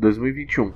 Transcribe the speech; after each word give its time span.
2021. 0.00 0.72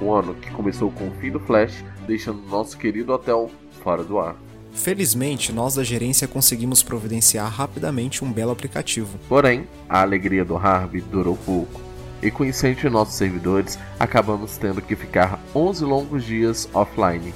Um 0.00 0.12
ano 0.12 0.34
que 0.34 0.50
começou 0.50 0.90
com 0.90 1.08
o 1.08 1.10
fim 1.20 1.30
do 1.30 1.38
Flash, 1.38 1.84
deixando 2.06 2.40
nosso 2.48 2.76
querido 2.76 3.12
hotel 3.12 3.50
fora 3.82 4.02
do 4.02 4.18
ar. 4.18 4.36
Felizmente, 4.72 5.52
nós 5.52 5.74
da 5.74 5.84
gerência 5.84 6.26
conseguimos 6.26 6.82
providenciar 6.82 7.50
rapidamente 7.50 8.24
um 8.24 8.32
belo 8.32 8.50
aplicativo. 8.50 9.18
Porém, 9.28 9.66
a 9.88 10.02
alegria 10.02 10.44
do 10.44 10.56
Harvey 10.56 11.00
durou 11.00 11.36
pouco. 11.36 11.80
E 12.22 12.30
com 12.30 12.42
o 12.42 12.46
incêndio 12.46 12.82
de 12.82 12.90
nossos 12.90 13.14
servidores, 13.14 13.78
acabamos 13.98 14.56
tendo 14.56 14.82
que 14.82 14.96
ficar 14.96 15.40
11 15.54 15.84
longos 15.84 16.24
dias 16.24 16.68
offline. 16.74 17.32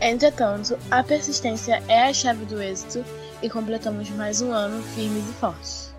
Entretanto, 0.00 0.78
a 0.90 1.02
persistência 1.02 1.82
é 1.86 2.08
a 2.08 2.12
chave 2.12 2.44
do 2.46 2.60
êxito 2.60 3.04
e 3.42 3.50
completamos 3.50 4.08
mais 4.10 4.40
um 4.40 4.50
ano 4.52 4.82
firmes 4.94 5.28
e 5.28 5.32
fortes. 5.34 5.89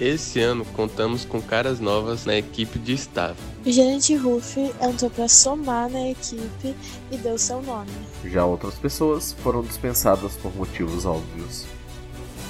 Esse 0.00 0.40
ano 0.40 0.64
contamos 0.64 1.24
com 1.24 1.42
caras 1.42 1.80
novas 1.80 2.24
na 2.24 2.36
equipe 2.36 2.78
de 2.78 2.92
staff. 2.92 3.34
O 3.66 3.70
gerente 3.70 4.14
Ruff 4.14 4.72
entrou 4.80 5.10
para 5.10 5.26
somar 5.26 5.90
na 5.90 6.10
equipe 6.10 6.74
e 7.10 7.16
deu 7.16 7.36
seu 7.36 7.60
nome. 7.60 7.90
Já 8.24 8.44
outras 8.44 8.74
pessoas 8.74 9.32
foram 9.42 9.60
dispensadas 9.60 10.36
por 10.36 10.54
motivos 10.54 11.04
óbvios. 11.04 11.66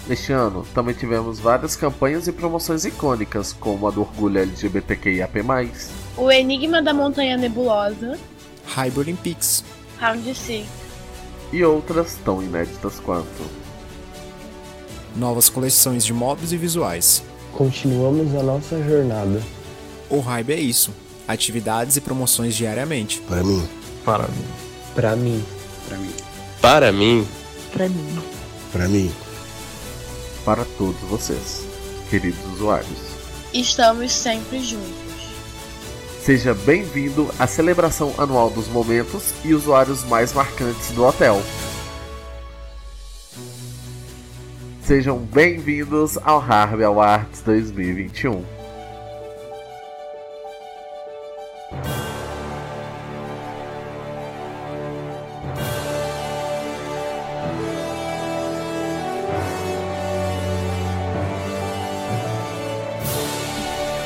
Neste 0.06 0.30
ano, 0.32 0.66
também 0.74 0.95
tivemos 0.95 1.38
várias 1.38 1.74
campanhas 1.74 2.26
e 2.28 2.32
promoções 2.32 2.84
icônicas, 2.84 3.54
como 3.54 3.88
a 3.88 3.90
do 3.90 4.02
orgulho 4.02 4.40
LGBTQIAP+, 4.40 5.42
O 6.16 6.30
Enigma 6.30 6.82
da 6.82 6.92
Montanha 6.92 7.37
Nebulosa, 7.37 8.18
Hybe 8.66 9.01
Olympics, 9.01 9.65
Round 9.98 10.34
6, 10.34 10.66
e 11.52 11.65
outras 11.65 12.16
tão 12.24 12.42
inéditas 12.42 13.01
quanto. 13.01 13.42
novas 15.16 15.48
coleções 15.48 16.04
de 16.04 16.12
mobs 16.12 16.52
e 16.52 16.56
visuais. 16.56 17.23
Continuamos 17.58 18.32
a 18.36 18.42
nossa 18.44 18.80
jornada. 18.84 19.42
O 20.08 20.20
Hybe 20.20 20.52
é 20.52 20.60
isso, 20.60 20.92
atividades 21.26 21.96
e 21.96 22.00
promoções 22.00 22.54
diariamente. 22.54 23.20
Para 23.23 23.42
mim, 23.42 23.68
Para 24.04 24.28
mim. 24.28 24.45
Pra 24.95 25.16
mim, 25.16 25.45
para 25.88 25.98
mim, 25.98 26.15
Para 26.60 26.92
mim, 26.92 27.26
Pra 27.73 27.88
mim. 27.88 28.18
para 28.73 28.88
mim. 28.88 29.12
Para 30.45 30.65
todos 30.78 31.00
vocês, 31.10 31.65
queridos 32.09 32.38
usuários. 32.54 32.87
estamos 33.52 34.12
sempre 34.12 34.60
juntos. 34.62 34.87
Seja 36.24 36.54
bem-vindo 36.54 37.28
à 37.40 37.48
celebração 37.48 38.15
anual 38.18 38.50
dos 38.50 38.68
momentos 38.68 39.34
e 39.45 39.52
usuários 39.52 40.04
mais 40.04 40.32
marcantes 40.32 40.93
do 40.93 41.04
hotel. 41.04 41.43
Sejam 44.88 45.18
bem-vindos 45.18 46.16
ao 46.24 46.40
Harvey 46.40 46.82
Awards 46.82 47.42
2021. 47.42 48.42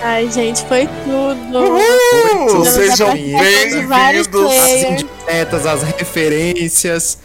Ai, 0.03 0.29
gente, 0.33 0.65
foi 0.67 0.89
tudo. 1.05 1.59
Uhul! 1.61 2.49
Tudo. 2.49 2.65
Sejam 2.65 3.13
bem-vindos! 3.13 3.87
As 3.87 4.27
players. 4.27 5.03
indiretas, 5.03 5.65
as 5.65 5.83
referências. 5.85 7.22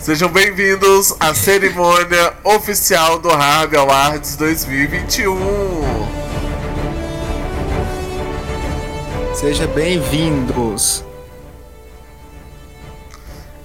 Sejam 0.00 0.30
bem-vindos 0.30 1.14
à 1.20 1.34
cerimônia 1.34 2.32
oficial 2.42 3.18
do 3.18 3.30
Harvey 3.30 3.78
Awards 3.78 4.34
2021. 4.34 5.36
Seja 9.34 9.66
bem-vindos. 9.66 11.04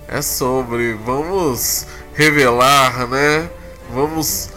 É 0.09 0.21
sobre, 0.21 0.95
vamos 1.05 1.87
revelar, 2.13 3.07
né? 3.07 3.49
Vamos 3.89 4.49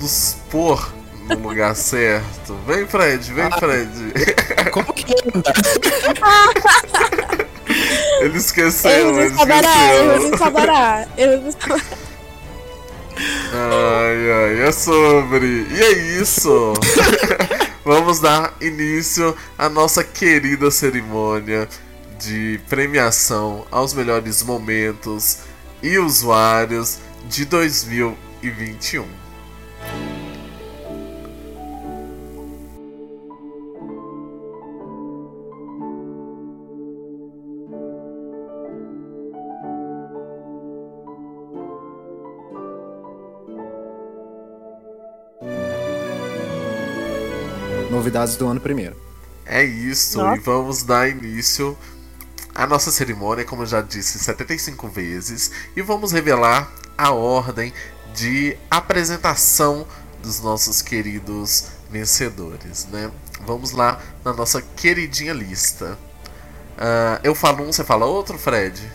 nos 0.00 0.36
pôr 0.52 0.94
no 1.24 1.34
lugar 1.48 1.74
certo. 1.76 2.54
Vem, 2.64 2.86
Fred, 2.86 3.32
vem, 3.32 3.50
Fred. 3.58 3.90
Como 4.70 4.92
que 4.92 5.14
anda? 5.34 5.52
Ele 8.24 8.38
esqueceu, 8.38 8.90
Eu 8.90 9.10
ele 9.10 9.20
eu 9.20 9.26
esqueceu. 9.26 9.46
vou 10.28 10.38
sabará. 10.38 11.06
Eu 11.16 11.40
vou 11.40 11.52
sabará. 11.52 11.88
Ai, 13.52 14.30
ai, 14.32 14.68
é 14.68 14.72
sobre. 14.72 15.66
E 15.70 15.80
é 15.80 15.92
isso. 16.20 16.72
Vamos 17.84 18.20
dar 18.20 18.54
início 18.60 19.36
à 19.58 19.68
nossa 19.68 20.04
querida 20.04 20.70
cerimônia 20.70 21.68
de 22.18 22.60
premiação 22.68 23.66
aos 23.70 23.92
melhores 23.92 24.42
momentos 24.44 25.38
e 25.82 25.98
usuários 25.98 26.98
de 27.28 27.44
2021. 27.44 29.21
Novidades 48.12 48.36
do 48.36 48.46
ano 48.46 48.60
primeiro. 48.60 48.94
É 49.46 49.64
isso, 49.64 50.18
Nossa. 50.18 50.36
e 50.36 50.40
vamos 50.40 50.82
dar 50.82 51.08
início 51.08 51.76
à 52.54 52.66
nossa 52.66 52.90
cerimônia, 52.90 53.42
como 53.42 53.62
eu 53.62 53.66
já 53.66 53.80
disse 53.80 54.18
75 54.18 54.86
vezes, 54.88 55.50
e 55.74 55.80
vamos 55.80 56.12
revelar 56.12 56.70
a 56.96 57.10
ordem 57.10 57.72
de 58.14 58.54
apresentação 58.70 59.86
dos 60.22 60.40
nossos 60.42 60.82
queridos 60.82 61.68
vencedores, 61.90 62.86
né? 62.92 63.10
Vamos 63.46 63.70
lá 63.72 63.98
na 64.22 64.34
nossa 64.34 64.60
queridinha 64.60 65.32
lista. 65.32 65.98
Ah, 66.76 67.18
eu 67.24 67.34
falo 67.34 67.64
um, 67.64 67.72
você 67.72 67.82
fala 67.82 68.04
outro, 68.04 68.36
Fred? 68.36 68.92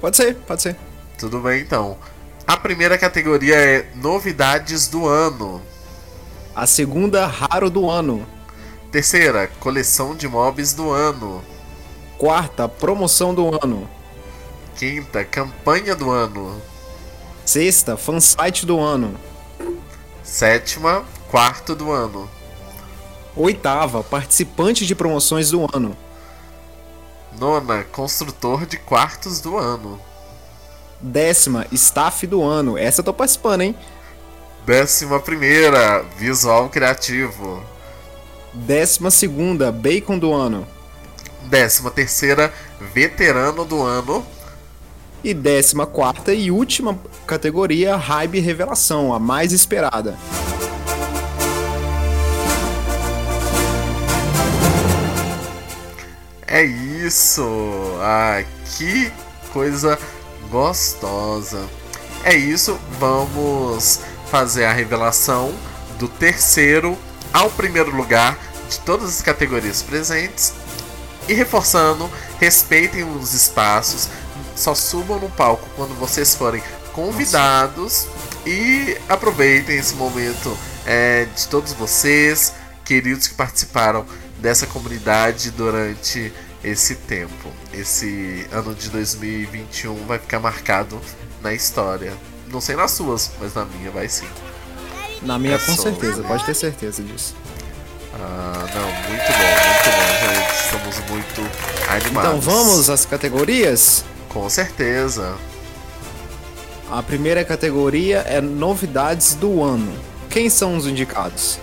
Pode 0.00 0.16
ser, 0.16 0.34
pode 0.34 0.62
ser. 0.62 0.76
Tudo 1.16 1.38
bem 1.38 1.60
então. 1.60 1.96
A 2.44 2.56
primeira 2.56 2.98
categoria 2.98 3.54
é 3.54 3.88
novidades 3.94 4.88
do 4.88 5.06
ano. 5.06 5.62
A 6.56 6.66
segunda, 6.66 7.26
raro 7.26 7.68
do 7.68 7.90
ano. 7.90 8.26
Terceira, 8.90 9.46
coleção 9.60 10.16
de 10.16 10.26
mobs 10.26 10.72
do 10.72 10.90
ano. 10.90 11.44
Quarta, 12.16 12.66
promoção 12.66 13.34
do 13.34 13.62
ano. 13.62 13.86
Quinta, 14.74 15.22
campanha 15.22 15.94
do 15.94 16.10
ano. 16.10 16.62
Sexta, 17.44 17.94
fansite 17.98 18.64
do 18.64 18.80
ano. 18.80 19.20
Sétima, 20.24 21.04
quarto 21.30 21.74
do 21.74 21.92
ano. 21.92 22.26
Oitava, 23.36 24.02
participante 24.02 24.86
de 24.86 24.94
promoções 24.94 25.50
do 25.50 25.68
ano. 25.76 25.94
Nona, 27.38 27.84
construtor 27.84 28.64
de 28.64 28.78
quartos 28.78 29.42
do 29.42 29.58
ano. 29.58 30.00
Décima, 31.02 31.66
staff 31.70 32.26
do 32.26 32.42
ano. 32.42 32.78
Essa 32.78 33.02
eu 33.02 33.04
tô 33.04 33.12
participando, 33.12 33.60
hein? 33.60 33.76
Décima 34.66 35.20
primeira, 35.20 36.04
visual 36.18 36.68
criativo. 36.68 37.62
Décima 38.52 39.12
segunda, 39.12 39.70
bacon 39.70 40.18
do 40.18 40.34
ano. 40.34 40.66
Décima 41.44 41.88
terceira, 41.88 42.52
veterano 42.92 43.64
do 43.64 43.80
ano. 43.80 44.26
E 45.22 45.32
décima 45.32 45.86
quarta 45.86 46.34
e 46.34 46.50
última 46.50 46.98
categoria, 47.28 47.94
Hype 47.94 48.40
Revelação, 48.40 49.14
a 49.14 49.20
mais 49.20 49.52
esperada. 49.52 50.18
É 56.44 56.64
isso! 56.64 57.44
Ah, 58.00 58.42
que 58.76 59.12
coisa 59.52 59.96
gostosa! 60.50 61.64
É 62.24 62.34
isso, 62.34 62.76
vamos 62.98 64.00
fazer 64.30 64.64
a 64.64 64.72
revelação 64.72 65.54
do 65.98 66.08
terceiro 66.08 66.96
ao 67.32 67.50
primeiro 67.50 67.94
lugar 67.94 68.38
de 68.68 68.78
todas 68.80 69.08
as 69.08 69.22
categorias 69.22 69.82
presentes. 69.82 70.52
E 71.28 71.32
reforçando, 71.32 72.10
respeitem 72.38 73.02
os 73.02 73.34
espaços, 73.34 74.08
só 74.54 74.74
subam 74.74 75.18
no 75.18 75.28
palco 75.28 75.68
quando 75.74 75.94
vocês 75.98 76.34
forem 76.34 76.62
convidados 76.92 78.06
e 78.46 78.96
aproveitem 79.08 79.76
esse 79.76 79.94
momento 79.94 80.56
é, 80.86 81.26
de 81.34 81.48
todos 81.48 81.72
vocês, 81.72 82.52
queridos 82.84 83.26
que 83.26 83.34
participaram 83.34 84.06
dessa 84.38 84.66
comunidade 84.66 85.50
durante 85.50 86.32
esse 86.62 86.94
tempo. 86.94 87.52
Esse 87.72 88.46
ano 88.52 88.74
de 88.74 88.88
2021 88.90 90.06
vai 90.06 90.18
ficar 90.18 90.38
marcado 90.38 91.00
na 91.42 91.52
história. 91.52 92.12
Não 92.48 92.60
sei 92.60 92.76
nas 92.76 92.92
suas, 92.92 93.30
mas 93.40 93.54
na 93.54 93.64
minha 93.64 93.90
vai 93.90 94.08
sim. 94.08 94.26
Na 95.22 95.38
minha, 95.38 95.56
É 95.56 95.58
com 95.58 95.76
certeza, 95.76 96.22
pode 96.22 96.44
ter 96.44 96.54
certeza 96.54 97.02
disso. 97.02 97.34
Ah, 98.14 98.66
não, 98.74 98.86
muito 99.10 99.32
bom, 99.32 99.48
muito 99.66 99.90
bom. 99.90 100.34
Já 100.34 100.64
estamos 100.64 101.10
muito 101.10 101.90
animados. 101.90 102.30
Então 102.30 102.40
vamos 102.40 102.88
às 102.88 103.04
categorias? 103.04 104.04
Com 104.28 104.48
certeza. 104.48 105.36
A 106.90 107.02
primeira 107.02 107.44
categoria 107.44 108.18
é 108.18 108.40
novidades 108.40 109.34
do 109.34 109.62
ano. 109.62 109.92
Quem 110.30 110.48
são 110.48 110.76
os 110.76 110.86
indicados? 110.86 111.58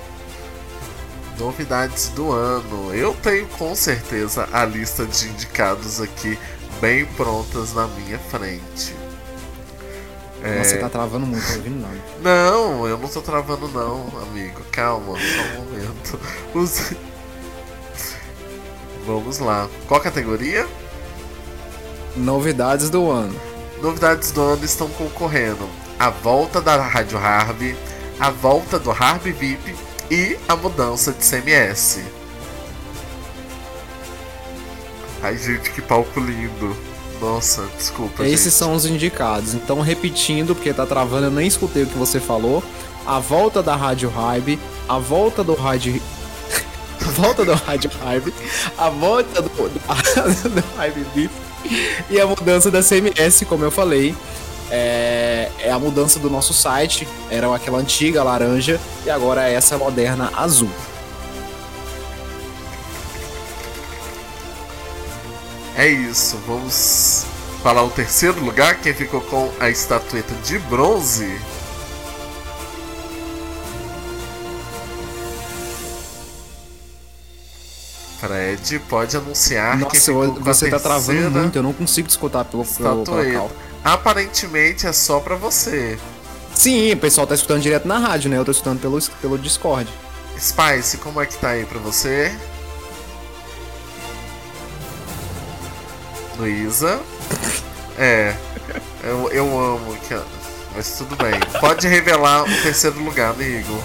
Novidades 1.40 2.10
do 2.10 2.32
ano. 2.32 2.94
Eu 2.94 3.16
tenho 3.24 3.48
com 3.48 3.74
certeza 3.74 4.48
a 4.52 4.66
lista 4.66 5.06
de 5.06 5.28
indicados 5.30 6.02
aqui 6.02 6.38
bem 6.82 7.06
prontas 7.06 7.74
na 7.74 7.88
minha 7.88 8.20
frente. 8.20 8.94
É, 10.44 10.64
você 10.64 10.78
tá 10.78 10.90
travando 10.90 11.26
muito, 11.26 11.42
não 11.42 11.52
tô 11.52 11.58
ouvindo 11.58 11.82
nada. 11.82 11.96
Não, 12.22 12.86
eu 12.88 12.98
não 12.98 13.08
tô 13.08 13.22
travando 13.22 13.68
não, 13.70 14.08
amigo. 14.24 14.62
Calma, 14.72 15.18
só 15.18 15.42
um 15.62 15.64
momento. 15.64 16.20
Os- 16.54 16.92
Vamos 19.06 19.40
lá. 19.40 19.68
Qual 19.88 20.00
categoria? 20.02 20.68
Novidades 22.16 22.90
do 22.90 23.10
ano. 23.12 23.36
Novidades 23.82 24.32
do 24.32 24.42
ano 24.42 24.64
estão 24.64 24.88
concorrendo 24.90 25.68
a 26.00 26.10
volta 26.10 26.62
da 26.62 26.78
Rádio 26.78 27.18
Harb, 27.18 27.76
a 28.20 28.30
volta 28.30 28.80
do 28.80 28.92
Harb 28.92 29.24
VIP 29.32 29.76
e 30.10 30.38
a 30.48 30.56
mudança 30.56 31.12
de 31.12 31.24
CMS. 31.24 32.02
Ai, 35.22 35.38
gente, 35.38 35.70
que 35.72 35.82
palco 35.82 36.20
lindo. 36.20 36.76
Nossa, 37.22 37.66
desculpa, 37.78 38.24
Esses 38.24 38.46
gente. 38.46 38.54
são 38.54 38.74
os 38.74 38.86
indicados. 38.86 39.54
Então, 39.54 39.80
repetindo, 39.82 40.54
porque 40.54 40.74
tá 40.74 40.86
travando, 40.86 41.28
eu 41.28 41.32
nem 41.32 41.48
escutei 41.48 41.84
o 41.84 41.88
que 41.88 41.98
você 41.98 42.20
falou. 42.20 42.64
A 43.06 43.20
volta 43.20 43.62
da 43.62 43.76
Rádio 43.76 44.10
Hype, 44.10 44.60
a 44.88 44.98
volta 44.98 45.44
do 45.44 45.54
Rádio. 45.54 46.02
a 47.06 47.10
volta 47.12 47.46
do 47.46 47.54
Rádio 47.54 47.92
Hype, 48.04 48.34
a 48.78 48.90
volta 48.90 49.42
do, 49.42 49.50
do, 49.50 49.70
do 50.50 50.64
Hype 50.78 51.06
VIP 51.14 51.44
e 52.10 52.20
a 52.20 52.28
mudança 52.28 52.70
da 52.70 52.82
CMS, 52.82 53.46
como 53.48 53.64
eu 53.64 53.72
falei. 53.72 54.16
É, 54.72 55.52
é 55.60 55.72
a 55.72 55.78
mudança 55.78 56.20
do 56.20 56.30
nosso 56.30 56.54
site. 56.54 57.08
Era 57.30 57.54
aquela 57.54 57.78
antiga 57.78 58.24
laranja 58.24 58.80
e 59.06 59.10
agora 59.10 59.48
é 59.48 59.54
essa 59.54 59.78
moderna 59.78 60.32
azul. 60.36 60.70
É 65.76 65.88
isso, 65.88 66.38
vamos 66.48 67.26
falar 67.64 67.84
o 67.84 67.90
terceiro 67.90 68.40
lugar, 68.44 68.80
quem 68.80 68.94
ficou 68.94 69.22
com 69.22 69.52
a 69.60 69.70
estatueta 69.70 70.34
de 70.44 70.60
bronze. 70.60 71.40
Fred, 78.20 78.80
pode 78.88 79.18
anunciar 79.18 79.78
Nossa, 79.78 79.96
ficou 80.00 80.24
eu- 80.24 80.34
você 80.36 80.70
tá 80.70 80.80
travando 80.80 81.32
muito, 81.32 81.56
eu 81.58 81.64
não 81.64 81.74
consigo 81.74 82.08
escutar 82.08 82.46
pelo, 82.46 82.64
pelo. 82.66 83.04
Aparentemente 83.84 84.88
é 84.88 84.94
só 84.94 85.20
pra 85.20 85.36
você. 85.36 85.98
Sim, 86.56 86.94
o 86.94 86.98
pessoal 86.98 87.28
tá 87.28 87.36
escutando 87.36 87.62
direto 87.62 87.86
na 87.88 87.98
rádio, 87.98 88.30
né? 88.30 88.38
Eu 88.38 88.46
tô 88.46 88.52
escutando 88.52 88.80
pelo, 88.80 89.02
pelo 89.22 89.38
Discord. 89.38 89.90
Spice, 90.40 90.98
como 90.98 91.20
é 91.22 91.26
que 91.26 91.36
tá 91.38 91.50
aí 91.50 91.66
pra 91.66 91.80
você? 91.80 92.32
Luísa? 96.38 97.00
É. 97.98 98.36
Eu, 99.04 99.30
eu 99.32 99.46
amo. 99.60 99.98
Mas 100.76 100.98
tudo 100.98 101.16
bem. 101.16 101.34
Pode 101.60 101.88
revelar 101.88 102.44
o 102.44 102.62
terceiro 102.64 103.00
lugar, 103.04 103.32
amigo. 103.32 103.84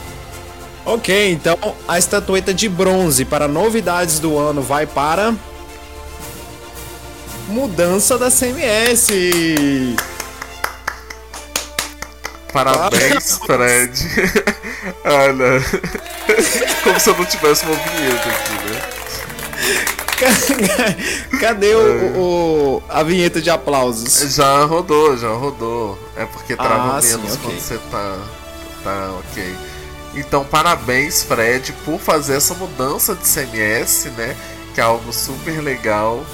Ok, 0.84 1.32
então 1.32 1.58
a 1.86 1.98
estatueta 1.98 2.54
de 2.54 2.68
bronze 2.68 3.24
para 3.24 3.46
novidades 3.46 4.18
do 4.18 4.38
ano 4.38 4.62
vai 4.62 4.86
para. 4.86 5.34
Mudança 7.48 8.16
da 8.16 8.30
CMS! 8.30 9.08
Parabéns, 12.52 13.38
Fred. 13.44 14.00
Olha. 15.04 15.60
Como 16.82 17.00
se 17.00 17.10
eu 17.10 17.16
não 17.16 17.24
tivesse 17.24 17.64
uma 17.66 17.74
vinheta 17.74 18.28
aqui, 18.28 18.52
né? 18.70 18.98
Cadê 21.40 21.74
o, 21.74 22.18
o- 22.18 22.82
a 22.88 23.02
vinheta 23.02 23.40
de 23.40 23.50
aplausos? 23.50 24.34
Já 24.34 24.64
rodou, 24.64 25.16
já 25.16 25.28
rodou. 25.28 25.98
É 26.16 26.24
porque 26.26 26.56
trava 26.56 26.96
Ah, 26.96 27.02
sim, 27.02 27.16
menos 27.16 27.34
ok. 27.34 27.40
quando 27.44 27.60
você 27.60 27.78
tá. 27.90 28.18
Tá 28.84 29.10
ok. 29.18 29.56
Então, 30.14 30.44
parabéns, 30.44 31.22
Fred, 31.22 31.72
por 31.84 31.98
fazer 32.00 32.36
essa 32.36 32.54
mudança 32.54 33.14
de 33.14 33.26
CMS, 33.26 34.08
né? 34.16 34.34
Que 34.74 34.80
é 34.80 34.84
algo 34.84 35.12
super 35.12 35.60
legal 35.62 36.24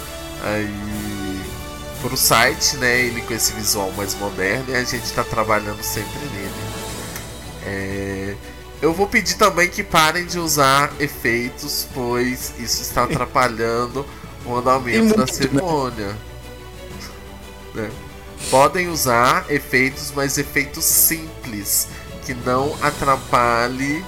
aí 0.44 1.40
pro 2.00 2.16
site, 2.16 2.76
né? 2.76 3.00
Ele 3.00 3.20
com 3.22 3.34
esse 3.34 3.52
visual 3.52 3.90
mais 3.96 4.14
moderno 4.14 4.64
e 4.68 4.76
a 4.76 4.84
gente 4.84 5.10
tá 5.12 5.24
trabalhando 5.24 5.82
sempre 5.82 6.18
nele. 6.32 6.52
É, 7.66 8.34
Eu 8.84 8.92
vou 8.92 9.06
pedir 9.06 9.36
também 9.36 9.66
que 9.66 9.82
parem 9.82 10.26
de 10.26 10.38
usar 10.38 10.92
efeitos, 11.00 11.88
pois 11.94 12.52
isso 12.58 12.82
está 12.82 13.04
atrapalhando 13.04 14.04
o 14.44 14.54
andamento 14.54 15.06
E 15.06 15.08
da 15.08 15.16
muito, 15.16 15.20
né? 15.20 15.26
cerimônia. 15.26 16.16
Né? 17.74 17.90
Podem 18.50 18.88
usar 18.88 19.46
efeitos, 19.50 20.12
mas 20.14 20.36
efeitos 20.36 20.84
simples, 20.84 21.88
que 22.26 22.34
não 22.34 22.76
atrapalhe 22.82 24.04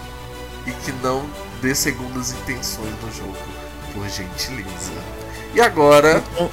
e 0.66 0.70
que 0.84 0.92
não 1.02 1.26
dê 1.62 1.74
segundas 1.74 2.32
intenções 2.32 2.92
no 3.02 3.10
jogo, 3.14 3.38
por 3.94 4.06
gentileza. 4.10 4.92
E 5.54 5.60
agora, 5.62 6.22
Então, 6.34 6.50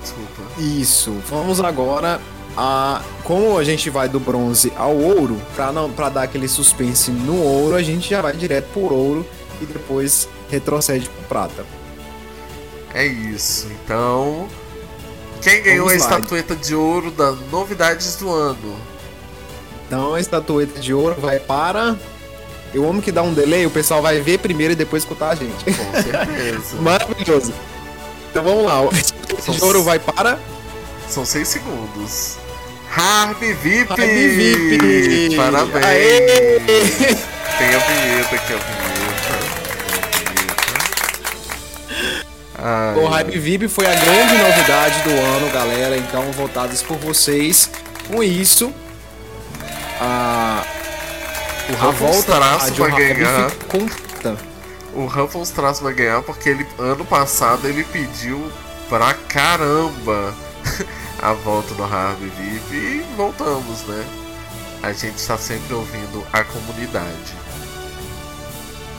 desculpa. 0.00 0.42
Isso, 0.62 1.22
vamos 1.28 1.60
agora 1.60 2.18
a. 2.56 3.02
Como 3.22 3.56
a 3.56 3.64
gente 3.64 3.88
vai 3.88 4.08
do 4.08 4.20
bronze 4.20 4.72
ao 4.76 4.94
ouro, 4.94 5.40
pra, 5.54 5.72
não, 5.72 5.90
pra 5.90 6.08
dar 6.08 6.22
aquele 6.24 6.46
suspense 6.46 7.10
no 7.10 7.42
ouro, 7.42 7.74
a 7.74 7.82
gente 7.82 8.10
já 8.10 8.20
vai 8.20 8.34
direto 8.34 8.66
por 8.74 8.92
ouro 8.92 9.26
e 9.60 9.64
depois 9.64 10.28
retrocede 10.50 11.08
pro 11.08 11.24
prata. 11.24 11.64
É 12.92 13.06
isso. 13.06 13.66
Então, 13.70 14.46
quem 15.44 15.62
ganhou 15.62 15.88
a 15.88 15.94
estatueta 15.94 16.56
de 16.56 16.74
ouro 16.74 17.10
das 17.10 17.36
novidades 17.50 18.16
do 18.16 18.30
ano? 18.32 18.76
Então 19.86 20.14
a 20.14 20.20
estatueta 20.20 20.80
de 20.80 20.94
ouro 20.94 21.20
vai 21.20 21.38
para. 21.38 21.96
Eu 22.72 22.88
amo 22.88 23.02
que 23.02 23.12
dá 23.12 23.22
um 23.22 23.32
delay, 23.32 23.66
o 23.66 23.70
pessoal 23.70 24.00
vai 24.00 24.20
ver 24.20 24.38
primeiro 24.38 24.72
e 24.72 24.76
depois 24.76 25.02
escutar 25.02 25.30
a 25.30 25.34
gente. 25.34 25.64
Com 25.64 26.02
certeza. 26.02 26.76
Maravilhoso. 26.80 27.52
Então 28.30 28.42
vamos 28.42 28.64
lá, 28.64 28.80
de 29.52 29.64
ouro 29.64 29.82
vai 29.82 29.98
para. 29.98 30.38
São 31.08 31.24
seis 31.24 31.48
segundos. 31.48 32.38
Harvey 32.96 33.52
VIP! 33.54 33.90
Harvey 33.90 34.28
VIP! 34.28 35.36
Parabéns! 35.36 35.84
Aê! 35.84 36.60
Tem 37.58 37.74
a 37.74 37.78
vinheta 37.78 38.34
aqui, 38.36 38.52
a 38.52 38.56
vinheta. 38.56 39.54
O 42.98 43.06
Hype 43.08 43.38
VIP 43.38 43.68
foi 43.68 43.86
a 43.86 43.94
grande 43.94 44.38
novidade 44.38 45.02
do 45.02 45.10
ano, 45.10 45.50
galera. 45.52 45.96
Então, 45.96 46.30
votados 46.32 46.82
por 46.82 46.96
vocês. 46.96 47.70
Com 48.08 48.22
isso, 48.22 48.72
a, 50.00 50.62
o 51.68 51.74
Ruffles 51.74 52.24
Traço 52.24 52.74
vai 52.74 52.90
ganhar. 52.90 53.50
completa. 53.68 54.36
O 54.92 55.06
Ruffles 55.06 55.50
Traço 55.50 55.82
vai 55.82 55.94
ganhar 55.94 56.22
porque 56.22 56.48
ele 56.50 56.66
ano 56.78 57.04
passado 57.04 57.66
ele 57.66 57.82
pediu 57.84 58.50
pra 58.88 59.14
caramba 59.14 60.34
a 61.24 61.32
volta 61.32 61.74
do 61.74 61.82
Harvey 61.82 62.28
VIP 62.28 62.74
e 62.74 63.06
voltamos, 63.16 63.82
né? 63.84 64.06
A 64.82 64.92
gente 64.92 65.16
está 65.16 65.38
sempre 65.38 65.72
ouvindo 65.72 66.22
a 66.30 66.44
comunidade. 66.44 67.34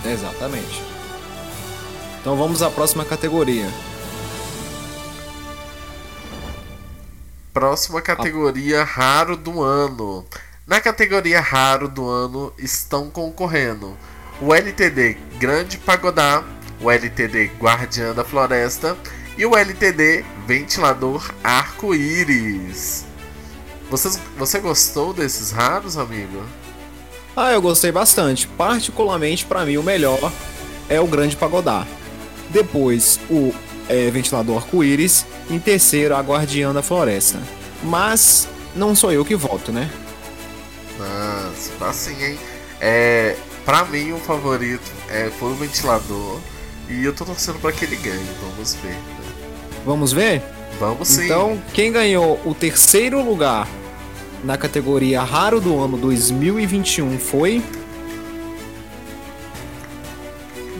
Exatamente. 0.03 0.81
Então 2.19 2.35
vamos 2.35 2.63
à 2.63 2.71
próxima 2.71 3.05
categoria. 3.05 3.69
Próxima 7.53 8.01
categoria 8.01 8.83
raro 8.83 9.37
do 9.37 9.61
ano. 9.61 10.25
Na 10.65 10.81
categoria 10.81 11.39
raro 11.39 11.87
do 11.87 12.09
ano 12.09 12.51
estão 12.57 13.07
concorrendo 13.11 13.95
o 14.41 14.51
LTD 14.51 15.15
Grande 15.37 15.77
Pagodá, 15.77 16.43
o 16.81 16.89
LTD 16.89 17.51
Guardiã 17.59 18.15
da 18.15 18.25
Floresta 18.25 18.97
e 19.37 19.45
o 19.45 19.55
LTD 19.55 20.23
Ventilador 20.45 21.33
Arco-Íris. 21.43 23.05
Vocês, 23.89 24.19
você 24.37 24.59
gostou 24.59 25.13
desses 25.13 25.51
raros, 25.51 25.97
amigo? 25.97 26.43
Ah, 27.35 27.51
eu 27.51 27.61
gostei 27.61 27.91
bastante. 27.91 28.47
Particularmente, 28.47 29.45
pra 29.45 29.65
mim, 29.65 29.77
o 29.77 29.83
melhor 29.83 30.31
é 30.89 30.99
o 30.99 31.07
Grande 31.07 31.35
Pagodá. 31.35 31.85
Depois, 32.49 33.19
o 33.29 33.53
é, 33.89 34.09
Ventilador 34.09 34.57
Arco-Íris. 34.57 35.25
Em 35.49 35.59
terceiro, 35.59 36.15
a 36.15 36.21
Guardiã 36.21 36.73
da 36.73 36.81
Floresta. 36.81 37.39
Mas 37.83 38.47
não 38.75 38.95
sou 38.95 39.11
eu 39.11 39.25
que 39.25 39.35
voto, 39.35 39.71
né? 39.71 39.91
Nossa, 40.97 41.71
tá 41.77 41.89
assim, 41.89 42.23
hein? 42.23 42.39
É, 42.79 43.35
pra 43.65 43.85
mim, 43.85 44.13
o 44.13 44.17
favorito 44.17 44.91
é, 45.09 45.29
foi 45.29 45.51
o 45.51 45.55
ventilador. 45.55 46.39
E 46.89 47.03
eu 47.03 47.13
tô 47.13 47.25
torcendo 47.25 47.59
pra 47.59 47.71
que 47.71 47.85
ele 47.85 47.95
ganhe. 47.97 48.27
Vamos 48.41 48.75
ver. 48.75 48.97
Vamos 49.85 50.11
ver? 50.11 50.41
Vamos 50.79 51.07
sim. 51.07 51.25
Então, 51.25 51.61
quem 51.73 51.91
ganhou 51.91 52.39
o 52.43 52.53
terceiro 52.53 53.21
lugar 53.23 53.67
na 54.43 54.57
categoria 54.57 55.21
Raro 55.23 55.59
do 55.61 55.79
Ano 55.79 55.97
2021 55.97 57.17
foi. 57.19 57.61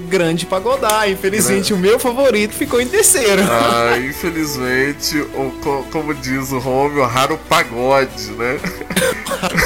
Grande 0.09 0.45
Pagodá. 0.45 1.09
Infelizmente, 1.09 1.74
o 1.74 1.77
meu 1.77 1.97
favorito 2.00 2.53
ficou 2.53 2.79
em 2.79 2.88
terceiro. 2.88 3.41
Ah, 3.50 3.97
infelizmente, 4.00 5.17
o, 5.19 5.51
co- 5.63 5.85
como 5.91 6.13
diz 6.13 6.51
o 6.51 6.59
Romeo, 6.59 7.03
raro 7.05 7.39
pagode, 7.50 8.31
né? 8.33 8.59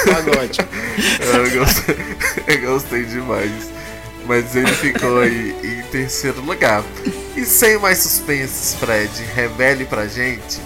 Pagode. 0.06 0.60
eu, 1.54 1.60
gostei, 1.60 1.96
eu 2.48 2.72
gostei 2.72 3.04
demais. 3.06 3.70
Mas 4.26 4.56
ele 4.56 4.68
ficou 4.68 5.20
aí 5.20 5.56
em 5.64 5.82
terceiro 5.92 6.40
lugar. 6.42 6.84
E 7.40 7.46
sem 7.46 7.80
mais 7.80 8.00
suspenses, 8.00 8.74
Fred, 8.74 9.24
revele 9.34 9.86
pra 9.86 10.06
gente 10.08 10.60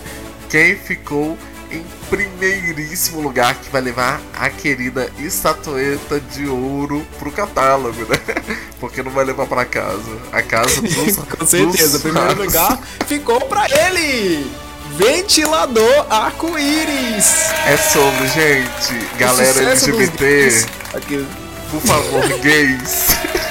quem 0.49 0.75
ficou 0.75 1.37
em 1.69 1.85
primeiríssimo 2.09 3.21
lugar 3.21 3.53
que 3.53 3.69
vai 3.69 3.79
levar 3.79 4.19
a 4.35 4.49
querida 4.49 5.07
estatueta 5.19 6.19
de 6.19 6.47
ouro 6.47 7.05
pro 7.19 7.31
catálogo, 7.31 8.01
né? 8.05 8.17
Porque 8.79 9.03
não 9.03 9.11
vai 9.11 9.23
levar 9.23 9.45
pra 9.45 9.65
casa. 9.65 10.17
A 10.31 10.41
casa 10.41 10.81
dos 10.81 11.17
Com 11.17 11.45
certeza, 11.45 11.99
dos 11.99 12.01
primeiro 12.01 12.41
lugar 12.43 12.79
ficou 13.05 13.39
pra 13.41 13.67
ele! 13.69 14.51
Ventilador 14.97 16.07
arco-íris! 16.09 17.51
É 17.67 17.77
sobre, 17.77 18.27
gente. 18.29 19.17
Galera 19.19 19.75
dos 19.75 19.87
LGBT. 19.87 20.65
Aqui, 20.95 21.27
por 21.69 21.81
favor, 21.81 22.27
gays. 22.39 23.09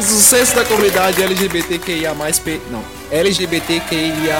o 0.00 0.14
sucesso 0.14 0.54
da 0.54 0.64
comunidade 0.64 1.22
LGBTQIA+, 1.22 2.14
P... 2.44 2.60
não, 2.70 2.82
LGBTQIA+, 3.10 4.38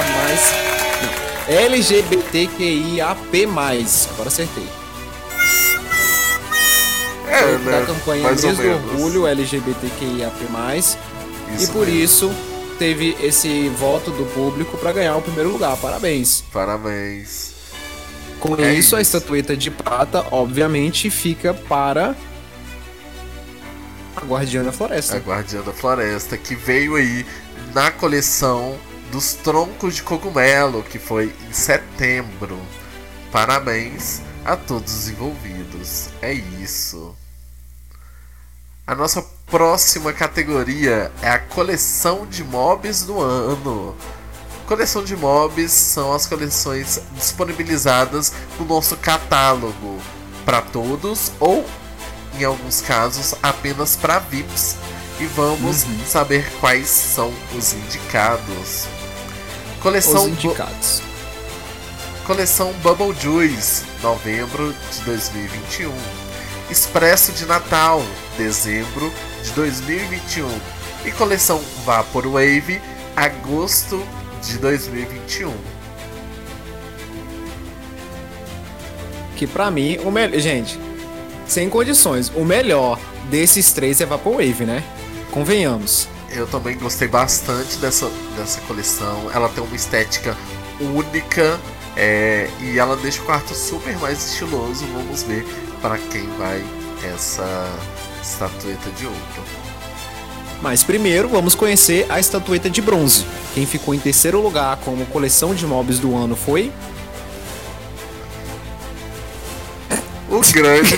não, 1.02 1.54
LGBTQIAP+, 1.54 3.46
agora 4.12 4.28
acertei. 4.28 4.66
É, 7.28 7.38
Foi 7.42 7.58
né? 7.58 7.80
da 7.80 7.86
campanha 7.86 8.22
Mais 8.24 8.42
Mês 8.42 8.56
do. 8.56 8.68
Orgulho 8.68 9.26
LGBTQIAP+, 9.26 10.34
e 11.52 11.56
Isso 11.56 11.72
por 11.72 11.86
mesmo. 11.86 12.02
isso 12.04 12.30
teve 12.78 13.16
esse 13.20 13.68
voto 13.68 14.10
do 14.10 14.24
público 14.32 14.76
pra 14.78 14.92
ganhar 14.92 15.16
o 15.16 15.22
primeiro 15.22 15.50
lugar, 15.50 15.76
parabéns. 15.76 16.42
Parabéns. 16.52 17.50
Com 18.40 18.54
É 18.56 18.72
isso, 18.72 18.96
a 18.96 19.00
isso. 19.02 19.16
estatueta 19.16 19.54
de 19.56 19.70
prata, 19.70 20.24
obviamente, 20.30 21.10
fica 21.10 21.52
para 21.52 22.16
a 24.20 24.24
Guardiã 24.26 24.62
da 24.62 24.72
Floresta. 24.72 25.16
A 25.16 25.20
Guardiã 25.20 25.62
da 25.62 25.72
Floresta, 25.72 26.36
que 26.36 26.54
veio 26.54 26.96
aí 26.96 27.26
na 27.72 27.90
coleção 27.90 28.78
dos 29.10 29.34
troncos 29.34 29.96
de 29.96 30.02
cogumelo, 30.02 30.82
que 30.82 30.98
foi 30.98 31.34
em 31.48 31.52
setembro. 31.52 32.58
Parabéns 33.32 34.20
a 34.44 34.56
todos 34.56 34.92
os 34.94 35.08
envolvidos. 35.08 36.08
É 36.20 36.32
isso. 36.32 37.14
A 38.86 38.94
nossa 38.94 39.22
próxima 39.46 40.12
categoria 40.12 41.10
é 41.22 41.30
a 41.30 41.38
coleção 41.38 42.26
de 42.26 42.44
mobs 42.44 43.04
do 43.04 43.20
ano. 43.20 43.96
Coleção 44.66 45.02
de 45.02 45.16
mobs 45.16 45.72
são 45.72 46.12
as 46.12 46.26
coleções 46.26 47.00
disponibilizadas 47.14 48.32
no 48.58 48.64
nosso 48.64 48.96
catálogo 48.96 49.98
para 50.44 50.62
todos 50.62 51.32
ou 51.40 51.64
em 52.38 52.44
alguns 52.44 52.80
casos 52.80 53.34
apenas 53.42 53.96
para 53.96 54.18
VIPs. 54.18 54.76
E 55.18 55.24
vamos 55.26 55.82
Uhum. 55.84 55.98
saber 56.06 56.50
quais 56.60 56.86
são 56.88 57.32
os 57.56 57.72
indicados. 57.74 58.86
Os 59.76 59.82
Coleção, 59.82 60.22
Bu- 60.24 60.28
indicados. 60.30 61.02
coleção 62.26 62.72
Bubble 62.82 63.14
Juice, 63.20 63.84
novembro 64.02 64.74
de 64.92 65.00
2021. 65.02 65.92
Expresso 66.70 67.32
de 67.32 67.44
Natal, 67.46 68.02
dezembro 68.38 69.12
de 69.42 69.50
2021. 69.52 70.48
E 71.04 71.10
coleção 71.12 71.60
Vaporwave, 71.84 72.80
agosto 73.16 74.02
de 74.42 74.56
2021. 74.58 75.52
Que 79.36 79.46
pra 79.46 79.70
mim, 79.70 79.98
o 80.04 80.10
melhor. 80.10 80.38
Gente, 80.38 80.78
sem 81.52 81.68
condições. 81.68 82.30
O 82.34 82.44
melhor 82.44 82.98
desses 83.28 83.72
três 83.72 84.00
é 84.00 84.06
Vaporwave, 84.06 84.64
né? 84.64 84.82
Convenhamos. 85.30 86.08
Eu 86.30 86.46
também 86.46 86.76
gostei 86.78 87.08
bastante 87.08 87.76
dessa, 87.78 88.10
dessa 88.36 88.60
coleção. 88.62 89.30
Ela 89.34 89.48
tem 89.48 89.62
uma 89.62 89.74
estética 89.76 90.36
única 90.80 91.58
é, 91.96 92.48
e 92.60 92.78
ela 92.78 92.96
deixa 92.96 93.20
o 93.20 93.24
quarto 93.24 93.54
super 93.54 93.96
mais 93.98 94.24
estiloso. 94.32 94.86
Vamos 94.92 95.22
ver 95.24 95.44
para 95.82 95.98
quem 95.98 96.26
vai 96.38 96.64
essa 97.12 97.68
estatueta 98.22 98.90
de 98.90 99.06
ouro. 99.06 99.18
Mas 100.62 100.84
primeiro, 100.84 101.28
vamos 101.28 101.54
conhecer 101.54 102.06
a 102.10 102.20
estatueta 102.20 102.68
de 102.68 102.82
bronze. 102.82 103.24
Quem 103.54 103.64
ficou 103.64 103.94
em 103.94 103.98
terceiro 103.98 104.40
lugar 104.40 104.76
como 104.84 105.06
coleção 105.06 105.54
de 105.54 105.66
mobs 105.66 105.98
do 105.98 106.14
ano 106.14 106.36
foi. 106.36 106.70
O 110.30 110.40
grande. 110.52 110.96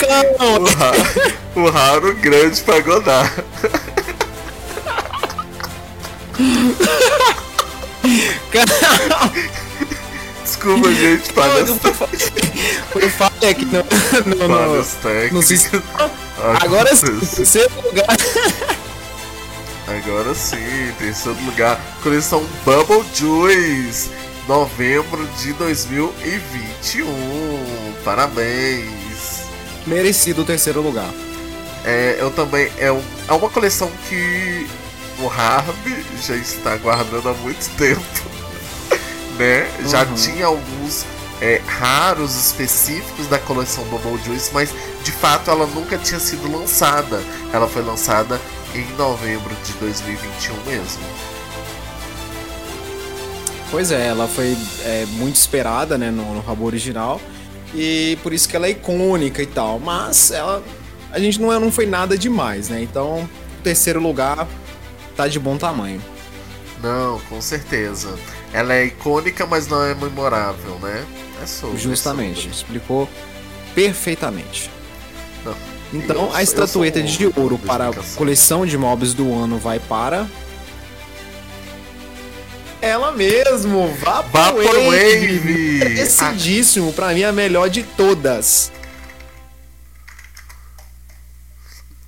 Calma! 0.00 0.58
o, 0.58 0.64
ra- 0.64 0.92
o 1.54 1.70
raro 1.70 2.14
grande 2.16 2.60
pagodá. 2.62 3.30
Desculpa, 10.44 10.92
gente, 10.92 11.32
falhas, 11.32 11.68
Eu 12.94 13.10
falei 13.10 13.50
aqui 13.50 13.64
no, 13.64 13.78
no, 14.36 14.48
no, 14.48 15.32
no 15.32 15.42
sistema. 15.42 15.82
Agora 16.60 16.94
sim, 16.94 17.18
terceiro 17.20 17.70
lugar. 17.84 18.06
Agora 19.88 20.34
sim, 20.34 20.92
terceiro 20.98 21.38
lugar, 21.44 21.80
coleção 22.02 22.44
Bubble 22.64 23.04
Juice, 23.14 24.10
novembro 24.48 25.26
de 25.38 25.52
2021. 25.54 27.94
Parabéns! 28.04 29.42
Merecido 29.86 30.42
o 30.42 30.44
terceiro 30.44 30.80
lugar. 30.80 31.10
É, 31.84 32.16
eu 32.18 32.30
também. 32.30 32.70
É, 32.78 32.90
um- 32.92 33.02
é 33.28 33.32
uma 33.32 33.50
coleção 33.50 33.90
que 34.08 34.66
o 35.18 35.28
Harvey 35.28 36.04
já 36.24 36.36
está 36.36 36.76
guardando 36.76 37.28
há 37.28 37.32
muito 37.34 37.68
tempo. 37.76 38.00
né? 39.38 39.68
Já 39.88 40.04
Uhum. 40.04 40.14
tinha 40.14 40.46
alguns 40.46 41.04
é, 41.40 41.60
raros 41.66 42.36
específicos 42.36 43.26
da 43.26 43.38
coleção 43.38 43.82
Bubble 43.84 44.20
Juice, 44.24 44.50
mas 44.52 44.70
de 45.02 45.10
fato 45.10 45.50
ela 45.50 45.66
nunca 45.66 45.98
tinha 45.98 46.20
sido 46.20 46.50
lançada. 46.50 47.20
Ela 47.52 47.68
foi 47.68 47.82
lançada 47.82 48.40
em 48.74 48.86
novembro 48.96 49.54
de 49.64 49.72
2021 49.74 50.54
mesmo. 50.64 51.02
Pois 53.72 53.90
é, 53.90 54.06
ela 54.06 54.28
foi 54.28 54.56
é, 54.84 55.06
muito 55.12 55.34
esperada, 55.36 55.96
né, 55.98 56.10
no, 56.10 56.34
no 56.34 56.40
rabo 56.42 56.64
original. 56.66 57.18
E 57.74 58.18
por 58.22 58.32
isso 58.34 58.46
que 58.48 58.54
ela 58.54 58.66
é 58.66 58.70
icônica 58.70 59.42
e 59.42 59.46
tal. 59.46 59.80
Mas 59.80 60.30
ela. 60.30 60.62
A 61.10 61.18
gente 61.18 61.40
não, 61.40 61.50
é- 61.52 61.58
não 61.58 61.72
foi 61.72 61.86
nada 61.86 62.16
demais, 62.16 62.68
né? 62.68 62.82
Então, 62.82 63.22
o 63.58 63.62
terceiro 63.62 63.98
lugar 64.00 64.46
tá 65.16 65.26
de 65.26 65.38
bom 65.40 65.56
tamanho. 65.56 66.00
Não, 66.82 67.18
com 67.30 67.40
certeza. 67.40 68.14
Ela 68.52 68.74
é 68.74 68.84
icônica, 68.86 69.46
mas 69.46 69.66
não 69.68 69.82
é 69.82 69.94
memorável, 69.94 70.78
né? 70.82 71.04
É 71.42 71.46
sobre. 71.46 71.78
Justamente. 71.78 72.42
sobre. 72.42 72.50
Explicou 72.56 73.08
perfeitamente. 73.74 74.70
Não, 75.44 75.54
Então, 75.94 76.26
eu- 76.26 76.34
a 76.34 76.42
estatueta 76.42 77.02
de 77.02 77.26
ouro 77.36 77.58
para 77.58 77.88
a 77.88 77.92
coleção 78.16 78.66
de 78.66 78.76
mobs 78.76 79.14
do 79.14 79.32
ano 79.34 79.56
vai 79.58 79.78
para. 79.80 80.26
Ela 82.82 83.12
mesmo, 83.12 83.94
Vaporwave! 83.94 84.66
Vaporwave! 84.66 85.80
Ah, 85.82 85.88
Decidíssimo, 85.88 86.92
pra 86.92 87.14
mim 87.14 87.22
a 87.22 87.30
melhor 87.30 87.70
de 87.70 87.84
todas. 87.84 88.72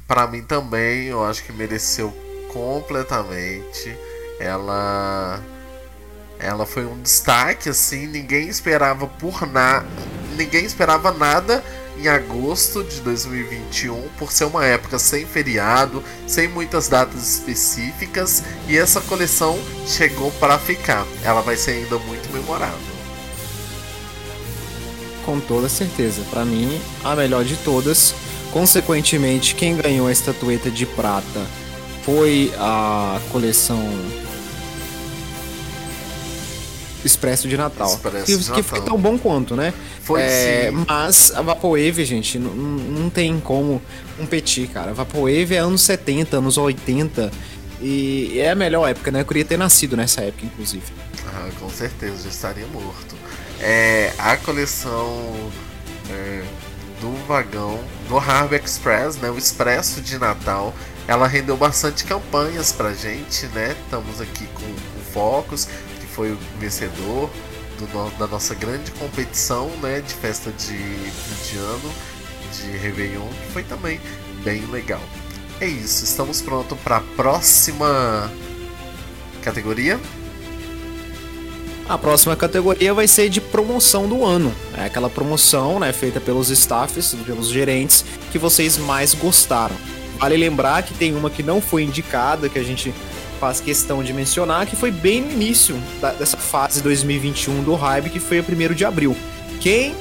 Pra 0.05 0.27
mim 0.27 0.43
também, 0.43 1.05
eu 1.05 1.25
acho 1.25 1.45
que 1.45 1.53
mereceu 1.53 2.13
completamente. 2.53 3.97
Ela 4.41 5.41
ela 6.41 6.67
foi 6.67 6.85
um 6.85 7.01
destaque 7.01 7.69
assim, 7.69 8.09
ninguém 8.09 8.49
esperava 8.49 9.07
por 9.07 9.47
nada, 9.47 9.87
ninguém 10.37 10.65
esperava 10.65 11.13
nada 11.13 11.65
em 11.99 12.09
agosto 12.09 12.83
de 12.85 13.01
2021, 13.01 14.09
por 14.19 14.33
ser 14.33 14.45
uma 14.45 14.65
época 14.65 14.99
sem 14.99 15.25
feriado, 15.27 16.03
sem 16.27 16.49
muitas 16.49 16.89
datas 16.89 17.35
específicas, 17.35 18.43
e 18.69 18.77
essa 18.77 19.01
coleção 19.01 19.59
chegou 19.87 20.31
para 20.33 20.59
ficar. 20.59 21.07
Ela 21.23 21.41
vai 21.41 21.57
ser 21.57 21.73
ainda 21.73 21.99
muito 21.99 22.33
memorável. 22.33 22.95
com 25.25 25.41
toda 25.41 25.69
certeza. 25.69 26.23
Pra 26.31 26.45
mim, 26.45 26.81
a 27.03 27.17
melhor 27.17 27.45
de 27.45 27.57
todas. 27.57 28.15
Consequentemente, 28.53 29.55
quem 29.55 29.77
ganhou 29.77 30.07
a 30.07 30.13
estatueta 30.13 30.71
de 30.71 30.87
prata 30.87 31.41
foi 32.05 32.53
a 32.57 33.21
coleção 33.33 33.83
Expresso 37.05 37.47
de 37.49 37.57
Natal. 37.57 37.89
Expresso 37.89 38.25
que, 38.27 38.37
de 38.37 38.53
que 38.53 38.63
foi 38.63 38.79
Natal. 38.81 38.95
tão 38.95 39.03
bom 39.03 39.19
quanto, 39.19 39.55
né? 39.55 39.73
Foi 40.03 40.21
É, 40.23 40.71
sim. 40.71 40.85
mas 40.89 41.33
a 41.35 41.43
Vaporwave, 41.43 42.05
gente, 42.05 42.39
não, 42.39 42.51
não 42.55 43.11
tem 43.11 43.39
como 43.41 43.81
competir, 44.17 44.69
cara. 44.69 44.91
A 44.91 44.95
Vaporwave 44.95 45.55
é 45.55 45.59
anos 45.59 45.83
70, 45.83 46.39
anos 46.39 46.57
80. 46.57 47.31
E 47.81 48.39
é 48.39 48.51
a 48.51 48.55
melhor 48.55 48.89
época, 48.89 49.11
né? 49.11 49.21
Eu 49.21 49.25
queria 49.27 49.45
ter 49.45 49.59
nascido 49.59 49.97
nessa 49.97 50.23
época, 50.23 50.47
inclusive. 50.47 50.85
Ah, 51.27 51.49
com 51.61 51.69
certeza, 51.69 52.23
já 52.25 52.29
estaria 52.31 52.67
morto. 52.69 53.15
É, 53.61 54.13
a 54.19 54.37
coleção 54.37 55.51
é, 56.11 56.43
do 57.01 57.13
vagão 57.27 57.79
do 58.09 58.17
Harvey 58.17 58.61
Express, 58.63 59.17
né, 59.17 59.31
o 59.31 59.37
Expresso 59.39 60.01
de 60.01 60.19
Natal, 60.19 60.75
ela 61.07 61.27
rendeu 61.27 61.57
bastante 61.57 62.05
campanhas 62.05 62.73
pra 62.73 62.93
gente, 62.95 63.47
né? 63.49 63.77
Estamos 63.85 64.21
aqui 64.21 64.47
com 64.55 64.63
o 64.65 65.05
Focus, 65.13 65.67
que 65.67 65.94
foi 66.15 66.31
o 66.31 66.39
vencedor 66.59 67.29
da 68.19 68.27
nossa 68.27 68.55
grande 68.55 68.91
competição, 68.93 69.69
né, 69.83 70.01
de 70.01 70.15
festa 70.15 70.51
de 70.53 70.77
de 70.77 71.59
ano, 71.59 71.93
de 72.53 72.77
Réveillon, 72.79 73.27
que 73.29 73.53
foi 73.53 73.63
também 73.65 74.01
bem 74.45 74.65
legal. 74.67 75.03
É 75.61 75.67
isso, 75.67 76.05
estamos 76.05 76.41
prontos 76.41 76.79
para 76.79 76.99
a 76.99 77.01
próxima 77.01 78.31
categoria. 79.43 80.01
A 81.89 81.99
próxima 81.99 82.35
categoria 82.35 82.95
vai 82.95 83.07
ser 83.07 83.29
de 83.29 83.41
promoção 83.41 84.09
do 84.09 84.25
ano. 84.25 84.55
É 84.77 84.87
aquela 84.87 85.11
promoção, 85.11 85.79
né, 85.79 85.93
feita 85.93 86.21
pelos 86.21 86.49
staffs, 86.49 87.15
pelos 87.27 87.49
gerentes, 87.49 88.05
que 88.33 88.39
vocês 88.39 88.79
mais 88.79 89.15
gostaram. 89.15 89.77
Vale 90.19 90.37
lembrar 90.37 90.83
que 90.83 90.95
tem 90.95 91.15
uma 91.15 91.29
que 91.29 91.43
não 91.43 91.61
foi 91.61 91.83
indicada, 91.83 92.49
que 92.49 92.59
a 92.59 92.63
gente 92.63 92.95
faz 93.45 93.61
questão 93.61 94.03
de 94.03 94.11
mencionar, 94.15 94.67
que 94.67 94.75
foi 94.75 94.91
bem 94.91 95.21
no 95.21 95.31
início 95.31 95.77
da- 96.01 96.13
dessa 96.15 96.39
fase 96.39 96.81
2021 96.83 97.63
do 97.63 97.75
Hype, 97.75 98.09
que 98.09 98.19
foi 98.19 98.39
a 98.39 98.43
1 98.43 98.73
de 98.75 98.87
abril. 98.87 99.15
Quem 99.61 99.95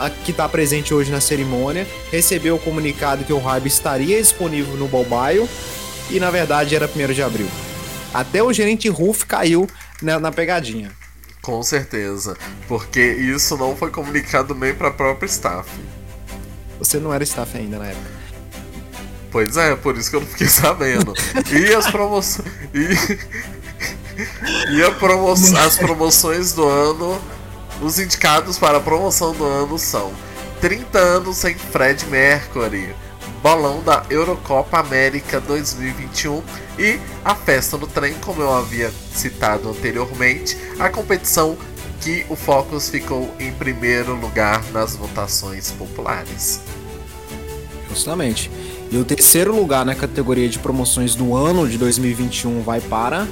a- 0.00 0.10
que 0.10 0.32
está 0.32 0.48
presente 0.48 0.92
hoje 0.92 1.08
na 1.08 1.20
cerimônia 1.20 1.86
recebeu 2.10 2.56
o 2.56 2.58
comunicado 2.58 3.22
que 3.22 3.32
o 3.32 3.38
Hype 3.38 3.66
estaria 3.68 4.20
disponível 4.20 4.74
no 4.76 4.88
mobile 4.88 5.48
e 6.10 6.18
na 6.18 6.32
verdade 6.32 6.74
era 6.74 6.88
1 6.88 7.12
de 7.14 7.22
abril. 7.22 7.46
Até 8.12 8.42
o 8.42 8.52
gerente 8.52 8.88
Ruff 8.88 9.24
caiu 9.24 9.68
na- 10.02 10.18
na 10.18 10.32
pegadinha. 10.32 10.90
Com 11.40 11.62
certeza, 11.62 12.36
porque 12.66 13.00
isso 13.00 13.56
não 13.56 13.76
foi 13.76 13.92
comunicado 13.92 14.52
nem 14.52 14.74
para 14.74 14.88
a 14.88 14.92
própria 14.92 15.28
staff. 15.28 15.70
Você 16.80 16.98
não 16.98 17.14
era 17.14 17.22
staff 17.22 17.56
ainda 17.56 17.78
na 17.78 17.86
época. 17.86 18.19
Pois 19.30 19.56
é, 19.56 19.76
por 19.76 19.96
isso 19.96 20.10
que 20.10 20.16
eu 20.16 20.20
não 20.20 20.26
fiquei 20.26 20.48
sabendo. 20.48 21.14
E 21.52 21.74
as 21.74 21.90
promoções. 21.90 22.48
E, 22.74 22.88
e 24.76 24.90
promo... 24.98 25.32
as 25.32 25.76
promoções 25.78 26.52
do 26.52 26.66
ano. 26.66 27.20
Os 27.80 27.98
indicados 27.98 28.58
para 28.58 28.76
a 28.76 28.80
promoção 28.80 29.32
do 29.32 29.44
ano 29.44 29.78
são 29.78 30.12
30 30.60 30.98
anos 30.98 31.38
sem 31.38 31.54
Fred 31.54 32.04
Mercury, 32.06 32.94
Bolão 33.42 33.82
da 33.82 34.04
Eurocopa 34.10 34.78
América 34.78 35.40
2021 35.40 36.42
e 36.78 37.00
a 37.24 37.34
Festa 37.34 37.78
no 37.78 37.86
Trem, 37.86 38.12
como 38.20 38.42
eu 38.42 38.52
havia 38.52 38.92
citado 39.14 39.70
anteriormente, 39.70 40.58
a 40.78 40.90
competição 40.90 41.56
que 42.02 42.26
o 42.28 42.36
Focus 42.36 42.90
ficou 42.90 43.34
em 43.38 43.50
primeiro 43.52 44.14
lugar 44.14 44.62
nas 44.72 44.94
votações 44.94 45.70
populares. 45.70 46.60
Justamente. 47.88 48.50
E 48.90 48.96
o 48.96 49.04
terceiro 49.04 49.54
lugar 49.54 49.84
na 49.84 49.94
categoria 49.94 50.48
de 50.48 50.58
promoções 50.58 51.14
do 51.14 51.34
ano 51.34 51.68
de 51.68 51.78
2021 51.78 52.60
vai 52.62 52.80
para 52.80 53.26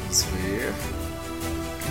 Vamos 0.00 0.24
ver. 0.42 0.72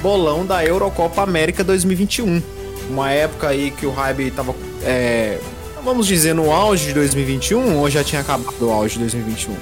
Bolão 0.01 0.45
da 0.45 0.63
Eurocopa 0.65 1.21
América 1.23 1.63
2021. 1.63 2.41
Uma 2.89 3.11
época 3.11 3.47
aí 3.47 3.71
que 3.71 3.85
o 3.85 3.91
Hype 3.91 4.29
tava, 4.31 4.53
é, 4.83 5.39
vamos 5.83 6.05
dizer, 6.05 6.35
no 6.35 6.51
auge 6.51 6.87
de 6.87 6.93
2021 6.93 7.77
ou 7.77 7.89
já 7.89 8.03
tinha 8.03 8.21
acabado 8.21 8.53
o 8.61 8.71
auge 8.71 8.95
de 8.95 8.99
2021? 9.01 9.55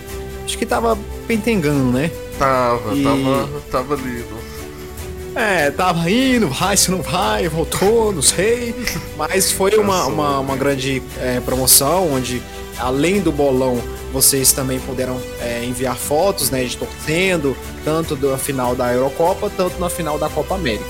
Acho 0.44 0.58
que 0.58 0.66
tava 0.66 0.98
pentengando, 1.28 1.92
né? 1.92 2.12
Tava, 2.38 2.94
E- 2.96 3.04
tava, 3.04 3.50
tava 3.72 3.94
ali. 3.94 4.26
no- 4.30 5.40
É, 5.40 5.72
tava 5.72 6.12
indo, 6.12 6.48
vai, 6.50 6.76
se 6.76 6.92
não 6.92 7.02
vai, 7.02 7.48
voltou, 7.48 8.12
não 8.12 8.22
sei. 8.22 8.76
Mas 9.18 9.52
foi 9.52 9.78
uma, 9.78 10.06
uma, 10.08 10.40
uma 10.40 10.56
grande 10.58 11.02
é, 11.22 11.40
promoção, 11.40 12.12
onde 12.14 12.42
além 12.78 13.20
do 13.22 13.32
bolão, 13.32 13.82
vocês 14.12 14.52
também 14.54 14.80
puderam 14.80 15.20
é, 15.40 15.64
enviar 15.66 15.96
fotos, 15.98 16.50
né, 16.50 16.64
de 16.64 16.78
torcendo, 16.78 17.56
tanto 17.84 18.16
da 18.16 18.38
final 18.38 18.76
da 18.76 18.92
Eurocopa, 18.94 19.50
tanto 19.56 19.80
na 19.80 19.90
final 19.90 20.18
da 20.20 20.30
Copa 20.30 20.56
América. 20.56 20.86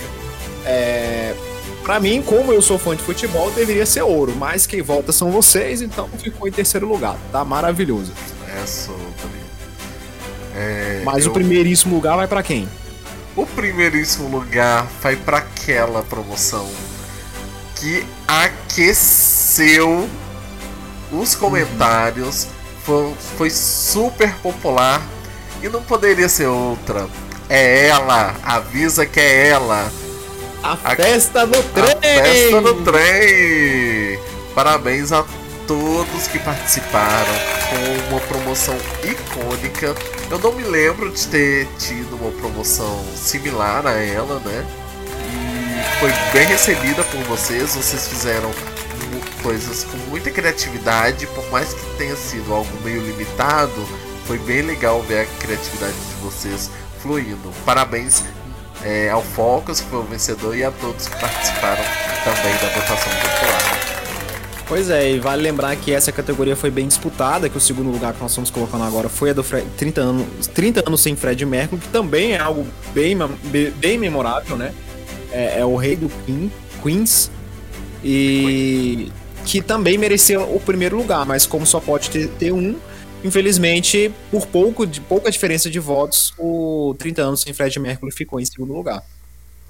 É, 0.66 1.34
para 1.84 2.00
mim, 2.00 2.22
como 2.22 2.52
eu 2.54 2.62
sou 2.62 2.78
fã 2.80 2.96
de 2.96 3.04
futebol, 3.04 3.52
deveria 3.52 3.86
ser 3.86 4.02
ouro, 4.02 4.34
mas 4.38 4.66
quem 4.66 4.82
volta 4.82 5.12
são 5.12 5.32
vocês, 5.32 5.82
então 5.82 6.08
ficou 6.22 6.48
em 6.48 6.52
terceiro 6.52 6.88
lugar, 6.88 7.18
tá 7.32 7.44
maravilhoso. 7.46 8.12
É 8.62 8.66
sobre. 8.66 9.02
É, 10.56 11.02
Mas 11.04 11.26
eu- 11.26 11.32
o 11.32 11.34
primeiríssimo 11.34 11.96
lugar 11.96 12.16
vai 12.16 12.28
pra 12.28 12.44
quem? 12.44 12.68
o 13.36 13.48
primeiríssimo 13.48 14.28
lugar 14.30 14.88
vai 15.02 15.16
para 15.16 15.38
aquela 15.40 16.04
promoção 16.04 16.70
que 17.76 18.06
aqueceu 18.28 20.08
os 21.14 21.36
comentários, 21.36 22.48
foi, 22.84 23.14
foi 23.38 23.50
super 23.50 24.34
popular 24.36 25.02
e 25.62 25.70
não 25.70 25.82
poderia 25.82 26.28
ser 26.28 26.48
outra. 26.48 27.08
É 27.50 27.88
ela, 27.88 28.36
avisa 28.44 29.06
que 29.06 29.20
é 29.20 29.50
ela. 29.50 29.92
A 30.62 30.78
festa 30.78 31.46
no 31.46 31.62
trem! 31.64 31.86
A 31.86 32.24
festa 32.24 32.62
no 32.62 32.74
trem! 32.84 34.20
Parabéns 34.56 35.12
a 35.12 35.26
todos 35.68 36.28
que 36.28 36.40
participaram 36.40 37.34
com 37.70 38.10
uma 38.10 38.20
promoção 38.22 38.76
icônica. 39.04 39.96
Eu 40.30 40.40
não 40.40 40.54
me 40.54 40.64
lembro 40.64 41.12
de 41.12 41.28
ter 41.28 41.68
tido 41.78 42.16
uma 42.16 42.32
promoção 42.32 43.04
similar 43.16 43.86
a 43.86 43.94
ela, 43.94 44.40
né? 44.40 44.66
E 45.30 46.00
foi 46.00 46.12
bem 46.32 46.48
recebida 46.48 47.04
por 47.04 47.22
vocês. 47.24 47.76
Vocês 47.76 48.08
fizeram 48.08 48.52
coisas 49.42 49.84
com 49.84 49.98
muita 50.10 50.32
criatividade, 50.32 51.28
por 51.28 51.50
mais 51.52 51.74
que 51.74 51.98
tenha 51.98 52.16
sido 52.16 52.54
algo 52.54 52.70
meio 52.84 53.02
limitado, 53.02 53.88
foi 54.26 54.38
bem 54.40 54.62
legal 54.62 55.02
ver 55.02 55.22
a 55.22 55.26
criatividade 55.40 55.94
de 55.94 56.16
vocês 56.22 56.70
fluindo. 57.02 57.52
Parabéns 57.66 58.24
é, 58.84 59.10
ao 59.10 59.22
Focus, 59.22 59.80
que 59.82 59.90
foi 59.90 60.00
o 60.00 60.04
vencedor, 60.04 60.56
e 60.56 60.64
a 60.64 60.72
todos 60.72 61.08
que 61.08 61.20
participaram 61.20 61.84
também 62.24 62.54
da 62.54 62.68
votação 62.80 63.12
popular. 63.14 63.94
Pois 64.68 64.90
é, 64.90 65.12
e 65.12 65.20
vale 65.20 65.42
lembrar 65.42 65.76
que 65.76 65.92
essa 65.92 66.12
categoria 66.12 66.56
foi 66.56 66.72
bem 66.72 66.88
disputada, 66.88 67.50
que 67.50 67.58
o 67.58 67.62
segundo 67.62 67.92
lugar 67.92 68.14
que 68.14 68.22
nós 68.22 68.32
estamos 68.32 68.50
colocando 68.50 68.84
agora 68.84 69.10
foi 69.10 69.32
a 69.32 69.34
do 69.34 69.44
Fred, 69.44 69.68
30 69.78 70.02
anos, 70.02 70.48
30 70.48 70.84
anos 70.88 71.02
sem 71.02 71.16
Fred 71.16 71.46
Mercury, 71.46 71.82
que 71.82 71.90
também 71.90 72.32
é 72.32 72.40
algo 72.40 72.66
bem, 72.94 73.18
bem 73.78 73.98
memorável, 73.98 74.56
né? 74.56 74.74
É, 75.32 75.60
é 75.60 75.66
o 75.66 75.76
rei 75.76 75.96
do 75.96 76.10
Queen, 76.26 76.52
Queens, 76.82 77.30
e 78.04 79.12
que 79.46 79.62
também 79.62 79.98
mereceu 79.98 80.42
o 80.56 80.60
primeiro 80.60 80.98
lugar, 80.98 81.26
mas 81.26 81.46
como 81.46 81.66
só 81.66 81.80
pode 81.80 82.10
ter, 82.10 82.28
ter 82.30 82.52
um, 82.52 82.78
infelizmente, 83.24 84.14
por 84.32 84.48
pouco, 84.48 84.86
de 84.86 85.02
pouca 85.02 85.30
diferença 85.32 85.70
de 85.70 85.80
votos, 85.80 86.34
o 86.38 86.96
30 86.98 87.22
anos 87.22 87.42
sem 87.42 87.54
Fred 87.54 87.80
Mercury 87.80 88.12
ficou 88.12 88.40
em 88.40 88.46
segundo 88.46 88.74
lugar. 88.74 89.04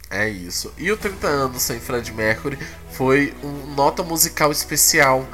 É 0.09 0.29
isso. 0.29 0.71
E 0.77 0.91
o 0.91 0.97
30 0.97 1.27
anos 1.27 1.61
sem 1.63 1.79
Fred 1.79 2.11
Mercury 2.11 2.57
foi 2.91 3.33
um 3.43 3.73
nota 3.73 4.03
musical 4.03 4.51
especial 4.51 5.27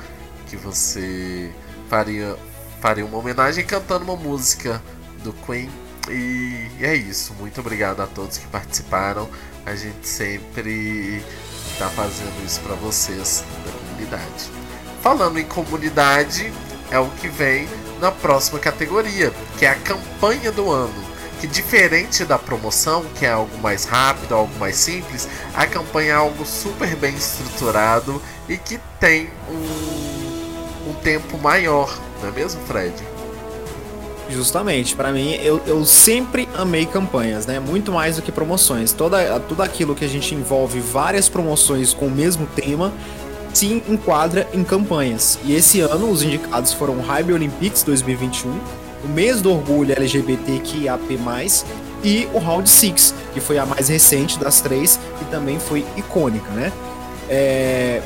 que 0.47 0.55
você 0.55 1.51
faria, 1.89 2.37
faria 2.79 3.05
uma 3.05 3.17
homenagem 3.17 3.65
cantando 3.65 4.05
uma 4.05 4.15
música 4.15 4.81
do 5.23 5.33
Queen. 5.33 5.69
E 6.09 6.69
é 6.79 6.95
isso. 6.95 7.33
Muito 7.33 7.59
obrigado 7.59 8.01
a 8.01 8.07
todos 8.07 8.37
que 8.37 8.47
participaram. 8.47 9.29
A 9.65 9.75
gente 9.75 10.07
sempre 10.07 11.21
tá 11.79 11.89
fazendo 11.89 12.45
isso 12.45 12.59
para 12.59 12.75
vocês 12.75 13.43
da 13.65 13.71
comunidade. 13.71 14.51
Falando 15.01 15.39
em 15.39 15.45
comunidade, 15.45 16.51
é 16.91 16.99
o 16.99 17.09
que 17.09 17.29
vem 17.29 17.67
na 18.01 18.11
próxima 18.11 18.59
categoria, 18.59 19.33
que 19.57 19.65
é 19.65 19.69
a 19.69 19.75
campanha 19.75 20.51
do 20.51 20.69
ano 20.69 21.09
que 21.39 21.47
diferente 21.47 22.25
da 22.25 22.37
promoção, 22.37 23.05
que 23.15 23.25
é 23.25 23.31
algo 23.31 23.57
mais 23.59 23.85
rápido, 23.85 24.35
algo 24.35 24.53
mais 24.59 24.75
simples, 24.75 25.27
a 25.53 25.65
campanha 25.65 26.11
é 26.11 26.15
algo 26.15 26.45
super 26.45 26.93
bem 26.97 27.15
estruturado 27.15 28.21
e 28.47 28.57
que 28.57 28.77
tem 28.99 29.29
um, 29.49 30.89
um 30.89 30.93
tempo 30.95 31.37
maior, 31.37 31.97
não 32.21 32.27
é 32.27 32.31
mesmo, 32.31 32.61
Fred? 32.65 32.93
Justamente, 34.29 34.95
pra 34.95 35.11
mim, 35.11 35.33
eu, 35.41 35.59
eu 35.65 35.83
sempre 35.83 36.47
amei 36.55 36.85
campanhas, 36.85 37.47
né? 37.47 37.59
Muito 37.59 37.91
mais 37.91 38.17
do 38.17 38.21
que 38.21 38.31
promoções. 38.31 38.93
Toda, 38.93 39.39
tudo 39.39 39.63
aquilo 39.63 39.95
que 39.95 40.05
a 40.05 40.07
gente 40.07 40.35
envolve 40.35 40.79
várias 40.79 41.27
promoções 41.27 41.93
com 41.93 42.07
o 42.07 42.11
mesmo 42.11 42.45
tema 42.45 42.93
se 43.53 43.83
enquadra 43.89 44.47
em 44.53 44.63
campanhas. 44.63 45.39
E 45.43 45.55
esse 45.55 45.81
ano 45.81 46.09
os 46.09 46.21
indicados 46.21 46.71
foram 46.73 46.99
Hybe 47.01 47.33
Olympics 47.33 47.83
2021, 47.83 48.51
o 49.03 49.07
mês 49.07 49.41
do 49.41 49.51
orgulho 49.51 49.93
LGBTQIAP+, 49.93 51.17
e 52.03 52.27
o 52.33 52.37
Round 52.37 52.69
6, 52.69 53.13
que 53.33 53.39
foi 53.39 53.57
a 53.57 53.65
mais 53.65 53.89
recente 53.89 54.39
das 54.39 54.61
três 54.61 54.99
e 55.21 55.25
também 55.25 55.59
foi 55.59 55.85
icônica, 55.97 56.49
né? 56.51 56.71
É, 57.29 58.01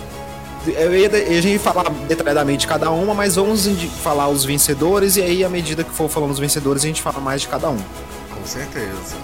eu 0.68 0.96
ia, 0.96 1.10
gente 1.10 1.50
ia 1.50 1.60
falar 1.60 1.90
detalhadamente 2.08 2.66
cada 2.68 2.90
uma, 2.92 3.14
mas 3.14 3.36
vamos 3.36 3.68
falar 4.02 4.30
os 4.30 4.46
vencedores 4.46 5.18
e 5.18 5.22
aí, 5.22 5.44
à 5.44 5.50
medida 5.50 5.84
que 5.84 5.92
for 5.92 6.10
falando 6.10 6.32
os 6.32 6.40
vencedores, 6.40 6.84
a 6.84 6.88
gente 6.88 7.02
fala 7.02 7.20
mais 7.20 7.42
de 7.42 7.48
cada 7.48 7.70
um. 7.70 7.78
Com 8.34 8.46
certeza. 8.46 9.16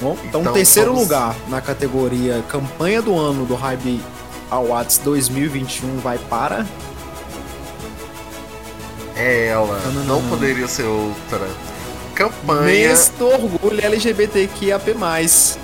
Bom, 0.00 0.16
então, 0.24 0.40
então 0.42 0.52
terceiro 0.52 0.90
vamos... 0.90 1.04
lugar 1.04 1.36
na 1.48 1.60
categoria 1.60 2.44
Campanha 2.48 3.00
do 3.00 3.16
Ano 3.18 3.46
do 3.46 3.54
Hype 3.54 4.00
Awards 4.50 4.98
2021 4.98 5.98
vai 5.98 6.18
para. 6.18 6.66
É 9.16 9.46
ela, 9.46 9.80
não, 9.92 10.20
não 10.20 10.28
poderia 10.28 10.66
ser 10.66 10.84
outra. 10.84 11.48
Campanha. 12.14 12.62
Mês 12.62 13.12
do 13.18 13.26
Orgulho 13.26 13.84
LGBTQIAP. 13.84 14.94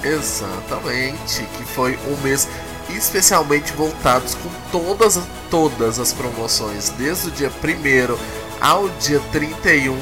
Exatamente, 0.03 1.45
que 1.57 1.65
foi 1.65 1.99
um 2.09 2.17
mês 2.23 2.49
especialmente 2.97 3.73
voltados 3.73 4.35
com 4.35 4.51
todas, 4.71 5.21
todas 5.51 5.99
as 5.99 6.13
promoções, 6.13 6.91
desde 6.91 7.29
o 7.29 7.31
dia 7.31 7.51
1 7.51 8.17
ao 8.61 8.89
dia 9.01 9.21
31, 9.33 9.99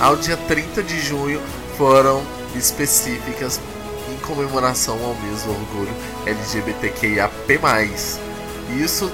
ao 0.00 0.16
dia 0.16 0.36
30 0.36 0.82
de 0.82 1.00
junho, 1.00 1.40
foram 1.76 2.22
específicas 2.54 3.60
em 4.10 4.16
comemoração 4.26 4.98
ao 5.04 5.14
mês 5.14 5.42
do 5.42 5.50
orgulho 5.50 5.94
LGBTQIAP+. 6.26 7.60
Isso 8.76 9.10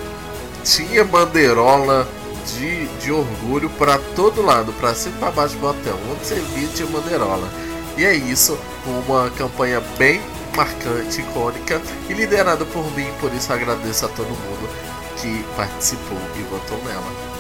tinha 0.65 1.05
bandeirola 1.05 2.09
de, 2.47 2.87
de 2.99 3.13
orgulho 3.13 3.69
para 3.71 3.99
todo 4.15 4.43
lado, 4.43 4.73
para 4.75 4.95
cima 4.95 5.17
para 5.19 5.31
baixo 5.31 5.57
do 5.57 5.67
hotel, 5.67 5.99
onde 6.11 6.25
você 6.25 6.35
via 6.55 6.69
tinha 6.69 6.89
bandeirola. 6.89 7.49
E 7.97 8.05
é 8.05 8.15
isso, 8.15 8.59
uma 8.87 9.31
campanha 9.31 9.83
bem 9.99 10.21
marcante, 10.57 11.21
icônica 11.21 11.81
e 12.09 12.13
liderada 12.13 12.65
por 12.65 12.85
mim, 12.97 13.09
por 13.21 13.33
isso 13.35 13.53
agradeço 13.53 14.07
a 14.07 14.09
todo 14.09 14.29
mundo 14.29 14.69
que 15.17 15.45
participou 15.57 16.19
e 16.39 16.43
votou 16.43 16.79
nela. 16.85 17.31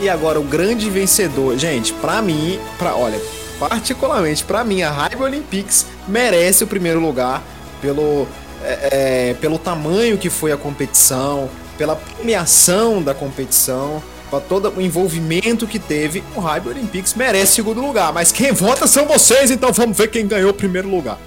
E 0.00 0.08
agora 0.08 0.38
o 0.38 0.42
grande 0.42 0.90
vencedor, 0.90 1.56
gente, 1.56 1.92
para 1.94 2.20
mim, 2.20 2.60
para 2.78 2.94
olha, 2.94 3.20
particularmente 3.58 4.44
para 4.44 4.62
mim 4.62 4.82
a 4.82 4.90
Raiva 4.90 5.24
Olympics 5.24 5.86
merece 6.06 6.64
o 6.64 6.66
primeiro 6.66 7.00
lugar 7.00 7.42
pelo 7.80 8.26
é, 8.62 8.88
é, 9.30 9.34
pelo 9.34 9.58
tamanho 9.58 10.18
que 10.18 10.28
foi 10.28 10.50
a 10.50 10.56
competição, 10.56 11.48
pela 11.78 11.94
premiação 11.94 13.02
da 13.02 13.14
competição, 13.14 14.02
para 14.30 14.40
todo 14.40 14.72
o 14.76 14.80
envolvimento 14.80 15.66
que 15.66 15.78
teve, 15.78 16.22
o 16.34 16.40
Raiva 16.40 16.70
Olympics 16.70 17.14
merece 17.14 17.52
segundo 17.54 17.80
lugar. 17.80 18.12
Mas 18.12 18.32
quem 18.32 18.52
vota 18.52 18.86
são 18.86 19.06
vocês, 19.06 19.50
então 19.50 19.72
vamos 19.72 19.96
ver 19.96 20.08
quem 20.08 20.26
ganhou 20.26 20.50
o 20.50 20.54
primeiro 20.54 20.88
lugar. 20.88 21.18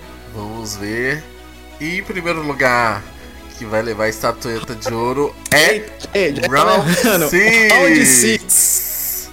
Vamos 0.59 0.75
ver. 0.75 1.23
E 1.79 1.99
em 1.99 2.03
primeiro 2.03 2.45
lugar, 2.45 3.01
que 3.57 3.63
vai 3.63 3.81
levar 3.81 4.03
a 4.03 4.09
estatueta 4.09 4.75
de 4.75 4.93
ouro 4.93 5.33
é 5.53 5.85
ei, 6.13 6.33
tá 6.33 6.49
Round 6.49 8.05
6. 8.05 9.29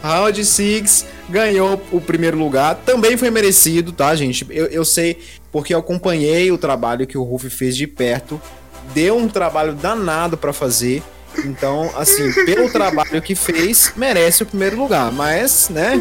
Round 0.00 0.44
6 0.44 1.06
ganhou 1.28 1.82
o 1.90 2.00
primeiro 2.00 2.38
lugar. 2.38 2.76
Também 2.86 3.16
foi 3.16 3.30
merecido, 3.30 3.90
tá, 3.90 4.14
gente? 4.14 4.46
Eu, 4.48 4.66
eu 4.66 4.84
sei 4.84 5.18
porque 5.50 5.74
eu 5.74 5.80
acompanhei 5.80 6.52
o 6.52 6.58
trabalho 6.58 7.04
que 7.04 7.18
o 7.18 7.24
Ruff 7.24 7.50
fez 7.50 7.76
de 7.76 7.88
perto. 7.88 8.40
Deu 8.94 9.16
um 9.16 9.26
trabalho 9.26 9.72
danado 9.72 10.36
para 10.36 10.52
fazer. 10.52 11.02
Então, 11.44 11.90
assim, 11.96 12.32
pelo 12.46 12.70
trabalho 12.70 13.20
que 13.20 13.34
fez, 13.34 13.92
merece 13.96 14.44
o 14.44 14.46
primeiro 14.46 14.76
lugar. 14.76 15.10
Mas, 15.10 15.68
né? 15.68 16.00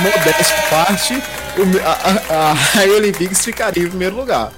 Modesto 0.00 0.70
parte, 0.70 1.20
a, 1.84 2.50
a, 2.50 2.52
a 2.52 3.34
ficaria 3.34 3.84
em 3.84 3.88
primeiro 3.88 4.16
lugar. 4.16 4.52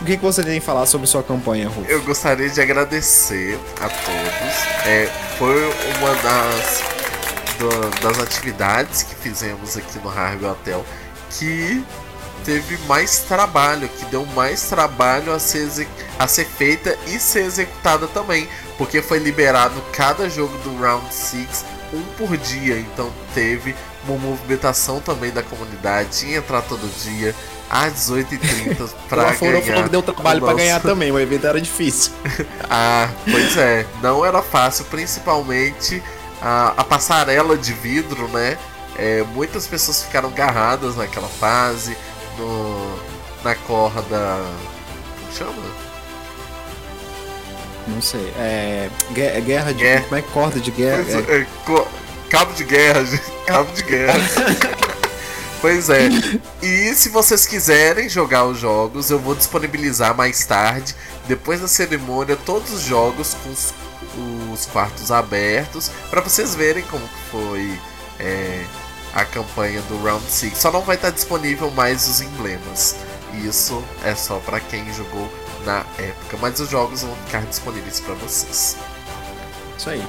O 0.00 0.04
que, 0.04 0.16
que 0.16 0.22
você 0.22 0.42
tem 0.42 0.58
a 0.58 0.62
falar 0.62 0.86
sobre 0.86 1.06
sua 1.06 1.22
campanha, 1.22 1.68
Ruf? 1.68 1.90
Eu 1.90 2.02
gostaria 2.02 2.48
de 2.48 2.60
agradecer 2.60 3.58
a 3.80 3.88
todos. 3.88 4.86
É, 4.86 5.10
foi 5.36 5.62
uma 5.98 6.14
das, 6.22 6.82
do, 7.58 8.00
das 8.00 8.18
atividades 8.18 9.02
que 9.02 9.14
fizemos 9.14 9.76
aqui 9.76 9.98
no 9.98 10.08
Harvey 10.08 10.48
Hotel 10.48 10.84
que 11.30 11.84
teve 12.44 12.78
mais 12.86 13.18
trabalho, 13.20 13.88
que 13.88 14.06
deu 14.06 14.24
mais 14.26 14.62
trabalho 14.62 15.34
a 15.34 15.38
ser, 15.38 15.68
a 16.18 16.26
ser 16.26 16.46
feita 16.46 16.96
e 17.06 17.18
ser 17.18 17.44
executada 17.44 18.06
também, 18.08 18.48
porque 18.78 19.02
foi 19.02 19.18
liberado 19.18 19.82
cada 19.92 20.30
jogo 20.30 20.56
do 20.58 20.80
Round 20.80 21.14
6 21.14 21.64
um 21.92 22.02
por 22.16 22.36
dia, 22.36 22.78
então 22.78 23.10
teve 23.34 23.74
uma 24.06 24.16
movimentação 24.18 25.00
também 25.00 25.30
da 25.30 25.42
comunidade, 25.42 26.26
ia 26.26 26.38
entrar 26.38 26.62
todo 26.62 26.88
dia 27.02 27.34
às 27.68 27.92
18h30 27.94 28.90
pra 29.08 29.24
ganhar. 29.24 29.34
falou 29.34 29.62
que 29.62 29.88
deu 29.88 30.02
trabalho 30.02 30.40
para 30.40 30.54
ganhar 30.54 30.80
também, 30.82 31.10
o 31.12 31.18
evento 31.18 31.46
era 31.46 31.60
difícil. 31.60 32.12
ah, 32.68 33.08
pois 33.30 33.56
é, 33.56 33.86
não 34.02 34.24
era 34.24 34.42
fácil, 34.42 34.84
principalmente 34.86 36.02
a, 36.40 36.74
a 36.76 36.84
passarela 36.84 37.56
de 37.56 37.72
vidro, 37.72 38.28
né? 38.28 38.56
É, 38.96 39.22
muitas 39.34 39.66
pessoas 39.66 40.02
ficaram 40.02 40.28
agarradas 40.28 40.96
naquela 40.96 41.28
fase, 41.28 41.96
no, 42.36 42.98
na 43.42 43.54
corda. 43.54 44.44
Como 45.18 45.32
chama? 45.32 45.89
Não 47.90 48.02
sei. 48.02 48.32
É. 48.36 48.88
Guerra 49.12 49.72
de. 49.72 49.82
Guerra. 49.82 50.04
Como 50.04 50.16
é 50.16 50.22
que 50.22 50.30
corda 50.30 50.60
de 50.60 50.70
guerra? 50.70 51.04
É, 51.28 51.40
é, 51.40 51.46
cabo 52.30 52.52
de 52.52 52.64
guerra, 52.64 53.02
cabo 53.46 53.72
de 53.72 53.82
guerra. 53.82 54.18
pois 55.60 55.90
é. 55.90 56.08
E 56.62 56.94
se 56.94 57.08
vocês 57.08 57.46
quiserem 57.46 58.08
jogar 58.08 58.44
os 58.44 58.58
jogos, 58.58 59.10
eu 59.10 59.18
vou 59.18 59.34
disponibilizar 59.34 60.16
mais 60.16 60.44
tarde, 60.46 60.94
depois 61.26 61.60
da 61.60 61.68
cerimônia, 61.68 62.36
todos 62.36 62.72
os 62.72 62.82
jogos 62.82 63.34
com 63.34 63.50
os, 63.50 63.74
os 64.52 64.66
quartos 64.66 65.10
abertos, 65.10 65.90
para 66.08 66.20
vocês 66.20 66.54
verem 66.54 66.84
como 66.84 67.06
foi 67.30 67.76
é, 68.18 68.64
a 69.12 69.24
campanha 69.24 69.80
do 69.82 70.00
Round 70.02 70.24
6. 70.24 70.56
Só 70.56 70.70
não 70.70 70.82
vai 70.82 70.96
estar 70.96 71.10
disponível 71.10 71.70
mais 71.72 72.06
os 72.08 72.20
emblemas. 72.20 72.96
Isso 73.44 73.82
é 74.04 74.14
só 74.14 74.36
para 74.38 74.60
quem 74.60 74.92
jogou 74.92 75.30
na 75.64 75.84
época, 75.98 76.36
mas 76.40 76.60
os 76.60 76.68
jogos 76.68 77.02
vão 77.02 77.14
ficar 77.26 77.42
disponíveis 77.42 78.00
para 78.00 78.14
vocês. 78.14 78.76
Isso 79.76 79.90
aí. 79.90 80.02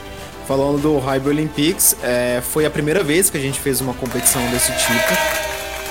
Falando 0.48 0.82
do 0.82 1.00
Hybe 1.00 1.30
Olympics, 1.30 1.96
é, 2.04 2.42
foi 2.42 2.66
a 2.66 2.70
primeira 2.70 3.04
vez 3.04 3.30
que 3.30 3.38
a 3.38 3.42
gente 3.42 3.60
fez 3.60 3.80
uma 3.80 3.94
competição 3.94 4.46
desse 4.52 4.72
tipo. 4.74 5.14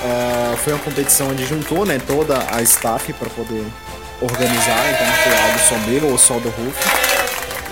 É, 0.03 0.55
foi 0.57 0.73
uma 0.73 0.81
competição 0.83 1.29
onde 1.29 1.45
juntou 1.45 1.85
né, 1.85 1.99
toda 2.05 2.37
a 2.53 2.61
staff 2.61 3.11
para 3.13 3.29
poder 3.29 3.65
organizar, 4.21 4.91
então 4.93 5.07
não 5.07 5.13
foi 5.13 5.37
algo 5.37 5.59
só 5.59 5.77
meu 5.89 6.11
ou 6.11 6.17
só 6.17 6.33
do 6.39 6.49
Ruf. 6.49 7.11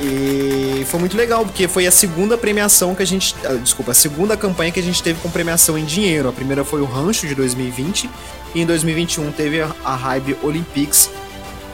E 0.02 0.86
foi 0.86 0.99
muito 0.99 1.17
legal, 1.17 1.43
porque 1.45 1.67
foi 1.67 1.86
a 1.86 1.91
segunda 1.91 2.38
premiação 2.38 2.95
que 2.95 3.04
a 3.04 3.06
gente. 3.06 3.36
Ah, 3.43 3.56
desculpa, 3.56 3.91
a 3.91 3.93
segunda 3.93 4.38
campanha 4.38 4.71
que 4.71 4.80
a 4.80 4.84
gente 4.84 5.04
teve 5.04 5.19
com 5.19 5.30
premiação 5.30 5.78
em 5.78 5.84
dinheiro. 5.84 6.30
A 6.30 6.32
primeira 6.32 6.63
foi 6.63 6.80
o 6.82 6.86
Rancho 6.86 7.28
de 7.28 7.36
2020, 7.36 8.10
e 8.56 8.62
em 8.62 8.65
2021 8.65 9.32
teve 9.34 9.62
a, 9.62 9.69
a 9.84 9.95
Hybe 9.95 10.38
Olympics, 10.41 11.10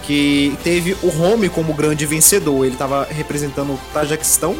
que 0.05 0.57
teve 0.63 0.95
o 1.01 1.07
Home 1.21 1.49
como 1.49 1.73
grande 1.73 2.05
vencedor. 2.05 2.65
Ele 2.65 2.75
estava 2.75 3.05
representando 3.05 3.73
o 3.73 3.79
Tajiquistão 3.93 4.55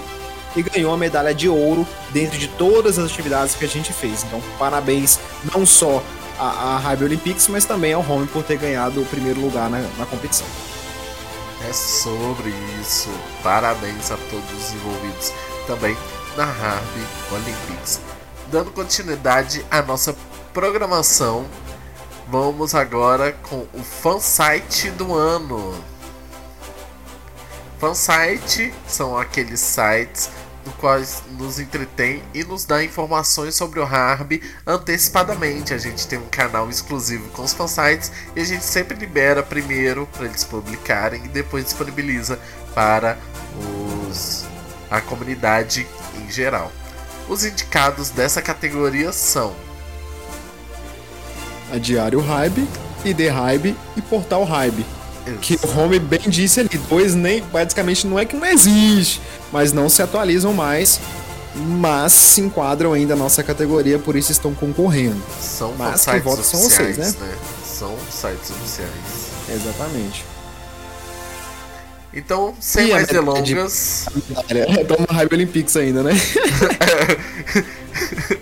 e 0.56 0.62
ganhou 0.62 0.94
a 0.94 0.98
medalha 0.98 1.34
de 1.34 1.50
ouro 1.50 1.88
dentro 2.12 2.38
de 2.38 2.48
todas 2.48 2.98
as 2.98 3.12
atividades 3.12 3.56
que 3.56 3.66
a 3.66 3.68
gente 3.68 3.92
fez. 3.92 4.24
Então, 4.24 4.42
parabéns 4.58 5.20
não 5.54 5.66
só 5.66 6.02
à, 6.40 6.82
à 6.84 7.04
Olympics, 7.04 7.48
mas 7.48 7.66
também 7.66 7.94
ao 7.94 8.02
Home 8.02 8.28
por 8.28 8.44
ter 8.44 8.58
ganhado 8.58 9.02
o 9.02 9.06
primeiro 9.06 9.40
lugar 9.40 9.70
na, 9.70 9.80
na 9.98 10.06
competição. 10.06 10.48
É 11.68 11.74
sobre 11.74 12.54
isso. 12.82 13.10
Parabéns 13.42 14.12
a 14.12 14.18
todos 14.30 14.52
os 14.52 14.74
envolvidos 14.74 15.32
também 15.68 15.96
na 16.38 16.44
Harvey 16.44 17.04
Olympics. 17.32 18.00
Dando 18.52 18.72
continuidade 18.72 19.66
à 19.72 19.82
nossa 19.82 20.16
programação, 20.54 21.46
vamos 22.28 22.74
agora 22.74 23.32
com 23.32 23.68
o 23.74 23.84
fansite 23.84 24.90
do 24.92 25.14
ano. 25.14 25.76
Fansite 27.80 28.74
são 28.88 29.18
aqueles 29.18 29.60
sites 29.60 30.30
no 30.66 30.72
qual 30.74 31.00
nos 31.38 31.60
entretém 31.60 32.24
e 32.34 32.44
nos 32.44 32.66
dá 32.66 32.84
informações 32.84 33.56
sobre 33.56 33.80
o 33.80 33.84
Harb 33.84 34.42
antecipadamente. 34.66 35.74
A 35.74 35.78
gente 35.78 36.08
tem 36.08 36.18
um 36.18 36.28
canal 36.28 36.70
exclusivo 36.70 37.30
com 37.30 37.44
os 37.44 37.54
fansites 37.54 38.12
e 38.36 38.42
a 38.42 38.44
gente 38.44 38.66
sempre 38.66 38.98
libera 38.98 39.44
primeiro 39.44 40.08
para 40.08 40.26
eles 40.26 40.44
publicarem 40.44 41.26
e 41.26 41.28
depois 41.28 41.66
disponibiliza 41.66 42.40
para 42.74 43.18
os 44.10 44.46
a 44.90 45.02
comunidade 45.02 45.88
em 46.16 46.32
geral. 46.32 46.72
Os 47.28 47.44
indicados 47.44 48.10
dessa 48.10 48.42
categoria 48.42 49.12
são 49.12 49.56
A 51.72 51.78
Diário 51.78 52.20
Hybe, 52.20 52.68
ID 53.04 53.20
Hybe 53.30 53.76
e 53.98 54.02
Portal 54.02 54.44
Hybe. 54.44 54.86
Que 55.42 55.60
o 55.64 55.80
Home 55.80 55.98
bem 55.98 56.20
disse 56.28 56.60
ali, 56.60 56.70
dois 56.88 57.16
nem 57.16 57.42
basicamente 57.42 58.06
não 58.06 58.20
é 58.20 58.26
que 58.26 58.36
não 58.36 58.46
existe, 58.46 59.20
mas 59.52 59.74
não 59.74 59.90
se 59.90 60.02
atualizam 60.04 60.54
mais, 60.54 61.00
mas 61.56 62.14
se 62.14 62.42
enquadram 62.42 62.94
ainda 62.94 63.16
na 63.16 63.24
nossa 63.24 63.42
categoria, 63.42 63.98
por 63.98 64.16
isso 64.16 64.32
estão 64.32 64.54
concorrendo. 64.54 65.20
são 65.42 65.74
Mas 65.80 66.02
sites 66.02 66.24
vota 66.24 66.44
são 66.44 66.60
oficiais, 66.64 66.96
vocês, 66.98 67.16
né? 67.16 67.36
São 67.66 67.96
sites 68.12 68.52
oficiais. 68.52 68.92
Exatamente. 69.50 70.24
Então, 72.14 72.54
sem 72.60 72.88
E 72.90 72.92
mais 72.92 73.08
medalha 73.08 73.42
de- 73.42 73.54
delongas, 73.56 74.06
Toma 74.88 75.08
Hybe 75.12 75.36
Olympics 75.36 75.76
ainda, 75.76 76.04
né? 76.04 76.12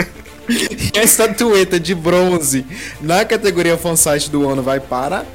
e 0.93 0.99
a 0.99 1.03
estatueta 1.03 1.79
de 1.79 1.95
bronze 1.95 2.65
na 2.99 3.23
categoria 3.23 3.77
fansite 3.77 4.29
do 4.29 4.47
ano 4.47 4.61
vai 4.61 4.79
para 4.79 5.25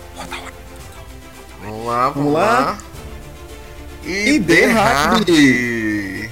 vamos 1.63 1.87
lá, 1.87 2.11
vamos, 2.11 2.33
lá. 2.33 2.41
lá. 2.43 2.79
ID 4.05 4.51
ID 4.51 4.65
Harb. 4.77 5.15
Harb. 5.15 6.31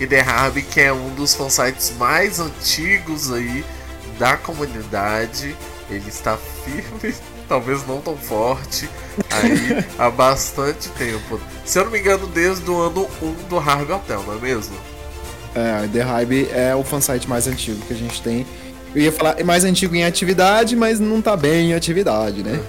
ID 0.00 0.12
Harb, 0.26 0.62
que 0.62 0.80
é 0.80 0.92
um 0.92 1.14
dos 1.14 1.34
fansites 1.34 1.92
mais 1.98 2.38
antigos 2.38 3.32
aí 3.32 3.64
da 4.18 4.36
comunidade. 4.36 5.56
Ele 5.90 6.08
está 6.08 6.38
firme, 6.64 7.14
talvez 7.48 7.84
não 7.86 8.00
tão 8.00 8.16
forte, 8.16 8.88
aí 9.30 9.84
há 9.98 10.08
bastante 10.08 10.88
tempo. 10.90 11.40
Se 11.64 11.78
eu 11.78 11.84
não 11.84 11.90
me 11.90 11.98
engano, 11.98 12.26
desde 12.28 12.70
o 12.70 12.80
ano 12.80 13.08
1 13.20 13.32
do 13.48 13.58
Harb 13.58 13.90
Hotel, 13.90 14.22
não 14.22 14.34
é 14.34 14.38
mesmo? 14.38 14.76
É, 15.54 15.88
The 15.92 16.00
Hybe 16.02 16.48
é 16.52 16.74
o 16.74 16.82
fansite 16.84 17.28
mais 17.28 17.46
antigo 17.46 17.80
que 17.86 17.92
a 17.92 17.96
gente 17.96 18.22
tem. 18.22 18.46
Eu 18.94 19.02
ia 19.02 19.12
falar 19.12 19.38
é 19.38 19.44
mais 19.44 19.64
antigo 19.64 19.94
em 19.94 20.04
atividade, 20.04 20.74
mas 20.76 20.98
não 21.00 21.20
tá 21.22 21.36
bem 21.36 21.70
em 21.70 21.74
atividade, 21.74 22.42
né? 22.42 22.60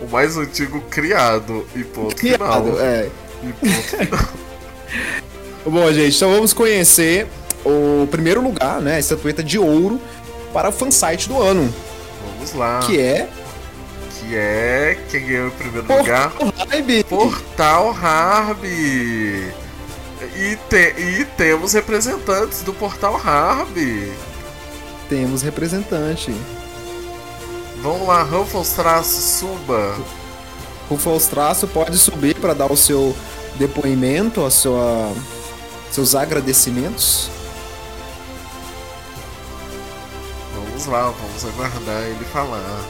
O 0.00 0.08
mais 0.08 0.36
antigo 0.36 0.80
criado 0.90 1.66
e 1.76 1.84
ponto 1.84 2.16
Criado, 2.16 2.38
final. 2.72 2.80
é. 2.80 3.08
E 3.42 3.52
ponto 3.52 3.82
final. 3.82 4.28
Bom, 5.66 5.92
gente, 5.92 6.16
então 6.16 6.30
vamos 6.32 6.52
conhecer 6.52 7.26
o 7.64 8.06
primeiro 8.10 8.40
lugar, 8.42 8.80
né? 8.80 8.96
A 8.96 8.98
estatueta 8.98 9.42
de 9.42 9.58
ouro 9.58 10.00
para 10.52 10.68
o 10.70 10.72
fansite 10.72 11.28
do 11.28 11.40
ano, 11.40 11.72
Vamos 12.34 12.54
lá. 12.54 12.80
que 12.80 12.98
é 12.98 13.28
Que 14.18 14.34
é 14.36 14.98
quem 15.10 15.26
ganhou 15.26 15.48
em 15.48 15.50
primeiro 15.50 15.86
lugar? 15.98 16.30
Portal 16.30 16.66
Hybe. 16.70 17.04
Portal 17.04 17.90
Harb. 18.02 18.64
E, 20.40 20.56
te- 20.70 20.94
e 20.98 21.24
temos 21.36 21.74
representantes 21.74 22.62
do 22.62 22.72
Portal 22.72 23.14
Harb. 23.16 23.76
Temos 25.08 25.42
representante. 25.42 26.34
Vamos 27.82 28.08
lá, 28.08 28.22
Ruffles 28.22 28.70
traço, 28.72 29.20
suba. 29.38 29.96
O 30.88 30.96
Falstraço 30.96 31.68
pode 31.68 31.98
subir 31.98 32.34
para 32.36 32.54
dar 32.54 32.72
o 32.72 32.76
seu 32.76 33.14
depoimento, 33.56 34.44
a 34.44 34.50
sua, 34.50 35.12
seus 35.92 36.14
agradecimentos. 36.14 37.28
Vamos 40.54 40.86
lá, 40.86 41.02
vamos 41.10 41.44
aguardar 41.44 42.02
ele 42.04 42.24
falar. 42.32 42.80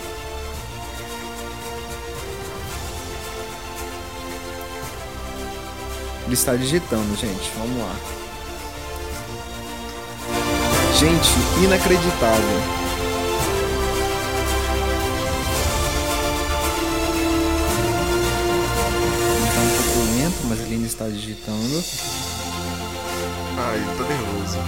Ele 6.31 6.37
está 6.37 6.55
digitando, 6.55 7.17
gente. 7.17 7.51
Vamos 7.59 7.77
lá. 7.83 7.93
Gente, 10.97 11.65
inacreditável. 11.65 12.61
Ele 19.35 19.51
tá 19.53 19.61
um 19.61 19.83
pouco 19.83 19.99
lento, 20.15 20.47
mas 20.49 20.61
ele 20.61 20.75
ainda 20.75 20.87
está 20.87 21.09
digitando. 21.09 21.85
Ai, 23.59 23.77
ele 23.79 23.97
tá 23.99 24.05
nervoso, 24.05 24.59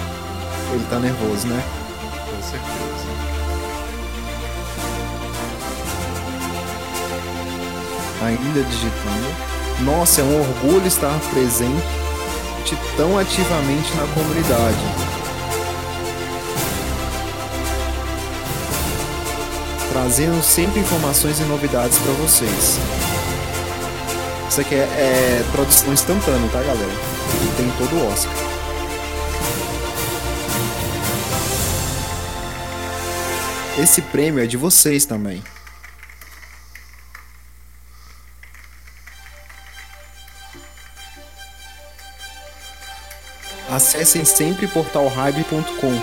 Ele 0.74 0.86
tá 0.90 0.98
nervoso, 0.98 1.46
né? 1.46 1.62
com 2.28 2.42
certeza. 2.42 3.06
Ainda 8.20 8.64
digitando. 8.64 9.61
Nossa, 9.84 10.20
é 10.20 10.24
um 10.24 10.40
orgulho 10.40 10.86
estar 10.86 11.18
presente 11.30 12.76
tão 12.96 13.18
ativamente 13.18 13.92
na 13.96 14.06
comunidade. 14.14 14.78
Trazendo 19.90 20.42
sempre 20.42 20.80
informações 20.80 21.40
e 21.40 21.42
novidades 21.44 21.98
para 21.98 22.12
vocês. 22.12 22.78
Isso 24.48 24.60
aqui 24.60 24.74
é, 24.74 24.78
é 24.78 25.44
tradução 25.50 25.92
instantânea, 25.92 26.48
tá, 26.50 26.60
galera? 26.60 26.92
E 27.42 27.56
tem 27.56 27.70
todo 27.78 27.96
o 27.96 28.12
Oscar. 28.12 28.32
Esse 33.78 34.02
prêmio 34.02 34.42
é 34.42 34.46
de 34.46 34.56
vocês 34.56 35.04
também. 35.04 35.42
Acessem 43.72 44.22
sempre 44.22 44.66
portalhybe.com. 44.66 45.98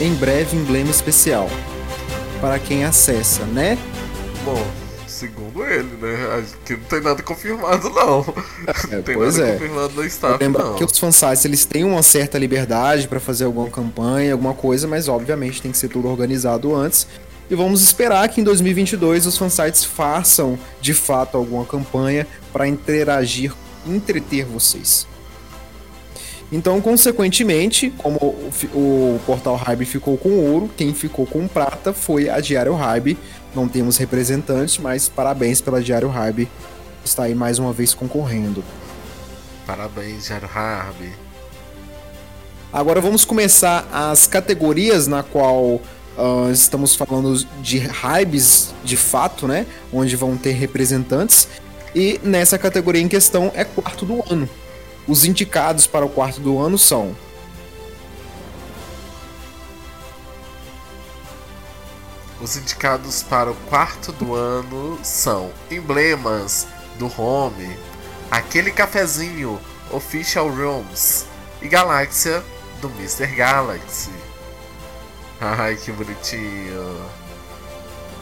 Em 0.00 0.14
breve, 0.14 0.56
emblema 0.56 0.92
especial. 0.92 1.50
Para 2.40 2.60
quem 2.60 2.84
acessa, 2.84 3.44
né? 3.46 3.76
Bom, 4.44 4.64
segundo 5.08 5.66
ele, 5.66 5.88
né? 6.00 6.38
Aqui 6.38 6.74
não 6.74 6.84
tem 6.84 7.00
nada 7.00 7.20
confirmado, 7.20 7.90
não. 7.90 8.24
não 8.92 9.02
tem 9.02 9.16
pois 9.16 9.36
nada 9.36 9.48
é. 9.48 9.52
confirmado 9.54 9.94
no 9.94 10.04
staff, 10.04 10.38
Lembra 10.40 10.62
não. 10.66 10.74
que 10.76 10.84
os 10.84 10.96
fansites 10.96 11.44
eles 11.44 11.64
têm 11.64 11.82
uma 11.82 12.04
certa 12.04 12.38
liberdade 12.38 13.08
para 13.08 13.18
fazer 13.18 13.44
alguma 13.44 13.68
campanha, 13.68 14.34
alguma 14.34 14.54
coisa, 14.54 14.86
mas 14.86 15.08
obviamente 15.08 15.60
tem 15.60 15.72
que 15.72 15.78
ser 15.78 15.88
tudo 15.88 16.06
organizado 16.06 16.72
antes. 16.76 17.08
E 17.50 17.56
vamos 17.56 17.82
esperar 17.82 18.28
que 18.28 18.40
em 18.40 18.44
2022 18.44 19.26
os 19.26 19.36
fansites 19.36 19.82
façam 19.82 20.56
de 20.80 20.94
fato 20.94 21.36
alguma 21.36 21.64
campanha 21.64 22.24
para 22.52 22.68
interagir, 22.68 23.52
entreter 23.86 24.44
vocês. 24.44 25.06
Então, 26.50 26.80
consequentemente, 26.80 27.92
como 27.98 28.18
o, 28.18 28.50
o 28.74 29.20
Portal 29.26 29.54
Hybe 29.54 29.84
ficou 29.84 30.16
com 30.16 30.30
ouro, 30.30 30.70
quem 30.76 30.94
ficou 30.94 31.26
com 31.26 31.46
prata 31.46 31.92
foi 31.92 32.30
a 32.30 32.40
Diário 32.40 32.74
Hybe. 32.74 33.18
Não 33.54 33.68
temos 33.68 33.98
representantes, 33.98 34.78
mas 34.78 35.08
parabéns 35.08 35.60
pela 35.60 35.82
Diário 35.82 36.08
Hybe. 36.08 36.48
Está 37.04 37.24
aí 37.24 37.34
mais 37.34 37.58
uma 37.58 37.72
vez 37.72 37.92
concorrendo. 37.92 38.64
Parabéns, 39.66 40.26
Jaro 40.26 40.48
Harb. 40.54 40.96
Agora 42.72 43.02
vamos 43.02 43.24
começar 43.24 43.86
as 43.92 44.26
categorias 44.26 45.06
na 45.06 45.22
qual 45.22 45.80
ah, 46.16 46.50
estamos 46.50 46.94
falando 46.94 47.34
de 47.62 47.78
hypes 47.78 48.74
de 48.82 48.96
fato, 48.96 49.46
né? 49.46 49.66
Onde 49.92 50.16
vão 50.16 50.36
ter 50.36 50.52
representantes. 50.52 51.48
E 51.94 52.20
nessa 52.22 52.58
categoria 52.58 53.02
em 53.02 53.08
questão 53.08 53.50
é 53.54 53.64
quarto 53.64 54.04
do 54.04 54.22
ano. 54.30 54.48
Os 55.06 55.24
indicados 55.24 55.86
para 55.86 56.04
o 56.04 56.08
quarto 56.08 56.40
do 56.40 56.58
ano 56.60 56.78
são 56.78 57.16
Os 62.40 62.56
indicados 62.56 63.22
para 63.24 63.50
o 63.50 63.54
quarto 63.68 64.12
do 64.12 64.34
ano 64.34 64.96
são 65.02 65.52
emblemas 65.68 66.68
do 66.96 67.06
Home, 67.20 67.76
aquele 68.30 68.70
cafezinho 68.70 69.60
Official 69.90 70.48
Rooms 70.48 71.26
e 71.60 71.66
Galáxia 71.66 72.42
do 72.80 72.88
Mr. 72.90 73.26
Galaxy. 73.34 74.12
Ai, 75.40 75.74
que 75.76 75.90
bonitinho. 75.90 77.17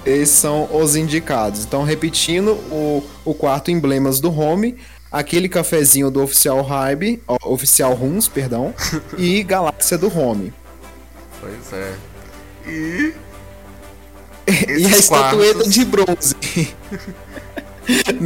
Esses 0.07 0.37
são 0.37 0.69
os 0.73 0.95
indicados. 0.95 1.64
Então, 1.64 1.83
repetindo, 1.83 2.53
o, 2.71 3.03
o 3.25 3.35
quarto 3.35 3.71
emblemas 3.73 4.21
do 4.21 4.31
Home, 4.31 4.77
aquele 5.11 5.49
cafezinho 5.49 6.11
do 6.11 6.23
Oficial 6.23 6.62
Hybe, 6.62 7.21
Oficial 7.45 7.92
Runs, 7.92 8.29
perdão, 8.29 8.73
e 9.19 9.42
Galáxia 9.42 9.99
do 9.99 10.07
Home. 10.16 10.53
Pois 11.40 11.73
é. 11.73 11.95
E 12.66 13.14
e 14.79 14.87
a 14.87 14.88
estatueta 14.90 15.55
quartos- 15.55 15.73
de 15.73 15.85
bronze. 15.85 16.37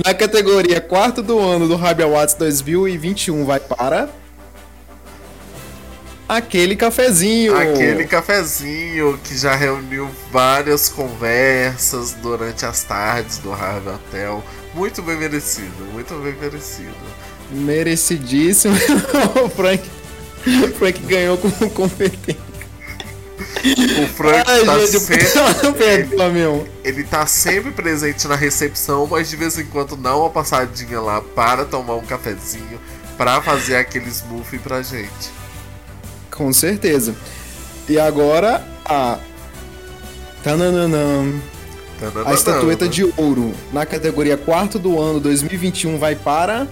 Na 0.05 0.15
categoria 0.15 0.81
quarto 0.81 1.23
do 1.23 1.39
ano 1.39 1.69
do 1.69 1.77
Hybe 1.77 2.03
Awards 2.03 2.35
2021 2.35 3.45
vai 3.45 3.61
para 3.61 4.09
aquele 6.31 6.77
cafezinho. 6.77 7.57
Aquele 7.57 8.07
cafezinho 8.07 9.19
que 9.25 9.37
já 9.37 9.55
reuniu 9.57 10.09
várias 10.31 10.89
conversas 10.89 12.13
durante 12.13 12.65
as 12.65 12.85
tardes 12.85 13.39
do 13.39 13.53
Harvey 13.53 13.95
Hotel. 13.95 14.45
Muito 14.73 15.03
bem 15.03 15.17
merecido, 15.17 15.85
muito 15.93 16.15
bem 16.15 16.35
merecido. 16.35 16.95
Merecidíssimo. 17.51 18.75
o 19.45 19.49
Frank, 19.49 19.91
o 20.47 20.69
Frank 20.79 21.01
ganhou 21.03 21.37
com 21.37 21.51
competência. 21.71 22.51
O 24.05 24.07
Frank 24.07 24.45
Ai, 24.47 24.65
tá 24.65 24.79
gente, 24.79 25.01
sempre. 25.01 26.17
meu. 26.33 26.69
Ele 26.85 27.03
tá 27.03 27.27
sempre 27.27 27.73
presente 27.73 28.29
na 28.29 28.37
recepção, 28.37 29.09
mas 29.11 29.29
de 29.29 29.37
vez 29.37 29.59
em 29.59 29.65
quando 29.65 29.97
dá 29.97 30.17
uma 30.17 30.31
passadinha 30.31 31.01
lá 31.01 31.21
para 31.21 31.65
tomar 31.65 31.97
um 31.97 32.05
cafezinho, 32.05 32.81
para 33.19 33.43
fazer 33.43 33.77
aquele 33.77 34.09
smoothie 34.09 34.59
pra 34.59 34.83
gente. 34.83 35.40
Com 36.41 36.55
certeza. 36.55 37.15
E 37.87 38.01
agora 38.01 38.65
a. 38.83 39.19
Tananana. 40.43 41.39
A 42.25 42.33
estatueta 42.33 42.89
de 42.89 43.05
ouro 43.15 43.53
na 43.71 43.85
categoria 43.85 44.39
quarto 44.39 44.79
do 44.79 44.99
ano 44.99 45.21
2021 45.21 45.99
vai 45.99 46.15
para. 46.15 46.67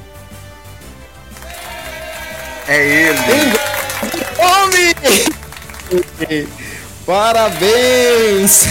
É 2.66 3.09
ele! 3.09 3.18
Homem! 4.38 4.94
Parabéns! 7.04 8.68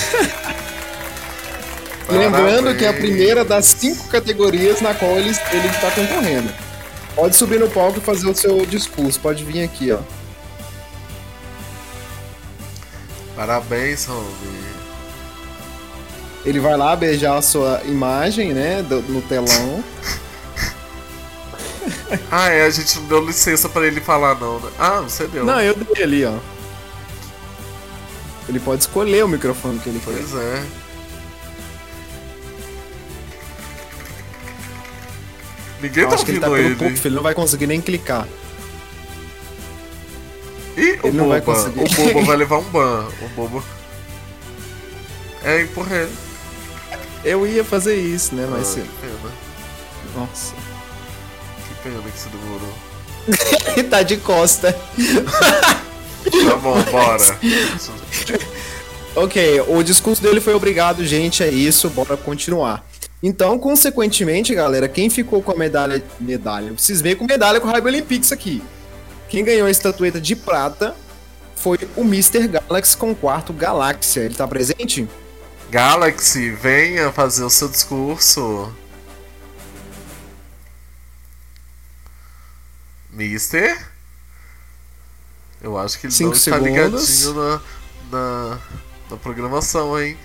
Lembrando 2.09 2.75
que 2.75 2.85
é 2.85 2.87
a 2.87 2.93
primeira 2.93 3.45
das 3.45 3.67
cinco 3.67 4.07
categorias 4.07 4.81
na 4.81 4.95
qual 4.95 5.11
ele, 5.11 5.29
ele 5.29 5.67
está 5.67 5.91
concorrendo. 5.91 6.51
Pode 7.13 7.35
subir 7.35 7.59
no 7.59 7.69
palco 7.69 7.99
e 7.99 8.01
fazer 8.01 8.27
o 8.27 8.33
seu 8.33 8.65
discurso. 8.65 9.19
Pode 9.19 9.43
vir 9.43 9.63
aqui, 9.63 9.91
ó. 9.91 9.99
Parabéns, 13.37 14.09
homem. 14.09 14.67
Ele 16.45 16.59
vai 16.59 16.75
lá 16.75 16.93
beijar 16.95 17.37
a 17.37 17.41
sua 17.41 17.81
imagem, 17.85 18.53
né? 18.53 18.81
do- 18.83 19.01
no 19.03 19.21
telão. 19.21 19.83
Ah, 22.31 22.49
é, 22.49 22.63
a 22.65 22.69
gente 22.69 22.99
não 22.99 23.05
deu 23.07 23.25
licença 23.25 23.67
pra 23.69 23.85
ele 23.85 23.99
falar, 24.01 24.35
não, 24.35 24.59
né? 24.59 24.69
Ah, 24.79 25.01
você 25.01 25.25
deu. 25.27 25.45
Não, 25.45 25.59
eu 25.61 25.73
dei 25.75 26.03
ali, 26.03 26.25
ó. 26.25 26.37
Ele 28.47 28.59
pode 28.59 28.81
escolher 28.81 29.23
o 29.23 29.27
microfone 29.27 29.77
que 29.79 29.89
ele 29.89 29.99
quer. 29.99 30.11
Pois 30.13 30.33
é. 30.35 30.63
Ninguém 35.81 36.03
Eu 36.03 36.09
tá 36.09 36.15
acho 36.15 36.25
que 36.25 36.31
ele 36.31 36.39
tá 36.39 36.47
ouvindo 36.49 36.63
pelo 36.77 36.89
ele. 36.89 36.93
pouco. 36.95 37.07
Ele 37.07 37.15
não 37.15 37.23
vai 37.23 37.33
conseguir 37.33 37.67
nem 37.67 37.81
clicar. 37.81 38.27
Ih, 40.77 40.99
o 41.03 41.07
Ele 41.07 41.17
vai 41.17 41.41
Boba. 41.41 41.41
conseguir. 41.41 41.79
O 41.81 42.13
Boba 42.13 42.25
vai 42.25 42.37
levar 42.37 42.57
um 42.59 42.63
ban. 42.63 43.07
O 43.21 43.27
Boba. 43.35 43.63
É, 45.43 45.61
empurra 45.63 45.95
ele. 45.95 46.11
Eu 47.25 47.45
ia 47.47 47.63
fazer 47.63 47.95
isso, 47.95 48.35
né? 48.35 48.47
Mas. 48.49 48.61
ah, 48.61 48.65
se- 48.73 48.81
que 48.81 48.87
pena. 49.01 49.33
Nossa. 50.15 50.53
Que 51.67 51.83
pena 51.83 52.01
que 52.01 52.19
você 52.19 52.29
demorou. 52.29 52.73
Ele 53.75 53.83
tá 53.89 54.03
de 54.03 54.17
costa. 54.17 54.71
Tá 54.73 56.55
bom, 56.57 56.81
bora. 56.83 57.37
Ok, 59.15 59.61
o 59.67 59.81
discurso 59.81 60.21
dele 60.21 60.39
foi 60.39 60.53
obrigado, 60.53 61.03
gente, 61.03 61.41
é 61.41 61.49
isso, 61.49 61.89
bora 61.89 62.15
continuar. 62.15 62.85
Então, 63.23 63.57
consequentemente, 63.57 64.53
galera, 64.53 64.87
quem 64.87 65.09
ficou 65.09 65.41
com 65.41 65.51
a 65.51 65.55
medalha. 65.55 66.03
Medalha. 66.19 66.71
Vocês 66.77 67.01
veem 67.01 67.15
com 67.15 67.25
medalha 67.25 67.59
com 67.59 67.67
o 67.67 67.71
Raio 67.71 67.83
Olympics 67.83 68.31
aqui. 68.31 68.61
Quem 69.29 69.43
ganhou 69.43 69.67
a 69.67 69.71
estatueta 69.71 70.19
de 70.21 70.35
prata 70.35 70.95
foi 71.55 71.77
o 71.95 72.01
Mr. 72.01 72.47
Galaxy 72.47 72.95
com 72.95 73.11
o 73.11 73.15
quarto 73.15 73.51
Galáxia. 73.51 74.21
Ele 74.21 74.35
tá 74.35 74.47
presente? 74.47 75.07
Galaxy, 75.69 76.49
venha 76.51 77.11
fazer 77.11 77.43
o 77.43 77.49
seu 77.49 77.67
discurso. 77.67 78.71
Mister? 83.11 83.77
Eu 85.61 85.77
acho 85.77 85.99
que 85.99 86.05
ele 86.07 86.13
Cinco 86.13 86.29
não 86.29 86.37
está 86.37 86.51
segundos. 86.53 87.25
ligadinho 87.25 87.33
na, 87.33 87.61
na, 88.11 88.59
na 89.09 89.17
programação, 89.17 89.99
hein? 89.99 90.17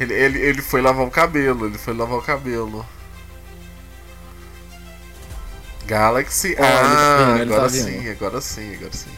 Ele, 0.00 0.12
ele, 0.12 0.38
ele 0.40 0.62
foi 0.62 0.80
lavar 0.82 1.06
o 1.06 1.10
cabelo, 1.10 1.66
ele 1.66 1.78
foi 1.78 1.94
lavar 1.94 2.18
o 2.18 2.22
cabelo. 2.22 2.84
Galaxy. 5.86 6.54
Tá 6.54 6.62
ah, 6.62 7.36
tá 7.36 7.42
agora 7.42 7.68
vendo. 7.68 7.84
sim, 7.84 8.08
agora 8.10 8.40
sim, 8.40 8.74
agora 8.74 8.92
sim. 8.92 9.10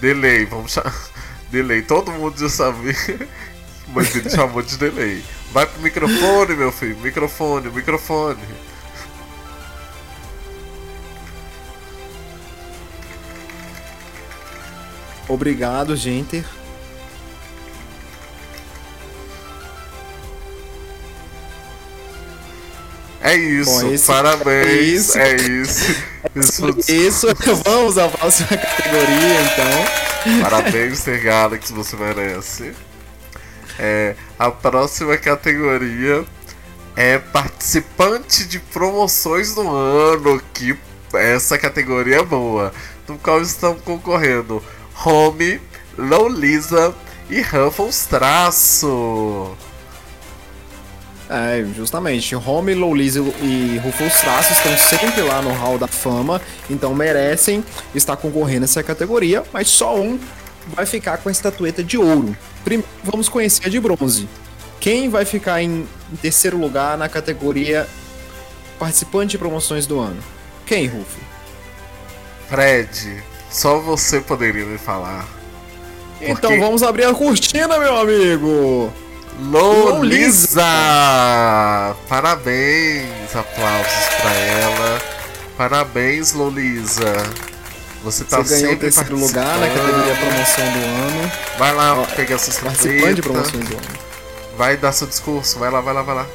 Delay, 0.00 0.44
vamos 0.44 0.72
chamar. 0.72 0.94
Delay, 1.50 1.82
todo 1.82 2.12
mundo 2.12 2.38
já 2.38 2.48
sabia. 2.48 2.94
Mas 3.88 4.14
ele 4.14 4.28
chamou 4.28 4.60
de 4.60 4.76
delay. 4.76 5.24
Vai 5.50 5.64
pro 5.64 5.80
microfone, 5.80 6.54
meu 6.54 6.70
filho. 6.70 6.98
Microfone, 6.98 7.70
microfone. 7.70 8.38
Obrigado, 15.26 15.96
gente. 15.96 16.44
É 23.30 23.36
isso, 23.36 23.80
Bom, 23.80 23.92
esse- 23.92 24.06
parabéns. 24.06 25.16
é 25.16 25.32
É 25.32 25.36
isso. 25.36 25.94
Isso. 26.34 26.68
Isso, 26.92 27.26
vamos 27.64 27.96
à 27.96 28.08
próxima 28.08 28.48
categoria, 28.48 29.40
então. 29.42 30.40
Parabéns, 30.42 31.06
Mr. 31.06 31.18
Galaxy, 31.24 31.72
você 31.72 31.96
merece. 31.96 32.74
É, 33.78 34.14
a 34.38 34.50
próxima 34.50 35.16
categoria 35.16 36.24
é 36.96 37.18
participante 37.18 38.44
de 38.46 38.58
promoções 38.58 39.54
do 39.54 39.68
ano. 39.68 40.40
Que 40.52 40.76
essa 41.14 41.56
categoria 41.56 42.16
é 42.18 42.22
boa. 42.22 42.72
No 43.08 43.16
qual 43.18 43.40
estão 43.40 43.74
concorrendo 43.76 44.62
Home, 45.04 45.60
Lolisa 45.96 46.94
e 47.30 47.40
Ruffles 47.40 48.06
Traço. 48.06 49.56
É, 51.28 51.62
justamente. 51.76 52.34
Home, 52.34 52.74
Lowliz 52.74 53.16
e 53.16 53.78
Rufus 53.84 54.14
Traços 54.20 54.56
estão 54.56 54.76
sempre 54.78 55.20
lá 55.22 55.42
no 55.42 55.52
Hall 55.52 55.78
da 55.78 55.86
Fama, 55.86 56.40
então 56.70 56.94
merecem 56.94 57.62
estar 57.94 58.16
concorrendo 58.16 58.62
nessa 58.62 58.82
categoria, 58.82 59.42
mas 59.52 59.68
só 59.68 59.94
um 59.98 60.18
vai 60.74 60.86
ficar 60.86 61.18
com 61.18 61.28
a 61.28 61.32
estatueta 61.32 61.84
de 61.84 61.98
ouro. 61.98 62.34
Primeiro, 62.64 62.88
vamos 63.04 63.28
conhecer 63.28 63.66
a 63.66 63.68
de 63.68 63.78
bronze. 63.78 64.28
Quem 64.80 65.08
vai 65.10 65.24
ficar 65.24 65.62
em, 65.62 65.86
em 66.12 66.16
terceiro 66.16 66.56
lugar 66.56 66.96
na 66.96 67.08
categoria 67.08 67.86
participante 68.78 69.32
de 69.32 69.38
promoções 69.38 69.86
do 69.86 69.98
ano? 69.98 70.18
Quem, 70.64 70.86
Rufo? 70.86 71.18
Fred, 72.48 73.22
só 73.50 73.78
você 73.78 74.20
poderia 74.20 74.64
me 74.64 74.78
falar. 74.78 75.26
Então 76.20 76.50
Porque- 76.50 76.58
vamos 76.58 76.82
abrir 76.82 77.04
a 77.04 77.14
cortina, 77.14 77.78
meu 77.78 77.96
amigo! 77.98 78.92
Lolisa! 79.38 80.64
Parabéns, 82.08 83.36
aplausos 83.36 84.08
pra 84.20 84.32
ela. 84.32 85.00
Parabéns, 85.56 86.32
Lolisa. 86.32 87.12
Você 88.02 88.24
tá 88.24 88.38
Você 88.38 88.60
ganhou 88.60 88.74
o 88.74 88.78
terceiro 88.78 89.16
lugar 89.16 89.58
na 89.58 89.68
categoria 89.68 90.14
promoção 90.16 90.72
do 90.72 90.78
ano. 90.78 91.32
Vai 91.58 91.74
lá 91.74 91.94
Ó, 91.94 92.04
pegar 92.04 92.38
sua 92.38 92.64
Participante 92.64 93.14
de 93.14 93.22
promoções 93.22 93.68
do 93.68 93.76
ano. 93.76 93.98
Vai 94.56 94.76
dar 94.76 94.92
seu 94.92 95.06
discurso. 95.06 95.58
Vai 95.58 95.70
lá, 95.70 95.80
vai 95.80 95.94
lá, 95.94 96.02
vai 96.02 96.14
lá. 96.16 96.26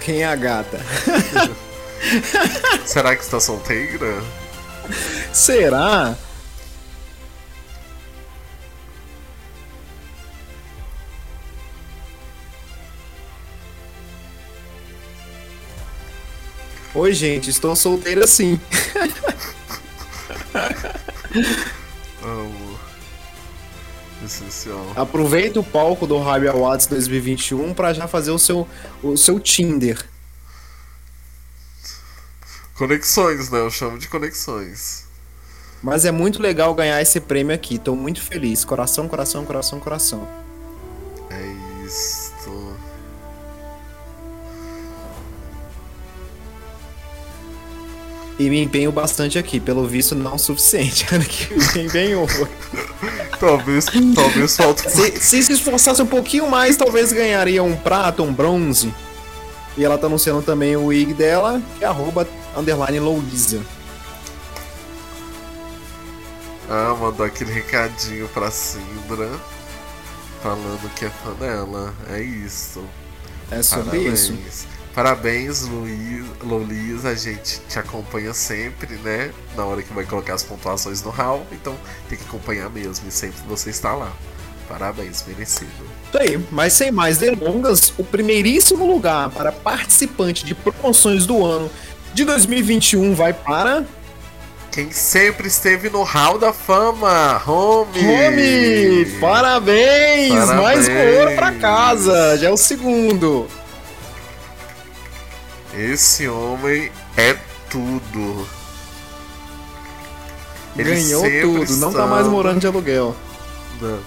Quem 0.00 0.22
é 0.22 0.26
a 0.26 0.36
gata? 0.36 0.80
Será 2.84 3.16
que 3.16 3.22
está 3.22 3.40
solteira? 3.40 4.22
Será? 5.32 6.16
Oi, 16.96 17.12
gente, 17.12 17.50
estou 17.50 17.76
solteira 17.76 18.26
sim. 18.26 18.58
Amo. 22.22 22.78
Essencial. 24.24 24.94
Aproveita 24.96 25.60
o 25.60 25.62
palco 25.62 26.06
do 26.06 26.18
Rabi 26.18 26.48
Awards 26.48 26.86
2021 26.86 27.74
para 27.74 27.92
já 27.92 28.08
fazer 28.08 28.30
o 28.30 28.38
seu, 28.38 28.66
o 29.02 29.14
seu 29.14 29.38
Tinder. 29.38 30.02
Conexões, 32.78 33.50
né? 33.50 33.60
Eu 33.60 33.70
chamo 33.70 33.98
de 33.98 34.08
conexões. 34.08 35.04
Mas 35.82 36.06
é 36.06 36.10
muito 36.10 36.40
legal 36.40 36.74
ganhar 36.74 37.02
esse 37.02 37.20
prêmio 37.20 37.54
aqui. 37.54 37.78
Tô 37.78 37.94
muito 37.94 38.22
feliz. 38.22 38.64
Coração, 38.64 39.06
coração, 39.06 39.44
coração, 39.44 39.78
coração. 39.78 40.26
É 41.28 41.84
isto. 41.84 42.25
E 48.38 48.50
me 48.50 48.62
empenho 48.62 48.92
bastante 48.92 49.38
aqui, 49.38 49.58
pelo 49.58 49.86
visto 49.86 50.14
não 50.14 50.34
o 50.34 50.38
suficiente. 50.38 51.06
Ano 51.14 51.24
que 51.24 51.54
vem 51.72 51.88
vem. 51.88 52.14
Talvez, 53.40 53.86
talvez 54.14 54.56
falte. 54.56 54.90
Se, 54.90 55.18
se 55.20 55.42
se 55.42 55.52
esforçasse 55.52 56.02
um 56.02 56.06
pouquinho 56.06 56.48
mais, 56.50 56.76
talvez 56.76 57.12
ganharia 57.12 57.62
um 57.62 57.76
prata, 57.76 58.22
um 58.22 58.32
bronze. 58.32 58.92
E 59.76 59.84
ela 59.84 59.98
tá 59.98 60.06
anunciando 60.06 60.42
também 60.42 60.76
o 60.76 60.92
IG 60.92 61.14
dela, 61.14 61.62
que 61.78 61.84
é 61.84 61.86
arroba 61.86 62.26
underline 62.56 62.98
Louisa. 62.98 63.60
Ah, 66.68 66.96
mandou 66.98 67.24
aquele 67.24 67.52
recadinho 67.52 68.28
pra 68.28 68.50
Sindra. 68.50 69.30
Falando 70.42 70.94
que 70.94 71.04
é 71.04 71.10
fã 71.10 71.32
dela. 71.34 71.94
É 72.10 72.20
isso. 72.22 72.82
É 73.50 73.62
sobre 73.62 73.84
Parabéns. 73.84 74.30
isso. 74.30 74.66
Parabéns, 74.96 75.60
Luiz, 75.66 76.24
Luiz. 76.42 77.04
A 77.04 77.14
gente 77.14 77.60
te 77.68 77.78
acompanha 77.78 78.32
sempre, 78.32 78.94
né? 79.04 79.30
Na 79.54 79.66
hora 79.66 79.82
que 79.82 79.92
vai 79.92 80.06
colocar 80.06 80.32
as 80.32 80.42
pontuações 80.42 81.02
no 81.02 81.10
hall. 81.10 81.46
Então 81.52 81.76
tem 82.08 82.16
que 82.16 82.24
acompanhar 82.24 82.70
mesmo. 82.70 83.06
E 83.06 83.10
sempre 83.10 83.38
você 83.46 83.68
está 83.68 83.92
lá. 83.92 84.10
Parabéns, 84.66 85.22
merecido. 85.28 85.70
Isso 86.08 86.18
aí, 86.18 86.40
mas 86.50 86.72
sem 86.72 86.90
mais 86.90 87.18
delongas, 87.18 87.92
o 87.98 88.02
primeiríssimo 88.02 88.86
lugar 88.86 89.28
para 89.28 89.52
participante 89.52 90.46
de 90.46 90.54
promoções 90.54 91.26
do 91.26 91.44
ano 91.44 91.70
de 92.14 92.24
2021 92.24 93.14
vai 93.14 93.34
para 93.34 93.84
Quem 94.72 94.90
sempre 94.90 95.46
esteve 95.46 95.90
no 95.90 96.04
hall 96.04 96.38
da 96.38 96.54
fama, 96.54 97.42
Home! 97.46 98.00
Rome! 98.00 99.04
Parabéns! 99.20 100.36
Parabéns! 100.36 100.50
Mais 100.54 100.88
um 100.88 101.18
ouro 101.18 101.36
pra 101.36 101.52
casa! 101.52 102.38
Já 102.38 102.48
é 102.48 102.50
o 102.50 102.56
segundo. 102.56 103.46
Esse 105.76 106.26
homem 106.26 106.90
é 107.18 107.36
tudo. 107.68 108.48
Ele 110.74 110.94
Ganhou 110.94 111.22
tudo, 111.42 111.76
não 111.76 111.92
tá 111.92 112.06
mais 112.06 112.26
morando 112.26 112.60
de 112.60 112.66
aluguel. 112.66 113.14
Não. 113.80 113.98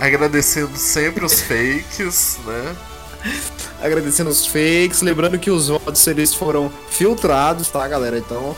Agradecendo 0.00 0.76
sempre 0.78 1.26
os 1.26 1.40
fakes, 1.42 2.38
né? 2.46 2.76
Agradecendo 3.82 4.30
os 4.30 4.46
fakes, 4.46 5.02
lembrando 5.02 5.38
que 5.38 5.50
os 5.50 5.68
votos 5.68 6.06
eles 6.06 6.32
foram 6.32 6.72
filtrados, 6.88 7.68
tá, 7.68 7.86
galera? 7.86 8.16
Então, 8.16 8.56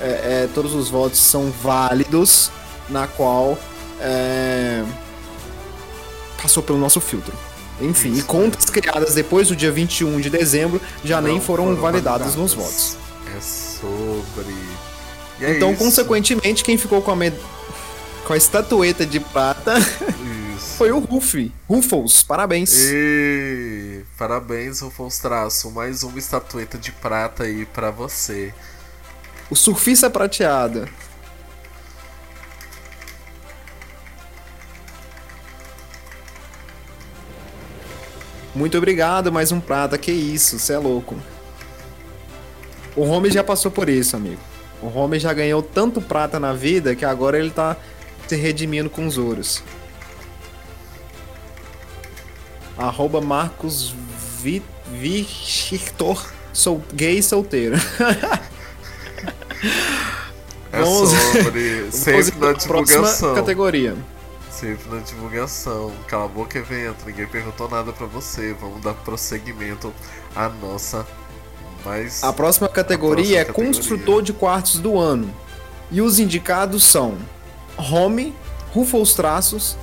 é, 0.00 0.44
é, 0.44 0.48
todos 0.54 0.74
os 0.74 0.88
votos 0.88 1.18
são 1.18 1.50
válidos, 1.50 2.50
na 2.88 3.06
qual 3.06 3.58
é, 4.00 4.82
passou 6.40 6.62
pelo 6.62 6.78
nosso 6.78 7.02
filtro. 7.02 7.34
Enfim, 7.80 8.14
e 8.14 8.22
contas 8.22 8.70
criadas 8.70 9.14
depois 9.14 9.48
do 9.48 9.56
dia 9.56 9.70
21 9.70 10.20
de 10.20 10.30
dezembro 10.30 10.80
já 11.04 11.20
nem 11.20 11.34
Não 11.34 11.40
foram, 11.40 11.76
validadas 11.76 12.34
nos 12.34 12.54
votos. 12.54 12.96
É 13.36 13.40
sobre. 13.40 14.54
É 15.40 15.56
então, 15.56 15.72
isso. 15.72 15.78
consequentemente, 15.84 16.64
quem 16.64 16.78
ficou 16.78 17.02
com 17.02 17.10
a, 17.10 17.16
med- 17.16 17.36
com 18.26 18.32
a 18.32 18.36
estatueta 18.36 19.04
de 19.04 19.20
prata 19.20 19.74
Isso. 19.78 20.76
foi 20.78 20.90
o 20.90 20.98
Ruffy. 20.98 21.52
Ruffles, 21.68 22.22
parabéns. 22.22 22.72
E... 22.74 24.00
Parabéns, 24.16 24.80
Rufus 24.80 25.18
Traço. 25.18 25.70
Mais 25.70 26.02
uma 26.02 26.18
estatueta 26.18 26.78
de 26.78 26.90
prata 26.92 27.42
aí 27.44 27.66
pra 27.66 27.90
você. 27.90 28.54
O 29.50 29.54
surfista 29.54 30.08
prateado. 30.08 30.88
Muito 38.56 38.78
obrigado, 38.78 39.30
mais 39.30 39.52
um 39.52 39.60
prata. 39.60 39.98
Que 39.98 40.10
isso, 40.10 40.58
você 40.58 40.72
é 40.72 40.78
louco. 40.78 41.14
O 42.96 43.02
Homer 43.02 43.30
já 43.30 43.44
passou 43.44 43.70
por 43.70 43.86
isso, 43.88 44.16
amigo. 44.16 44.40
O 44.82 44.86
Homer 44.86 45.20
já 45.20 45.30
ganhou 45.34 45.60
tanto 45.62 46.00
prata 46.00 46.40
na 46.40 46.54
vida 46.54 46.94
que 46.96 47.04
agora 47.04 47.38
ele 47.38 47.50
tá 47.50 47.76
se 48.26 48.34
redimindo 48.34 48.88
com 48.88 49.06
os 49.06 49.18
ouros. 49.18 49.62
Arroba 52.78 53.20
Marcos 53.20 53.94
Vi- 54.40 54.62
Victor, 54.90 56.24
sou 56.52 56.80
gay 56.94 57.20
solteiro. 57.20 57.76
É 60.72 60.80
Vamos- 60.80 61.10
sobre. 61.10 61.88
Sempre 61.92 62.32
na 62.38 62.54
próxima 62.54 62.82
divulgação. 62.82 63.34
categoria. 63.34 63.94
Sempre 64.56 64.88
na 64.88 65.02
divulgação. 65.02 65.92
Cala 66.08 66.24
a 66.24 66.28
boca, 66.28 66.58
evento. 66.58 67.04
Ninguém 67.04 67.26
perguntou 67.26 67.68
nada 67.68 67.92
pra 67.92 68.06
você. 68.06 68.54
Vamos 68.54 68.80
dar 68.80 68.94
prosseguimento 68.94 69.92
à 70.34 70.48
nossa 70.48 71.06
mais. 71.84 72.24
A 72.24 72.32
próxima 72.32 72.66
categoria 72.66 73.38
A 73.38 73.40
é 73.42 73.44
próxima 73.44 73.66
construtor 73.66 74.22
de 74.22 74.32
quartos 74.32 74.78
do 74.78 74.98
ano. 74.98 75.30
E 75.90 76.00
os 76.00 76.18
indicados 76.18 76.86
são 76.86 77.18
Home, 77.76 78.34
Ruffles 78.72 79.12
Traços 79.12 79.76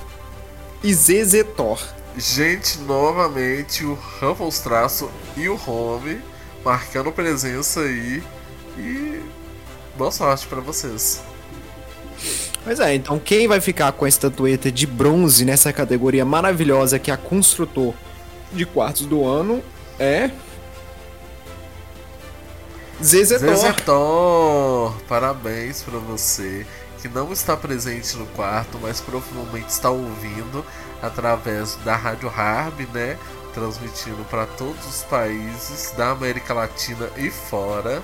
e 0.82 0.92
Zezetor. 0.92 1.80
Gente, 2.16 2.78
novamente 2.80 3.84
o 3.84 3.96
Ruffles 4.20 4.58
Traço 4.58 5.08
e 5.36 5.48
o 5.48 5.58
Home 5.68 6.20
marcando 6.64 7.12
presença 7.12 7.80
aí. 7.80 8.24
E 8.76 9.22
boa 9.96 10.10
sorte 10.10 10.48
pra 10.48 10.60
vocês. 10.60 11.22
Pois 12.64 12.80
é, 12.80 12.94
então 12.94 13.18
quem 13.18 13.46
vai 13.46 13.60
ficar 13.60 13.92
com 13.92 14.06
a 14.06 14.08
estatueta 14.08 14.72
de 14.72 14.86
bronze 14.86 15.44
nessa 15.44 15.70
categoria 15.70 16.24
maravilhosa 16.24 16.98
que 16.98 17.10
é 17.10 17.14
a 17.14 17.16
construtor 17.16 17.92
de 18.50 18.64
quartos 18.64 19.04
do 19.04 19.26
ano 19.26 19.62
é. 19.98 20.30
Zezetor. 23.02 23.54
Zezetor, 23.54 24.94
parabéns 25.06 25.82
pra 25.82 25.98
você 25.98 26.66
que 27.02 27.08
não 27.08 27.30
está 27.34 27.54
presente 27.54 28.16
no 28.16 28.24
quarto, 28.28 28.78
mas 28.80 28.98
provavelmente 28.98 29.68
está 29.68 29.90
ouvindo 29.90 30.64
através 31.02 31.76
da 31.84 31.94
Rádio 31.94 32.30
Harb, 32.30 32.88
né? 32.94 33.18
Transmitindo 33.52 34.24
para 34.30 34.46
todos 34.46 34.86
os 34.86 35.02
países 35.02 35.92
da 35.98 36.12
América 36.12 36.54
Latina 36.54 37.10
e 37.18 37.30
fora. 37.30 38.02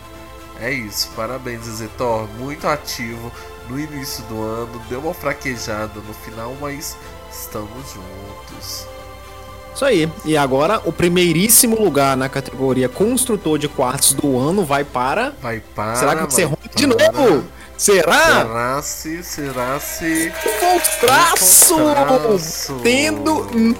É 0.61 0.71
isso, 0.71 1.09
parabéns 1.17 1.63
Zezetor, 1.65 2.29
muito 2.39 2.69
ativo 2.69 3.33
no 3.69 3.79
início 3.79 4.25
do 4.25 4.43
ano, 4.43 4.81
deu 4.89 5.01
uma 5.01 5.15
fraquejada 5.15 6.01
no 6.01 6.15
final, 6.15 6.57
mas 6.61 6.97
estamos 7.31 7.93
juntos. 7.93 8.87
Isso 9.75 9.85
aí. 9.85 10.11
E 10.25 10.37
agora 10.37 10.81
o 10.85 10.93
primeiríssimo 10.93 11.81
lugar 11.81 12.17
na 12.17 12.29
categoria 12.29 12.89
construtor 12.89 13.59
de 13.59 13.69
quartos 13.69 14.13
do 14.13 14.39
ano 14.39 14.65
vai 14.65 14.85
para. 14.85 15.33
Vai 15.41 15.63
para. 15.75 15.95
Será 15.95 16.17
que 16.17 16.23
você 16.33 16.45
rompe 16.45 16.69
de 16.75 16.89
para. 16.89 17.13
novo? 17.13 17.45
Será? 17.79 18.43
Será 18.43 18.83
se, 18.83 19.25
será 19.25 19.81
se. 19.81 20.33
Traço! 21.01 21.77
Traço. 21.77 22.81
Tendo 22.83 23.45
no 23.55 23.77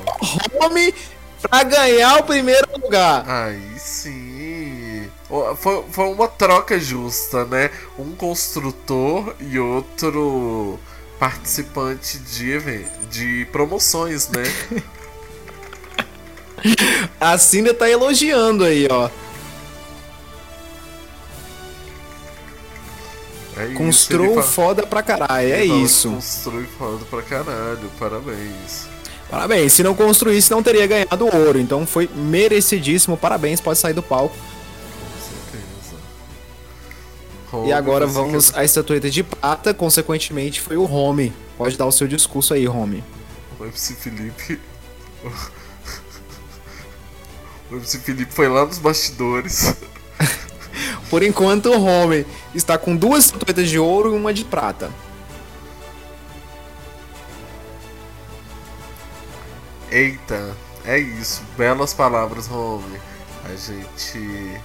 home 0.63 0.95
pra 1.43 1.63
ganhar 1.65 2.21
o 2.21 2.23
primeiro 2.23 2.67
lugar. 2.83 3.29
Aí 3.29 3.79
sim. 3.79 4.30
Foi, 5.57 5.85
foi 5.91 6.05
uma 6.07 6.27
troca 6.27 6.79
justa, 6.79 7.45
né? 7.45 7.71
Um 7.99 8.13
construtor 8.17 9.35
e 9.39 9.59
outro 9.59 10.79
participante 11.21 12.19
de, 12.19 12.59
de 13.09 13.47
promoções, 13.53 14.29
né? 14.29 14.43
A 17.21 17.39
Cinda 17.39 17.73
tá 17.73 17.89
elogiando 17.89 18.65
aí, 18.65 18.87
ó. 18.91 19.09
É 23.57 23.65
ele 23.65 23.75
fa- 24.35 24.43
foda 24.43 24.87
pra 24.87 25.03
caralho, 25.03 25.53
é 25.53 25.65
ele 25.65 25.83
isso. 25.85 26.11
Construiu 26.11 26.67
foda 26.79 27.05
pra 27.05 27.23
caralho, 27.23 27.91
parabéns. 27.99 28.87
Parabéns, 29.29 29.73
se 29.75 29.83
não 29.83 29.95
construísse 29.95 30.51
não 30.51 30.63
teria 30.63 30.87
ganhado 30.87 31.25
ouro, 31.37 31.59
então 31.59 31.87
foi 31.87 32.09
merecidíssimo, 32.15 33.17
parabéns, 33.17 33.61
pode 33.61 33.79
sair 33.79 33.93
do 33.95 34.03
palco. 34.03 34.35
E 37.67 37.73
agora 37.73 38.07
vamos 38.07 38.55
à 38.55 38.65
estatueta 38.65 39.11
de 39.11 39.25
prata, 39.25 39.75
consequentemente 39.75 40.61
foi 40.61 40.77
o 40.77 40.85
Home. 40.85 41.33
Pode 41.59 41.77
dar 41.77 41.87
o 41.87 41.93
seu 41.93 42.07
discurso 42.07 42.55
aí, 42.55 42.69
Home. 42.69 43.03
O 43.59 43.65
MC 43.65 43.95
Felipe. 43.95 44.61
O 47.71 47.75
MC 47.75 47.99
Felipe 47.99 48.33
foi 48.33 48.49
lá 48.49 48.65
nos 48.65 48.79
bastidores. 48.79 49.75
Por 51.11 51.23
enquanto, 51.23 51.71
o 51.71 51.85
Home 51.85 52.25
está 52.55 52.79
com 52.79 52.97
duas 52.97 53.27
estatuetas 53.27 53.69
de 53.69 53.79
ouro 53.79 54.15
e 54.15 54.17
uma 54.17 54.33
de 54.33 54.45
prata. 54.45 54.91
Eita, 59.91 60.57
é 60.85 60.99
isso. 60.99 61.43
Belas 61.57 61.93
palavras, 61.93 62.49
Home. 62.49 63.01
A 63.45 63.57
gente 63.57 64.61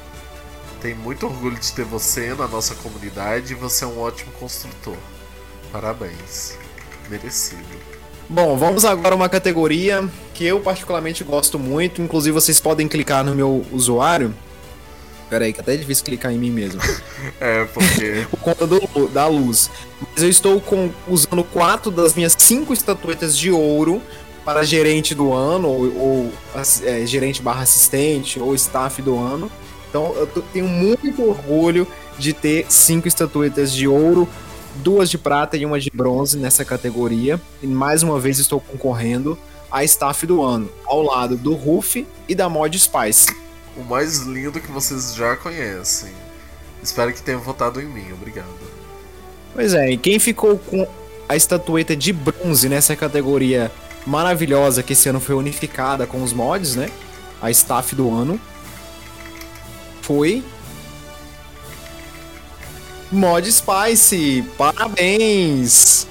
tem 0.82 0.94
muito 0.96 1.26
orgulho 1.26 1.58
de 1.58 1.72
ter 1.74 1.86
você 1.86 2.34
na 2.34 2.48
nossa 2.48 2.76
comunidade 2.76 3.54
e 3.54 3.56
você 3.56 3.84
é 3.84 3.88
um 3.88 4.00
ótimo 4.00 4.32
construtor. 4.34 4.98
Parabéns. 5.72 6.58
Merecido. 7.10 7.64
Bom, 8.28 8.58
vamos 8.58 8.84
agora 8.86 9.14
a 9.14 9.16
uma 9.16 9.30
categoria 9.30 10.08
que 10.34 10.46
eu 10.46 10.60
particularmente 10.60 11.24
gosto 11.24 11.60
muito. 11.60 12.02
Inclusive, 12.02 12.34
vocês 12.34 12.60
podem 12.60 12.88
clicar 12.88 13.24
no 13.24 13.36
meu 13.36 13.66
usuário 13.72 14.34
Pera 15.30 15.46
aí, 15.46 15.54
que 15.54 15.60
até 15.60 15.74
é 15.74 15.78
difícil 15.78 16.06
clicar 16.06 16.32
em 16.32 16.38
mim 16.38 16.52
mesmo. 16.52 16.80
É, 17.42 17.66
porque. 17.66 18.28
Por 18.30 18.40
conta 18.40 18.68
do- 18.68 19.08
da 19.12 19.26
luz. 19.28 19.72
Mas 20.14 20.22
eu 20.22 20.30
estou 20.30 20.62
com- 20.62 20.92
usando 21.08 21.44
quatro 21.44 21.90
das 21.90 22.14
minhas 22.14 22.36
cinco 22.38 22.72
estatuetas 22.72 23.36
de 23.36 23.50
ouro 23.50 24.00
para 24.46 24.64
gerente 24.64 25.16
do 25.16 25.34
ano, 25.34 25.68
ou, 25.68 25.98
ou, 25.98 26.34
é, 26.84 27.04
gerente 27.08 27.42
barra 27.42 27.64
assistente, 27.64 28.40
ou 28.40 28.54
staff 28.54 29.02
do 29.02 29.18
ano. 29.18 29.52
Então 29.96 30.14
eu 30.14 30.28
tenho 30.52 30.68
muito 30.68 31.24
orgulho 31.24 31.88
de 32.20 32.34
ter 32.34 32.66
cinco 32.68 33.08
estatuetas 33.08 33.72
de 33.72 33.88
ouro, 33.88 34.28
duas 34.84 35.10
de 35.10 35.18
prata 35.18 35.56
e 35.56 35.66
uma 35.66 35.80
de 35.80 35.90
bronze 35.90 36.38
nessa 36.38 36.66
categoria. 36.66 37.40
E 37.64 37.68
mais 37.68 38.04
uma 38.04 38.20
vez 38.20 38.38
estou 38.38 38.60
concorrendo 38.60 39.40
a 39.72 39.86
staff 39.86 40.28
do 40.28 40.44
ano, 40.44 40.70
ao 40.86 41.02
lado 41.02 41.38
do 41.38 41.54
Ruff 41.54 42.06
e 42.28 42.36
da 42.36 42.50
Mod 42.50 42.78
Spice. 42.78 43.34
o 43.78 43.86
mais 43.86 44.20
lindo 44.24 44.60
que 44.60 44.70
vocês 44.70 45.16
já 45.16 45.38
conhecem. 45.38 46.12
Espero 46.84 47.14
que 47.14 47.22
tenham 47.22 47.40
votado 47.40 47.80
em 47.80 47.86
mim, 47.86 48.12
obrigado. 48.12 48.50
Pois 49.54 49.74
é, 49.74 49.92
e 49.92 49.98
quem 49.98 50.20
ficou 50.20 50.58
com 50.58 50.86
a 51.30 51.38
estatueta 51.38 51.96
de 51.96 52.12
bronze 52.12 52.68
nessa 52.68 52.98
categoria 52.98 53.72
maravilhosa 54.06 54.84
que 54.84 54.92
esse 54.92 55.08
ano 55.08 55.22
foi 55.22 55.36
unificada 55.36 56.06
com 56.06 56.22
os 56.22 56.34
mods, 56.34 56.76
né? 56.76 56.90
A 57.42 57.50
staff 57.50 57.96
do 57.96 58.14
ano 58.14 58.38
foi 60.06 60.44
Mod 63.12 63.52
Spice. 63.52 64.44
Parabéns! 64.56 66.08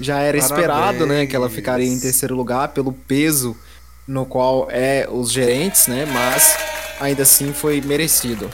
Já 0.00 0.20
era 0.20 0.38
esperado, 0.38 1.06
né, 1.06 1.26
que 1.26 1.36
ela 1.36 1.44
Parabéns. 1.44 1.54
ficaria 1.54 1.86
em 1.86 2.00
terceiro 2.00 2.34
lugar 2.34 2.68
pelo 2.68 2.90
peso 2.92 3.54
no 4.08 4.24
qual 4.24 4.68
é 4.70 5.06
os 5.10 5.30
gerentes, 5.30 5.86
né? 5.86 6.06
Mas 6.06 6.56
ainda 6.98 7.22
assim 7.22 7.52
foi 7.52 7.82
merecido. 7.82 8.48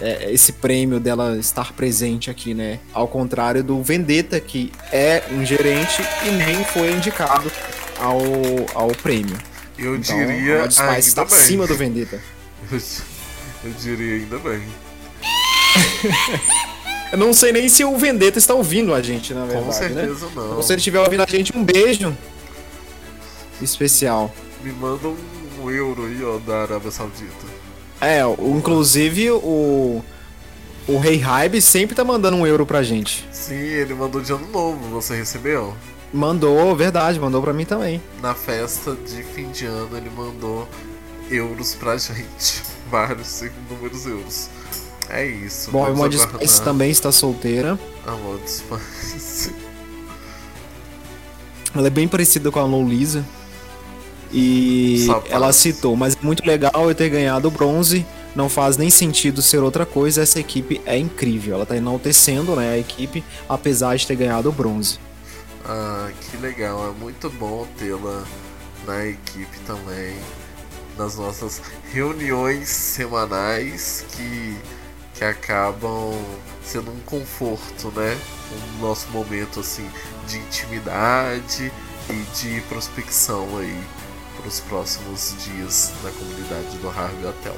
É, 0.00 0.30
esse 0.32 0.52
prêmio 0.52 0.98
dela 0.98 1.36
estar 1.38 1.72
presente 1.72 2.28
aqui, 2.28 2.54
né? 2.54 2.80
Ao 2.92 3.06
contrário 3.06 3.62
do 3.62 3.80
Vendetta, 3.82 4.40
que 4.40 4.72
é 4.92 5.22
um 5.30 5.46
gerente 5.46 6.02
e 6.26 6.30
nem 6.32 6.64
foi 6.64 6.92
indicado 6.92 7.50
ao, 7.98 8.20
ao 8.74 8.88
prêmio. 8.88 9.36
Eu 9.78 9.96
Então, 9.96 10.16
diria 10.16 10.60
Mod 10.62 10.74
Spice 10.74 11.08
está 11.08 11.24
bem. 11.24 11.34
acima 11.38 11.66
do 11.66 11.74
Vendetta. 11.76 12.20
Eu, 12.72 12.80
eu 13.64 13.70
diria 13.80 14.14
ainda 14.16 14.38
bem. 14.38 14.62
Eu 17.12 17.18
não 17.18 17.32
sei 17.32 17.52
nem 17.52 17.68
se 17.68 17.84
o 17.84 17.96
Vendetta 17.96 18.38
está 18.38 18.52
ouvindo 18.54 18.92
a 18.92 19.00
gente, 19.00 19.32
na 19.32 19.42
Com 19.42 19.46
verdade, 19.46 19.94
né? 19.94 20.00
certeza 20.02 20.26
não. 20.34 20.46
Então, 20.46 20.62
se 20.62 20.72
ele 20.72 20.78
estiver 20.78 21.00
ouvindo 21.00 21.22
a 21.22 21.26
gente, 21.26 21.56
um 21.56 21.62
beijo 21.64 22.16
especial. 23.62 24.34
Me 24.62 24.72
manda 24.72 25.08
um 25.08 25.70
euro 25.70 26.04
aí, 26.06 26.22
ó, 26.24 26.38
da 26.38 26.62
Arábia 26.62 26.90
Saudita. 26.90 27.46
É, 28.00 28.24
o- 28.26 28.56
inclusive 28.58 29.30
o 29.30 30.02
o 30.88 30.98
Rei 30.98 31.16
Hybe 31.18 31.60
sempre 31.60 31.96
tá 31.96 32.04
mandando 32.04 32.36
um 32.36 32.46
euro 32.46 32.64
pra 32.66 32.82
gente. 32.82 33.26
Sim, 33.32 33.54
ele 33.54 33.94
mandou 33.94 34.20
de 34.20 34.32
ano 34.32 34.46
novo, 34.52 34.88
você 34.90 35.16
recebeu? 35.16 35.74
Mandou, 36.12 36.74
verdade, 36.74 37.18
mandou 37.18 37.42
pra 37.42 37.52
mim 37.52 37.64
também. 37.64 38.00
Na 38.22 38.34
festa 38.34 38.94
de 38.94 39.22
fim 39.22 39.50
de 39.50 39.66
ano 39.66 39.96
ele 39.96 40.10
mandou 40.10 40.68
euros 41.30 41.74
pra 41.74 41.96
gente. 41.96 42.62
Vários 42.90 43.42
inúmeros 43.42 44.06
euros. 44.06 44.48
É 45.08 45.24
isso. 45.26 45.70
Bom, 45.70 45.84
a 45.84 45.90
Mod 45.90 46.16
Spice 46.18 46.62
também 46.62 46.90
está 46.90 47.12
solteira. 47.12 47.78
A 48.06 48.12
Mod 48.12 48.42
Spice. 48.48 49.54
Ela 51.74 51.88
é 51.88 51.90
bem 51.90 52.08
parecida 52.08 52.50
com 52.50 52.58
a 52.58 52.64
Lolisa. 52.64 53.24
E 54.32 55.04
Sapatos. 55.06 55.30
ela 55.30 55.52
citou, 55.52 55.94
mas 55.94 56.14
é 56.14 56.18
muito 56.20 56.44
legal 56.44 56.88
eu 56.88 56.94
ter 56.94 57.08
ganhado 57.08 57.48
o 57.48 57.50
bronze. 57.50 58.04
Não 58.34 58.48
faz 58.48 58.76
nem 58.76 58.90
sentido 58.90 59.40
ser 59.40 59.58
outra 59.58 59.86
coisa. 59.86 60.22
Essa 60.22 60.40
equipe 60.40 60.80
é 60.84 60.98
incrível. 60.98 61.54
Ela 61.54 61.66
tá 61.66 61.76
enaltecendo 61.76 62.56
né, 62.56 62.72
a 62.72 62.78
equipe, 62.78 63.22
apesar 63.48 63.96
de 63.96 64.06
ter 64.06 64.16
ganhado 64.16 64.48
o 64.48 64.52
bronze. 64.52 64.98
Ah, 65.68 66.12
que 66.20 66.36
legal. 66.36 66.88
É 66.88 66.92
muito 66.92 67.28
bom 67.28 67.66
tê-la 67.76 68.24
na 68.86 69.04
equipe 69.06 69.58
também. 69.66 70.16
Nas 70.96 71.16
nossas 71.16 71.60
reuniões 71.92 72.68
semanais 72.68 74.04
que, 74.12 74.56
que 75.14 75.24
acabam 75.24 76.14
sendo 76.64 76.90
um 76.90 77.00
conforto, 77.00 77.88
né? 77.94 78.16
Um 78.78 78.80
nosso 78.80 79.08
momento 79.10 79.60
assim 79.60 79.90
de 80.26 80.38
intimidade 80.38 81.72
e 82.08 82.36
de 82.36 82.60
prospecção 82.62 83.58
aí 83.58 83.78
para 84.36 84.48
os 84.48 84.60
próximos 84.60 85.34
dias 85.44 85.92
na 86.02 86.10
comunidade 86.12 86.78
do 86.78 86.88
Harvey 86.88 87.26
Hotel. 87.26 87.56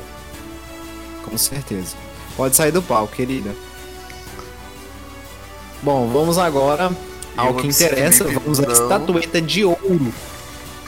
Com 1.24 1.36
certeza. 1.36 1.94
Pode 2.36 2.56
sair 2.56 2.72
do 2.72 2.82
palco, 2.82 3.14
querida. 3.14 3.54
Bom, 5.82 6.08
vamos 6.08 6.38
agora 6.38 6.90
ao 7.38 7.54
que 7.54 7.68
interessa. 7.68 8.24
Vamos 8.24 8.60
à 8.60 8.64
estatueta 8.64 9.40
de 9.40 9.64
ouro 9.64 10.12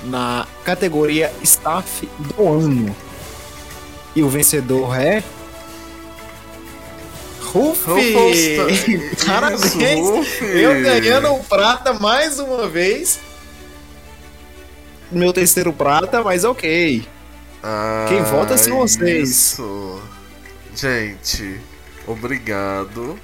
na 0.05 0.47
categoria 0.65 1.33
Staff 1.43 2.09
do 2.19 2.49
Ano. 2.49 2.97
E 4.15 4.23
o 4.23 4.29
vencedor 4.29 4.99
é. 4.99 5.23
Rufi! 7.41 9.17
Parabéns! 9.27 9.75
Isso! 9.75 10.45
Eu 10.45 10.83
ganhando 10.83 11.33
o 11.33 11.45
prata 11.45 11.93
mais 11.95 12.39
uma 12.39 12.69
vez. 12.69 13.21
Meu 15.11 15.33
terceiro 15.33 15.73
prata, 15.73 16.23
mas 16.23 16.45
ok. 16.45 17.07
Ah, 17.63 18.07
Quem 18.09 18.23
vota 18.23 18.57
são 18.57 18.79
vocês. 18.79 19.29
Isso. 19.29 20.01
Gente, 20.75 21.61
obrigado 22.07 23.19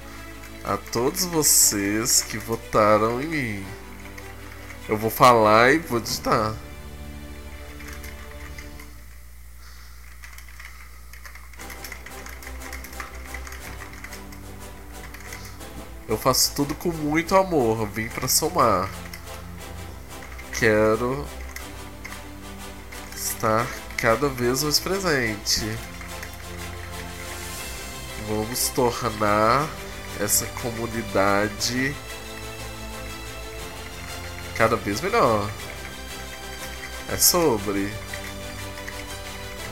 a 0.67 0.75
todos 0.75 1.23
vocês 1.23 2.21
que 2.21 2.37
votaram 2.37 3.21
em 3.21 3.25
mim. 3.25 3.65
Eu 4.89 4.97
vou 4.97 5.09
falar 5.09 5.71
e 5.71 5.77
vou 5.77 5.97
digitar. 5.97 6.53
Eu 16.05 16.17
faço 16.17 16.53
tudo 16.53 16.75
com 16.75 16.91
muito 16.91 17.35
amor, 17.37 17.87
vim 17.87 18.09
pra 18.09 18.27
somar. 18.27 18.89
Quero 20.59 21.25
estar 23.15 23.65
cada 23.95 24.27
vez 24.27 24.63
mais 24.63 24.79
presente. 24.79 25.63
Vamos 28.27 28.67
tornar 28.69 29.69
essa 30.19 30.45
comunidade 30.61 31.95
cada 34.55 34.75
vez 34.75 35.01
melhor. 35.01 35.49
É 37.11 37.17
sobre. 37.17 37.91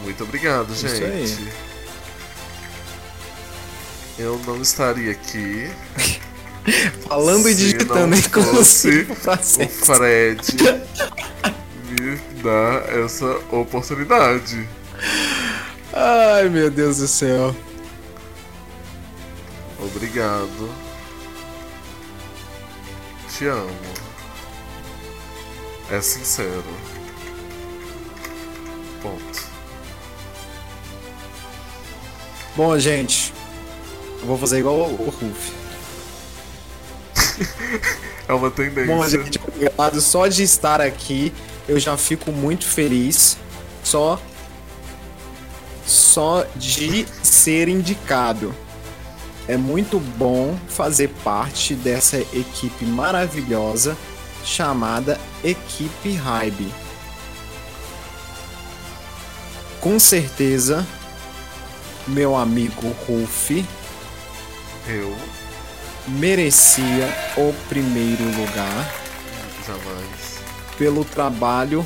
Muito 0.04 0.24
obrigado, 0.24 0.72
Isso 0.74 0.88
gente. 0.88 1.48
Eu 4.18 4.40
não 4.46 4.62
estaria 4.62 5.12
aqui 5.12 5.70
Falando 7.08 7.48
e 7.50 7.54
digitando 7.54 8.16
inclusive 8.16 9.12
o. 9.12 9.16
Fred 9.68 10.42
me 12.00 12.18
dar 12.42 12.90
essa 12.90 13.38
oportunidade. 13.52 14.68
Ai, 15.94 16.50
meu 16.50 16.70
Deus 16.70 16.98
do 16.98 17.08
céu. 17.08 17.56
Obrigado. 19.86 20.70
Te 23.30 23.46
amo. 23.46 23.70
É 25.92 26.02
sincero. 26.02 26.64
Ponto. 29.02 29.44
Bom, 32.56 32.80
gente. 32.80 33.34
Eu 34.22 34.28
vou 34.28 34.38
fazer 34.38 34.60
igual 34.60 34.78
o 34.78 35.10
Ruf. 35.10 35.54
É 38.28 38.34
uma 38.34 38.50
tendência. 38.50 38.88
Bom, 38.88 39.08
gente, 39.08 39.40
obrigado. 39.48 40.02
Só 40.02 40.26
de 40.26 40.42
estar 40.42 40.82
aqui, 40.82 41.32
eu 41.68 41.80
já 41.80 41.96
fico 41.96 42.32
muito 42.32 42.66
feliz. 42.66 43.38
Só. 43.84 44.20
Só 45.86 46.44
de 46.56 47.06
ser 47.22 47.68
indicado. 47.68 48.52
É 49.48 49.56
muito 49.56 50.00
bom 50.00 50.58
fazer 50.68 51.10
parte 51.24 51.76
dessa 51.76 52.18
equipe 52.18 52.84
maravilhosa 52.84 53.96
chamada 54.43 55.20
Equipe 55.43 56.14
Hybe. 56.16 56.72
Com 59.80 60.00
certeza, 60.00 60.86
meu 62.08 62.36
amigo 62.36 62.88
Ruf 63.08 63.64
Eu 64.88 65.16
merecia 66.08 67.08
o 67.38 67.54
primeiro 67.68 68.24
lugar 68.24 68.93
jamais. 69.66 70.39
pelo 70.78 71.04
trabalho 71.04 71.86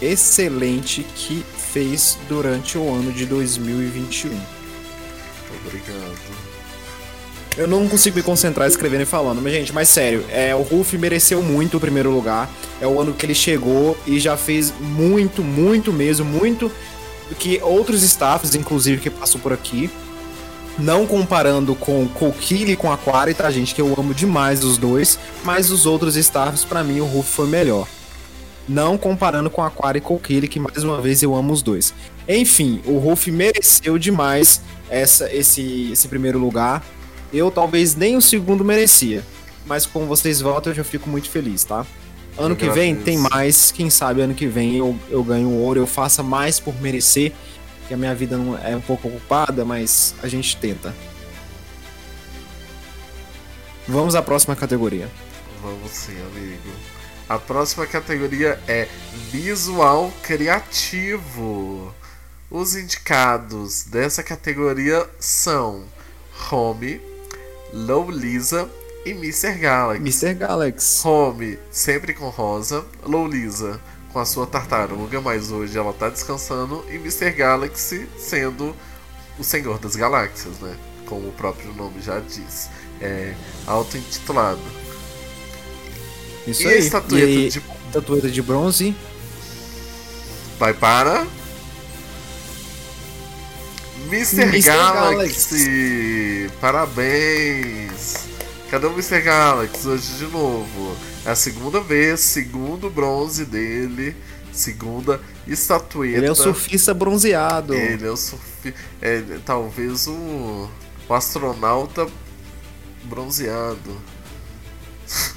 excelente 0.00 1.02
que 1.14 1.44
fez 1.72 2.18
durante 2.28 2.76
o 2.76 2.92
ano 2.92 3.12
de 3.12 3.24
2021. 3.24 4.38
Obrigado. 5.66 6.55
Eu 7.56 7.66
não 7.66 7.88
consigo 7.88 8.16
me 8.16 8.22
concentrar 8.22 8.68
escrevendo 8.68 9.02
e 9.02 9.06
falando, 9.06 9.40
mas 9.40 9.52
gente, 9.52 9.72
mas 9.72 9.88
sério, 9.88 10.22
é, 10.28 10.54
o 10.54 10.60
Ruff 10.60 10.96
mereceu 10.98 11.42
muito 11.42 11.78
o 11.78 11.80
primeiro 11.80 12.10
lugar. 12.10 12.50
É 12.80 12.86
o 12.86 13.00
ano 13.00 13.14
que 13.14 13.24
ele 13.24 13.34
chegou 13.34 13.96
e 14.06 14.20
já 14.20 14.36
fez 14.36 14.74
muito, 14.78 15.42
muito 15.42 15.90
mesmo, 15.90 16.26
muito 16.26 16.70
do 17.30 17.34
que 17.34 17.58
outros 17.62 18.02
staffs, 18.02 18.54
inclusive, 18.54 19.00
que 19.00 19.08
passou 19.08 19.40
por 19.40 19.54
aqui. 19.54 19.90
Não 20.78 21.06
comparando 21.06 21.74
com 21.74 22.06
Kokili 22.08 22.72
e 22.72 22.76
com 22.76 22.92
Aquari, 22.92 23.32
tá, 23.32 23.50
gente? 23.50 23.74
Que 23.74 23.80
eu 23.80 23.94
amo 23.98 24.12
demais 24.12 24.62
os 24.62 24.76
dois. 24.76 25.18
Mas 25.42 25.70
os 25.70 25.86
outros 25.86 26.16
staffs, 26.16 26.64
para 26.64 26.84
mim, 26.84 27.00
o 27.00 27.06
Ruff 27.06 27.30
foi 27.30 27.46
melhor. 27.46 27.88
Não 28.68 28.98
comparando 28.98 29.48
com 29.48 29.62
Aquari 29.62 29.98
e 29.98 30.02
Kokili, 30.02 30.46
que 30.46 30.60
mais 30.60 30.84
uma 30.84 31.00
vez 31.00 31.22
eu 31.22 31.34
amo 31.34 31.54
os 31.54 31.62
dois. 31.62 31.94
Enfim, 32.28 32.82
o 32.84 32.98
Ruff 32.98 33.30
mereceu 33.30 33.96
demais 33.98 34.60
essa, 34.90 35.32
esse, 35.32 35.92
esse 35.92 36.08
primeiro 36.08 36.38
lugar. 36.38 36.84
Eu 37.32 37.50
talvez 37.50 37.94
nem 37.94 38.16
o 38.16 38.20
segundo 38.20 38.64
merecia. 38.64 39.24
Mas 39.66 39.84
como 39.84 40.06
vocês 40.06 40.40
votam, 40.40 40.72
eu 40.72 40.76
já 40.76 40.84
fico 40.84 41.08
muito 41.08 41.28
feliz, 41.28 41.64
tá? 41.64 41.84
Ano 42.38 42.54
que 42.54 42.68
vem 42.68 42.94
tem 42.94 43.18
mais. 43.18 43.72
Quem 43.72 43.88
sabe 43.88 44.20
ano 44.20 44.34
que 44.34 44.46
vem 44.46 44.76
eu, 44.76 44.98
eu 45.08 45.24
ganho 45.24 45.50
ouro, 45.50 45.80
eu 45.80 45.86
faça 45.86 46.22
mais 46.22 46.60
por 46.60 46.74
merecer. 46.80 47.32
Que 47.88 47.94
a 47.94 47.96
minha 47.96 48.14
vida 48.14 48.36
não 48.36 48.56
é 48.58 48.76
um 48.76 48.80
pouco 48.80 49.08
ocupada, 49.08 49.64
mas 49.64 50.14
a 50.22 50.28
gente 50.28 50.56
tenta. 50.56 50.94
Vamos 53.88 54.14
à 54.14 54.22
próxima 54.22 54.54
categoria. 54.54 55.08
Vamos 55.62 55.90
sim, 55.90 56.16
amigo. 56.32 56.70
A 57.28 57.38
próxima 57.38 57.86
categoria 57.86 58.60
é 58.68 58.88
Visual 59.30 60.12
Criativo. 60.22 61.94
Os 62.50 62.76
indicados 62.76 63.84
dessa 63.84 64.22
categoria 64.22 65.08
são 65.18 65.84
Home, 66.50 67.00
Lisa 67.72 68.68
e 69.04 69.10
Mr. 69.10 69.54
Galaxy. 69.58 70.00
Mr. 70.00 70.34
Galaxy. 70.34 71.06
Home, 71.06 71.58
sempre 71.70 72.14
com 72.14 72.28
rosa. 72.28 72.84
Lisa 73.30 73.80
com 74.12 74.18
a 74.18 74.24
sua 74.24 74.46
tartaruga, 74.46 75.20
mas 75.20 75.50
hoje 75.50 75.76
ela 75.76 75.92
tá 75.92 76.08
descansando. 76.08 76.84
E 76.90 76.94
Mr. 76.96 77.30
Galaxy 77.32 78.08
sendo 78.18 78.74
o 79.38 79.44
Senhor 79.44 79.78
das 79.78 79.94
Galáxias, 79.94 80.58
né? 80.60 80.76
Como 81.06 81.28
o 81.28 81.32
próprio 81.32 81.72
nome 81.74 82.00
já 82.00 82.18
diz. 82.20 82.68
É 83.00 83.34
auto-intitulado. 83.66 84.60
Isso 86.46 86.62
E 86.62 86.68
aí. 86.68 86.74
a 86.74 86.78
estatueta 86.78 87.26
E 87.26 87.48
de 87.50 87.62
estatueta 87.88 88.30
de 88.30 88.42
bronze. 88.42 88.96
Vai 90.58 90.72
para. 90.72 91.26
Mr. 94.04 94.42
Mr. 94.42 94.62
Galaxy! 94.62 96.50
Parabéns! 96.60 98.26
Cadê 98.70 98.86
o 98.86 98.92
Mr. 98.92 99.20
Galaxy 99.22 99.88
hoje 99.88 100.12
de 100.18 100.24
novo? 100.26 100.96
É 101.24 101.30
a 101.30 101.34
segunda 101.34 101.80
vez, 101.80 102.20
segundo 102.20 102.90
bronze 102.90 103.44
dele, 103.44 104.14
segunda 104.52 105.20
estatueta. 105.46 106.18
Ele 106.18 106.26
é 106.26 106.30
o 106.30 106.34
surfista 106.34 106.92
bronzeado. 106.94 107.74
Ele 107.74 108.06
é 108.06 108.10
o 108.10 108.16
surfi... 108.16 108.74
é, 109.00 109.22
talvez 109.44 110.06
o... 110.06 110.68
o 111.08 111.14
astronauta 111.14 112.06
bronzeado. 113.04 114.00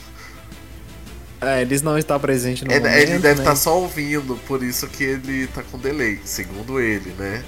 É, 1.41 1.61
eles 1.61 1.81
não 1.81 1.97
estão 1.97 2.19
presentes 2.19 2.63
no 2.67 2.73
É, 2.73 2.81
momento, 2.81 2.97
ele 2.97 3.19
deve 3.19 3.35
né? 3.35 3.41
estar 3.43 3.55
só 3.55 3.79
ouvindo, 3.79 4.35
por 4.45 4.61
isso 4.61 4.85
que 4.87 5.05
ele 5.05 5.47
tá 5.47 5.63
com 5.63 5.77
delay, 5.77 6.19
segundo 6.25 6.81
ele, 6.81 7.13
né? 7.17 7.45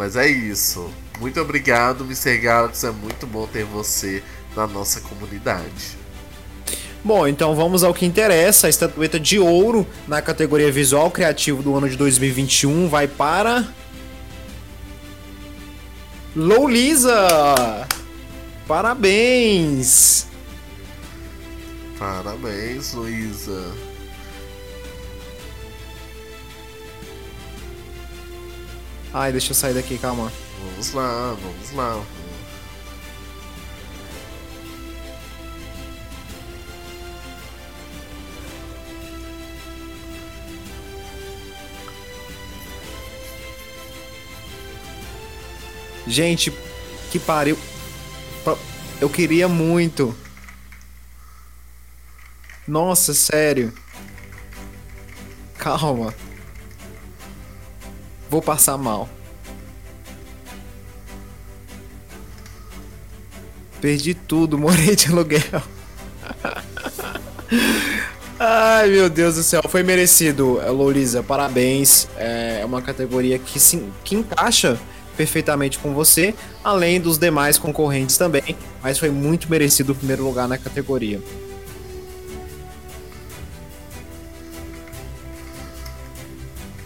Mas 0.00 0.16
é 0.16 0.26
isso. 0.26 0.90
Muito 1.20 1.38
obrigado, 1.38 2.04
Mr. 2.04 2.38
Galaxy. 2.38 2.86
É 2.86 2.90
muito 2.90 3.26
bom 3.26 3.46
ter 3.46 3.64
você 3.64 4.22
na 4.56 4.66
nossa 4.66 4.98
comunidade. 5.02 5.98
Bom, 7.04 7.28
então 7.28 7.54
vamos 7.54 7.84
ao 7.84 7.92
que 7.92 8.06
interessa. 8.06 8.66
A 8.66 8.70
estatueta 8.70 9.20
de 9.20 9.38
ouro 9.38 9.86
na 10.08 10.22
categoria 10.22 10.72
Visual 10.72 11.10
Criativo 11.10 11.62
do 11.62 11.76
ano 11.76 11.86
de 11.86 11.98
2021 11.98 12.88
vai 12.88 13.06
para. 13.06 13.68
Loulisa! 16.34 17.86
Parabéns! 18.66 20.26
Parabéns, 21.98 22.94
Luísa. 22.94 23.89
Ai, 29.12 29.32
deixa 29.32 29.50
eu 29.50 29.54
sair 29.54 29.74
daqui, 29.74 29.98
calma. 29.98 30.32
Vamos 30.72 30.92
lá, 30.92 31.36
vamos 31.40 31.72
lá. 31.72 32.02
Gente, 46.06 46.52
que 47.10 47.18
pariu. 47.18 47.58
Pa- 48.44 48.56
Eu 49.00 49.08
queria 49.08 49.48
muito. 49.48 50.14
Nossa, 52.66 53.12
sério. 53.14 53.72
Calma. 55.58 56.14
Vou 58.30 58.40
passar 58.40 58.78
mal. 58.78 59.08
Perdi 63.80 64.14
tudo, 64.14 64.56
morei 64.56 64.94
de 64.94 65.08
aluguel. 65.08 65.42
Ai, 68.38 68.88
meu 68.88 69.10
Deus 69.10 69.34
do 69.34 69.42
céu, 69.42 69.60
foi 69.68 69.82
merecido, 69.82 70.60
Lourisa. 70.72 71.22
Parabéns. 71.22 72.08
É 72.16 72.62
uma 72.64 72.80
categoria 72.80 73.38
que, 73.38 73.58
se, 73.58 73.84
que 74.04 74.14
encaixa 74.14 74.78
perfeitamente 75.16 75.78
com 75.78 75.92
você, 75.92 76.34
além 76.64 77.00
dos 77.00 77.18
demais 77.18 77.58
concorrentes 77.58 78.16
também. 78.16 78.56
Mas 78.82 78.98
foi 78.98 79.10
muito 79.10 79.50
merecido 79.50 79.92
o 79.92 79.94
primeiro 79.94 80.24
lugar 80.24 80.48
na 80.48 80.56
categoria. 80.56 81.20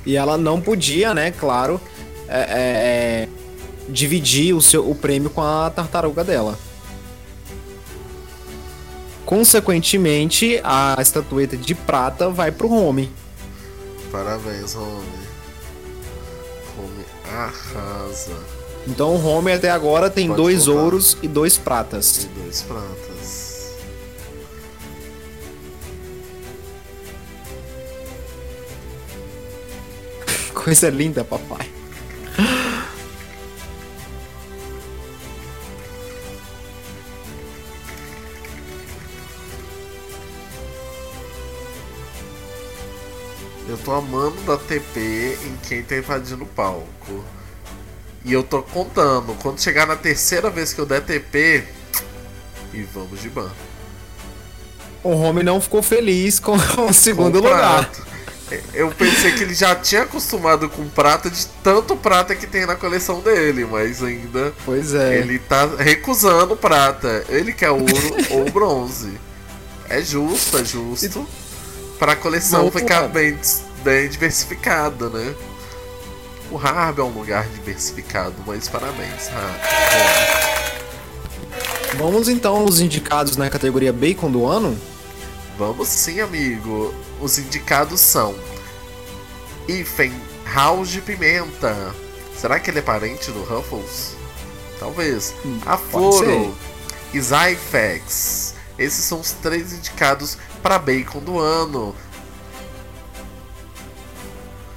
E 0.06 0.16
ela 0.16 0.36
não 0.36 0.60
podia, 0.60 1.14
né, 1.14 1.30
claro, 1.30 1.80
é, 2.28 2.38
é, 2.38 2.46
é, 2.48 3.28
dividir 3.88 4.54
o, 4.54 4.60
seu, 4.60 4.88
o 4.88 4.94
prêmio 4.94 5.30
com 5.30 5.42
a 5.42 5.70
tartaruga 5.70 6.22
dela. 6.22 6.58
Consequentemente, 9.24 10.60
a 10.62 10.96
estatueta 11.00 11.56
de 11.56 11.74
prata 11.74 12.28
vai 12.28 12.52
pro 12.52 12.70
Home. 12.70 13.10
Parabéns, 14.12 14.74
Rony. 14.74 15.24
Rony 16.76 17.04
arrasa. 17.32 18.36
Então 18.86 19.16
o 19.16 19.26
Home 19.26 19.52
até 19.52 19.70
agora 19.70 20.10
tem 20.10 20.28
Pode 20.28 20.40
dois 20.40 20.66
voltar. 20.66 20.82
ouros 20.82 21.16
e 21.22 21.28
dois 21.28 21.56
pratas. 21.56 22.24
E 22.24 22.26
dois 22.40 22.62
pratas. 22.62 23.13
Coisa 30.64 30.88
linda, 30.88 31.22
papai. 31.22 31.70
Eu 43.68 43.76
tô 43.84 43.92
amando 43.92 44.40
da 44.46 44.56
TP 44.56 45.38
em 45.44 45.56
quem 45.68 45.82
tá 45.82 45.96
invadindo 45.96 46.44
o 46.44 46.46
palco. 46.46 46.86
E 48.24 48.32
eu 48.32 48.42
tô 48.42 48.62
contando, 48.62 49.36
quando 49.42 49.60
chegar 49.60 49.86
na 49.86 49.96
terceira 49.96 50.48
vez 50.48 50.72
que 50.72 50.80
eu 50.80 50.86
der 50.86 51.02
TP, 51.02 51.62
e 52.72 52.82
vamos 52.84 53.20
de 53.20 53.28
ban. 53.28 53.52
O 55.02 55.10
Home 55.10 55.42
não 55.42 55.60
ficou 55.60 55.82
feliz 55.82 56.40
com 56.40 56.56
o 56.88 56.92
segundo 56.94 57.36
lugar. 57.36 57.90
Eu 58.72 58.90
pensei 58.90 59.32
que 59.32 59.42
ele 59.42 59.54
já 59.54 59.74
tinha 59.74 60.02
acostumado 60.02 60.68
com 60.68 60.88
prata 60.88 61.30
de 61.30 61.46
tanto 61.62 61.96
prata 61.96 62.34
que 62.34 62.46
tem 62.46 62.66
na 62.66 62.76
coleção 62.76 63.20
dele, 63.20 63.64
mas 63.64 64.02
ainda 64.02 64.52
Pois 64.64 64.94
é. 64.94 65.18
ele 65.18 65.38
tá 65.38 65.66
recusando 65.78 66.56
prata. 66.56 67.24
Ele 67.28 67.52
quer 67.52 67.70
ouro 67.70 67.86
ou 68.30 68.50
bronze. 68.50 69.18
É 69.88 70.00
justo, 70.02 70.58
é 70.58 70.64
justo. 70.64 71.26
Pra 71.98 72.16
coleção 72.16 72.70
ficar 72.70 73.08
bem, 73.08 73.38
bem 73.82 74.08
diversificada, 74.08 75.08
né? 75.08 75.34
O 76.50 76.58
Harb 76.58 76.98
é 76.98 77.02
um 77.02 77.08
lugar 77.08 77.46
diversificado, 77.48 78.34
mas 78.46 78.68
parabéns, 78.68 79.28
Harb. 79.28 80.64
Vamos 81.96 82.28
então 82.28 82.56
aos 82.56 82.80
indicados 82.80 83.36
na 83.36 83.48
categoria 83.48 83.92
Bacon 83.92 84.30
do 84.30 84.46
ano. 84.46 84.76
Vamos 85.56 85.88
sim, 85.88 86.20
amigo. 86.20 86.92
Os 87.24 87.38
indicados 87.38 88.02
são 88.02 88.34
Ethan 89.66 90.12
House 90.54 90.90
de 90.90 91.00
Pimenta. 91.00 91.74
Será 92.36 92.60
que 92.60 92.70
ele 92.70 92.80
é 92.80 92.82
parente 92.82 93.30
do 93.30 93.42
Ruffles? 93.42 94.14
Talvez. 94.78 95.34
Hum, 95.42 95.58
Aforo 95.64 96.54
e 97.14 97.18
Zyfax. 97.18 98.56
Esses 98.78 99.06
são 99.06 99.20
os 99.20 99.30
três 99.30 99.72
indicados 99.72 100.36
para 100.62 100.78
Bacon 100.78 101.20
do 101.20 101.38
ano. 101.38 101.96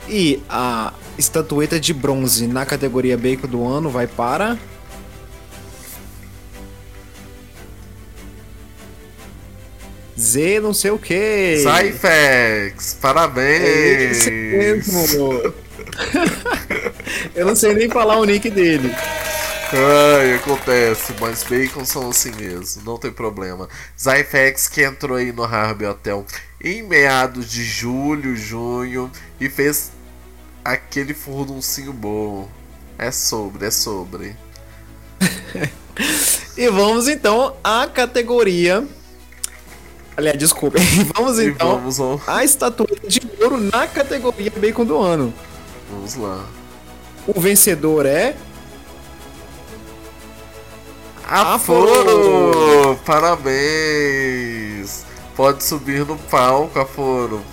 E 0.08 0.42
a 0.48 0.94
estatueta 1.18 1.78
de 1.78 1.94
bronze 1.94 2.48
na 2.48 2.66
categoria 2.66 3.18
Bacon 3.18 3.48
do 3.48 3.68
ano 3.68 3.90
vai 3.90 4.08
para. 4.08 4.58
Z 10.20 10.60
não 10.60 10.74
sei 10.74 10.92
o 10.92 10.98
que. 10.98 11.58
Zyfax, 11.58 12.98
parabéns! 13.00 14.18
Esse 14.18 14.32
mesmo. 14.32 15.54
Eu 17.36 17.46
não 17.46 17.56
sei 17.56 17.74
nem 17.74 17.90
falar 17.90 18.18
o 18.18 18.26
nick 18.26 18.50
dele. 18.50 18.94
Ai, 19.70 20.36
acontece, 20.36 21.14
mas 21.20 21.44
bacon 21.44 21.86
são 21.86 22.10
assim 22.10 22.32
mesmo, 22.32 22.84
não 22.86 22.98
tem 22.98 23.12
problema. 23.12 23.68
Zyfax 24.00 24.68
que 24.70 24.82
entrou 24.82 25.18
aí 25.18 25.32
no 25.32 25.44
Harvey 25.44 25.88
Hotel 25.88 26.26
em 26.64 26.82
meados 26.82 27.52
de 27.52 27.64
julho, 27.64 28.36
junho 28.36 29.12
e 29.40 29.50
fez 29.50 29.92
aquele 30.64 31.14
furduncinho 31.14 31.94
bom. 31.94 32.50
É 32.98 33.12
sobre, 33.12 33.68
é 33.68 33.72
sobre. 33.72 34.36
E 36.58 36.70
vamos 36.70 37.08
então 37.08 37.56
à 37.64 37.86
categoria. 37.86 38.84
Aliás, 40.18 40.38
desculpa. 40.38 40.80
Vamos 41.16 41.40
então 41.40 41.78
vamos, 41.78 42.28
à 42.28 42.44
estatueta 42.44 43.08
de 43.08 43.22
ouro 43.40 43.60
na 43.60 43.86
categoria 43.86 44.52
Bacon 44.58 44.84
do 44.84 44.98
ano. 44.98 45.32
vamos 45.92 46.16
lá. 46.16 46.44
O 47.28 47.40
vencedor 47.40 48.08
é. 48.08 48.36
Aforo! 51.24 52.98
Parabéns! 53.06 55.06
Pode 55.36 55.64
subir 55.64 56.04
no 56.04 56.18
palco, 56.18 56.80
Aforo. 56.80 57.44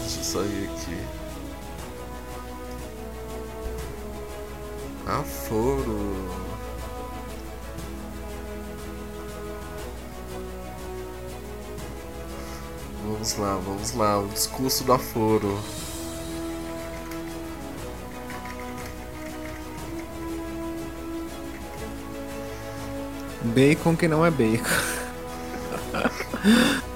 Deixa 0.00 0.18
eu 0.18 0.24
sair 0.24 0.70
aqui. 0.74 0.98
Aforo. 5.06 6.47
Vamos 13.18 13.36
lá, 13.36 13.56
vamos 13.56 13.94
lá. 13.94 14.20
O 14.20 14.28
discurso 14.28 14.84
do 14.84 14.92
Aforo. 14.92 15.58
Bacon 23.42 23.96
que 23.96 24.06
não 24.06 24.24
é 24.24 24.30
bacon. 24.30 24.62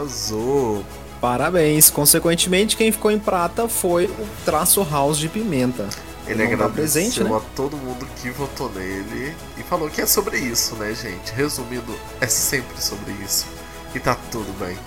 arrasou. 0.00 0.84
Parabéns. 1.20 1.90
Consequentemente, 1.90 2.76
quem 2.76 2.90
ficou 2.90 3.10
em 3.10 3.18
prata 3.18 3.68
foi 3.68 4.06
o 4.06 4.28
traço 4.44 4.86
House 4.90 5.18
de 5.18 5.28
Pimenta. 5.28 5.88
Ele 6.26 6.44
Não 6.44 6.52
agradeceu 6.52 6.74
presente, 6.74 7.24
né? 7.24 7.36
a 7.36 7.40
todo 7.56 7.76
mundo 7.76 8.06
que 8.20 8.30
votou 8.30 8.70
nele 8.70 9.34
e 9.58 9.62
falou 9.62 9.90
que 9.90 10.00
é 10.00 10.06
sobre 10.06 10.38
isso, 10.38 10.76
né, 10.76 10.94
gente? 10.94 11.32
Resumindo, 11.32 11.94
é 12.20 12.26
sempre 12.26 12.80
sobre 12.80 13.12
isso. 13.24 13.46
E 13.94 13.98
tá 13.98 14.16
tudo 14.30 14.52
bem. 14.58 14.78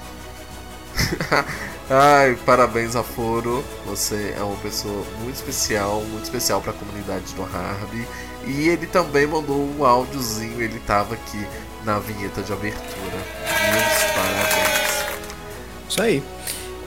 Ai, 1.89 2.37
parabéns, 2.45 2.95
Aforo. 2.95 3.63
Você 3.85 4.33
é 4.37 4.41
uma 4.41 4.55
pessoa 4.57 5.03
muito 5.21 5.35
especial, 5.35 6.01
muito 6.01 6.23
especial 6.23 6.61
para 6.61 6.71
a 6.71 6.75
comunidade 6.75 7.33
do 7.33 7.43
Harvey. 7.43 8.07
E 8.45 8.69
ele 8.69 8.87
também 8.87 9.27
mandou 9.27 9.57
um 9.57 9.83
áudiozinho, 9.83 10.61
ele 10.61 10.79
tava 10.79 11.15
aqui 11.15 11.45
na 11.83 11.99
vinheta 11.99 12.41
de 12.41 12.53
abertura. 12.53 13.52
Isso 15.93 16.01
aí. 16.01 16.23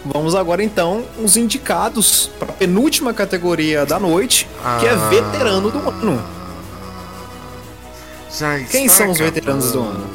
Vamos 0.04 0.34
agora 0.34 0.64
então 0.64 1.04
os 1.22 1.36
indicados 1.36 2.28
para 2.40 2.50
a 2.50 2.52
penúltima 2.52 3.14
categoria 3.14 3.86
da 3.86 4.00
noite, 4.00 4.48
que 4.80 4.86
é 4.86 4.90
Ah. 4.90 5.08
veterano 5.08 5.70
do 5.70 5.78
ano. 5.78 6.24
Quem 8.68 8.88
são 8.88 9.10
os 9.10 9.18
veteranos 9.18 9.70
do 9.70 9.80
ano? 9.80 10.10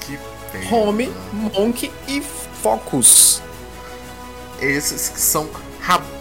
Que 0.00 0.18
pena. 0.52 0.76
Home, 0.76 1.10
Monk 1.32 1.90
e 2.06 2.22
Focus. 2.62 3.40
esses 4.60 5.08
que 5.08 5.20
são 5.20 5.48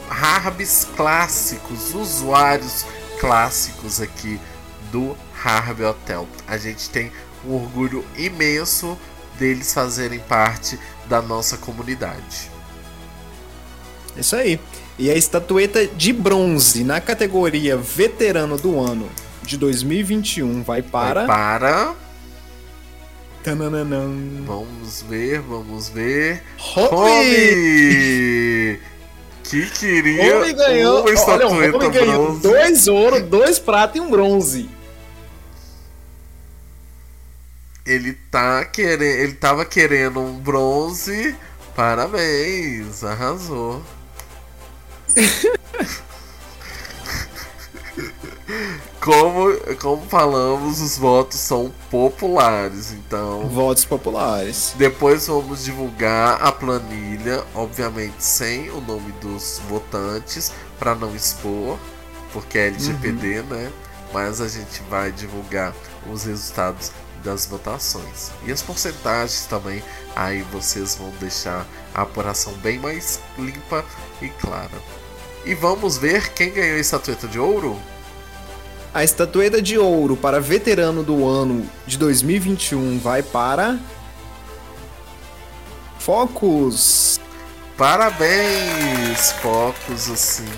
Harbs 0.09 0.87
clássicos, 0.95 1.93
usuários 1.93 2.85
clássicos 3.19 3.99
aqui 3.99 4.39
do 4.93 5.15
Harvey 5.43 5.85
Hotel. 5.85 6.25
A 6.47 6.57
gente 6.57 6.89
tem 6.89 7.11
um 7.45 7.53
orgulho 7.55 8.03
imenso 8.17 8.97
deles 9.37 9.73
fazerem 9.73 10.19
parte 10.19 10.79
da 11.07 11.21
nossa 11.21 11.57
comunidade. 11.57 12.49
Isso 14.17 14.35
aí. 14.35 14.59
E 14.97 15.09
a 15.09 15.15
estatueta 15.15 15.85
de 15.85 16.13
bronze 16.13 16.83
na 16.83 17.01
categoria 17.01 17.75
veterano 17.75 18.57
do 18.57 18.79
ano 18.79 19.09
de 19.43 19.57
2021 19.57 20.63
vai 20.63 20.81
para. 20.81 21.25
Vai 21.25 21.27
para. 21.27 21.93
Tananã. 23.43 23.85
Vamos 24.45 25.03
ver, 25.07 25.41
vamos 25.41 25.89
ver. 25.89 26.41
Home! 26.75 28.79
Que 29.43 29.69
queria 29.69 30.37
Home 30.37 30.53
ganhou. 30.53 31.01
uma 31.01 31.03
Olha, 31.03 31.11
o 31.11 31.13
estatueta 31.13 31.77
Home 31.77 31.89
ganhou 31.89 32.25
bronze. 32.25 32.41
dois 32.41 32.87
ouro, 32.87 33.21
dois 33.21 33.59
prata 33.59 33.97
e 33.97 34.01
um 34.01 34.09
bronze. 34.09 34.69
Ele 37.85 38.13
tá 38.13 38.65
querendo, 38.65 39.03
ele 39.03 39.33
tava 39.33 39.63
querendo 39.63 40.19
um 40.19 40.39
bronze. 40.39 41.35
Parabéns, 41.75 43.03
arrasou. 43.03 43.83
como, 48.99 49.55
como 49.79 50.01
falamos, 50.07 50.81
os 50.81 50.97
votos 50.97 51.39
são 51.39 51.71
populares, 51.91 52.91
então 52.91 53.47
Votos 53.49 53.85
populares. 53.85 54.73
depois 54.77 55.27
vamos 55.27 55.63
divulgar 55.63 56.41
a 56.41 56.51
planilha, 56.51 57.43
obviamente 57.53 58.23
sem 58.23 58.69
o 58.71 58.81
nome 58.81 59.11
dos 59.21 59.61
votantes, 59.69 60.51
para 60.79 60.95
não 60.95 61.15
expor, 61.15 61.77
porque 62.33 62.57
é 62.57 62.67
LGPD, 62.67 63.43
né? 63.43 63.71
Mas 64.11 64.41
a 64.41 64.47
gente 64.47 64.81
vai 64.89 65.11
divulgar 65.11 65.73
os 66.09 66.23
resultados 66.23 66.91
das 67.25 67.45
votações. 67.47 68.31
E 68.45 68.51
as 68.51 68.61
porcentagens 68.61 69.45
também, 69.47 69.83
aí 70.15 70.43
vocês 70.43 70.95
vão 70.95 71.09
deixar 71.19 71.65
a 71.93 72.03
apuração 72.03 72.53
bem 72.53 72.79
mais 72.79 73.19
limpa 73.37 73.83
e 74.21 74.29
clara. 74.29 74.79
E 75.43 75.53
vamos 75.53 75.97
ver 75.97 76.31
quem 76.33 76.53
ganhou 76.53 76.77
a 76.77 76.79
estatueta 76.79 77.27
de 77.27 77.39
ouro? 77.39 77.77
A 78.93 79.03
estatueta 79.03 79.61
de 79.61 79.77
ouro 79.77 80.15
para 80.15 80.39
veterano 80.39 81.03
do 81.03 81.27
ano 81.27 81.69
de 81.85 81.97
2021 81.97 82.99
vai 82.99 83.21
para. 83.21 83.77
Focus! 85.99 87.19
Parabéns, 87.77 89.33
Focus, 89.41 90.09
assim, 90.09 90.49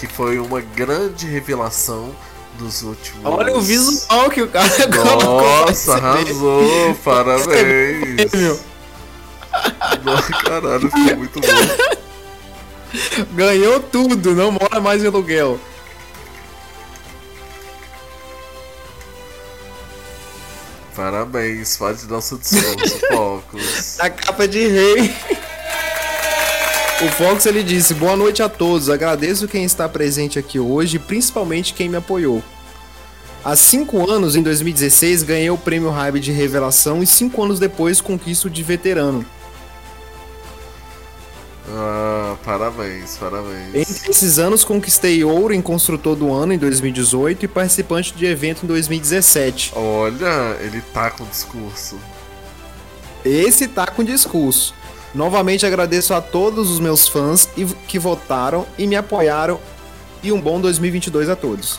que 0.00 0.06
foi 0.06 0.38
uma 0.38 0.62
grande 0.62 1.26
revelação 1.26 2.14
dos 2.58 2.82
últimos. 2.82 3.24
Olha 3.24 3.56
o 3.56 3.60
visual 3.60 4.30
que 4.30 4.42
o 4.42 4.48
cara 4.48 4.66
Nossa, 4.88 4.88
colocou. 4.88 5.94
arrasou! 5.94 6.94
Parabéns! 7.04 8.30
Prêmio. 8.30 8.60
Nossa, 10.04 10.32
caralho, 10.32 10.90
ficou 10.90 11.16
muito 11.16 11.40
bom. 11.40 12.04
Ganhou 13.34 13.80
tudo, 13.80 14.34
não 14.34 14.52
mora 14.52 14.80
mais 14.80 15.02
em 15.02 15.06
aluguel. 15.06 15.58
Parabéns, 20.94 21.76
pode 21.76 22.06
dar 22.06 22.20
seu 22.20 22.38
desconto, 22.38 22.88
Focus. 23.08 23.98
A 23.98 24.08
capa 24.10 24.46
de 24.46 24.68
rei. 24.68 25.14
O 27.02 27.08
Fox 27.08 27.44
ele 27.46 27.62
disse: 27.62 27.92
Boa 27.92 28.16
noite 28.16 28.42
a 28.42 28.48
todos. 28.48 28.88
Agradeço 28.88 29.48
quem 29.48 29.64
está 29.64 29.88
presente 29.88 30.38
aqui 30.38 30.60
hoje, 30.60 30.98
principalmente 30.98 31.74
quem 31.74 31.88
me 31.88 31.96
apoiou. 31.96 32.42
Há 33.44 33.56
cinco 33.56 34.08
anos, 34.10 34.36
em 34.36 34.42
2016, 34.42 35.22
ganhei 35.22 35.50
o 35.50 35.58
prêmio 35.58 35.90
Hybe 35.90 36.20
de 36.20 36.32
revelação 36.32 37.02
e 37.02 37.06
cinco 37.06 37.42
anos 37.42 37.58
depois 37.58 38.00
conquisto 38.00 38.48
de 38.48 38.62
veterano. 38.62 39.26
Ah, 41.68 42.36
parabéns, 42.44 43.16
parabéns. 43.18 43.74
Entre 43.74 44.10
esses 44.10 44.38
anos, 44.38 44.64
conquistei 44.64 45.24
ouro 45.24 45.52
em 45.52 45.60
construtor 45.60 46.14
do 46.14 46.32
ano 46.32 46.52
em 46.52 46.58
2018 46.58 47.44
e 47.44 47.48
participante 47.48 48.14
de 48.14 48.24
evento 48.24 48.64
em 48.64 48.68
2017. 48.68 49.72
Olha, 49.74 50.56
ele 50.60 50.80
tá 50.92 51.10
com 51.10 51.24
discurso. 51.24 51.98
Esse 53.24 53.66
tá 53.66 53.86
com 53.86 54.04
discurso. 54.04 54.74
Novamente 55.14 55.64
agradeço 55.64 56.12
a 56.12 56.20
todos 56.20 56.70
os 56.70 56.80
meus 56.80 57.06
fãs 57.06 57.48
que 57.86 57.98
votaram 57.98 58.66
e 58.76 58.86
me 58.86 58.96
apoiaram. 58.96 59.60
E 60.22 60.32
um 60.32 60.40
bom 60.40 60.60
2022 60.60 61.28
a 61.28 61.36
todos. 61.36 61.78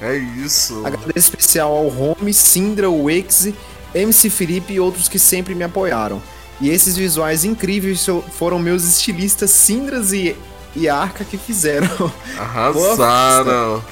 É 0.00 0.16
isso. 0.16 0.84
Agradeço 0.84 1.18
especial 1.18 1.76
ao 1.76 1.86
Home, 1.86 2.32
Sindra, 2.32 2.90
Wex, 2.90 3.52
MC 3.94 4.30
Felipe 4.30 4.72
e 4.72 4.80
outros 4.80 5.08
que 5.08 5.18
sempre 5.18 5.54
me 5.54 5.62
apoiaram. 5.62 6.22
E 6.60 6.70
esses 6.70 6.96
visuais 6.96 7.44
incríveis 7.44 8.06
foram 8.32 8.58
meus 8.58 8.82
estilistas 8.84 9.50
Sindras 9.50 10.12
e, 10.12 10.36
e 10.74 10.88
Arca 10.88 11.24
que 11.24 11.36
fizeram. 11.36 11.88
Arrasaram. 12.38 13.84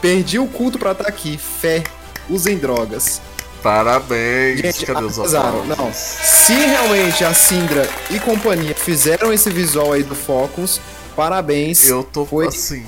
Perdi 0.00 0.38
o 0.38 0.46
culto 0.46 0.78
pra 0.78 0.92
estar 0.92 1.06
aqui. 1.06 1.38
Fé. 1.38 1.84
Usem 2.28 2.56
drogas. 2.58 3.20
Parabéns. 3.64 4.60
Gente, 4.60 4.84
Cadê 4.84 5.04
os? 5.06 5.16
Não. 5.16 5.90
Se 5.94 6.52
realmente 6.52 7.24
a 7.24 7.32
Sindra 7.32 7.88
e 8.10 8.20
companhia 8.20 8.74
fizeram 8.74 9.32
esse 9.32 9.48
visual 9.48 9.94
aí 9.94 10.02
do 10.02 10.14
Focus, 10.14 10.78
parabéns. 11.16 11.88
Eu 11.88 12.04
tô 12.04 12.26
Foi- 12.26 12.48
assim. 12.48 12.86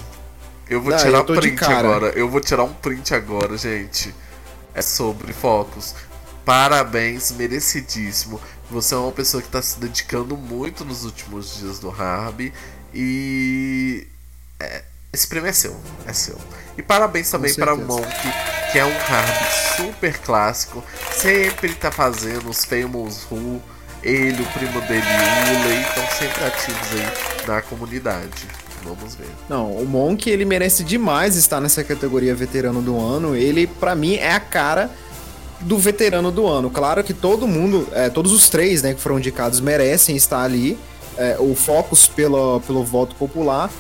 Eu 0.69 0.83
vou 0.83 0.91
Não, 0.91 0.99
tirar 0.99 1.19
eu 1.19 1.25
print 1.25 1.65
agora. 1.65 2.07
Eu 2.09 2.29
vou 2.29 2.41
tirar 2.43 2.65
um 2.65 2.73
print 2.75 3.15
agora, 3.15 3.57
gente. 3.57 4.15
É 4.75 4.83
sobre 4.83 5.33
focos. 5.33 5.95
Parabéns, 6.45 7.33
merecidíssimo. 7.33 8.39
Você 8.71 8.95
é 8.95 8.99
uma 8.99 9.13
pessoa 9.13 9.43
que 9.43 9.49
tá 9.49 9.63
se 9.63 9.81
dedicando 9.81 10.37
muito 10.37 10.85
nos 10.85 11.05
últimos 11.07 11.57
dias 11.57 11.79
do 11.79 11.89
Harb. 11.89 12.53
E. 12.93 14.07
é, 14.61 14.83
esse 15.17 15.27
prêmio 15.27 15.49
é 15.49 15.53
seu. 15.53 15.75
É 16.07 16.13
seu. 16.13 16.37
E 16.77 16.83
parabéns 16.83 17.31
também 17.31 17.53
para 17.55 17.75
certeza. 17.75 17.89
Monk, 17.89 18.71
que 18.71 18.79
é 18.79 18.85
um 18.85 18.93
Harb 18.93 19.77
super 19.77 20.19
clássico. 20.19 20.85
Sempre 21.11 21.75
tá 21.75 21.91
fazendo 21.91 22.51
os 22.51 22.65
Famous 22.65 23.27
Who. 23.31 23.61
Ele, 24.03 24.41
o 24.41 24.47
primo 24.47 24.81
dele, 24.83 25.03
Ule, 25.03 25.81
estão 25.81 26.07
sempre 26.19 26.45
ativos 26.45 26.89
aí 26.93 27.47
na 27.47 27.63
comunidade. 27.63 28.47
Vamos 28.85 29.17
ver. 29.17 29.27
Não, 29.49 29.73
o 29.73 29.85
Monk 29.85 30.31
ele 30.31 30.45
merece 30.45 30.85
demais 30.85 31.35
estar 31.35 31.61
nessa 31.61 31.83
categoria 31.83 32.35
veterano 32.35 32.81
do 32.81 33.01
ano. 33.01 33.35
Ele, 33.35 33.67
pra 33.67 33.97
mim, 33.97 34.15
é 34.15 34.33
a 34.33 34.39
cara 34.39 34.91
do 35.61 35.79
veterano 35.79 36.31
do 36.31 36.47
ano. 36.47 36.71
Claro 36.71 37.03
que 37.03 37.15
todo 37.15 37.49
mundo, 37.49 37.89
é, 37.93 38.11
todos 38.11 38.33
os 38.33 38.49
três, 38.49 38.83
né, 38.83 38.95
que 38.95 39.01
foram 39.01 39.19
indicados 39.19 39.61
merecem 39.61 40.15
estar 40.15 40.43
ali. 40.43 40.79
É, 41.17 41.37
o 41.41 41.55
Focus 41.57 42.07
pelo, 42.07 42.61
pelo 42.61 42.85
voto 42.85 43.17
popular. 43.17 43.71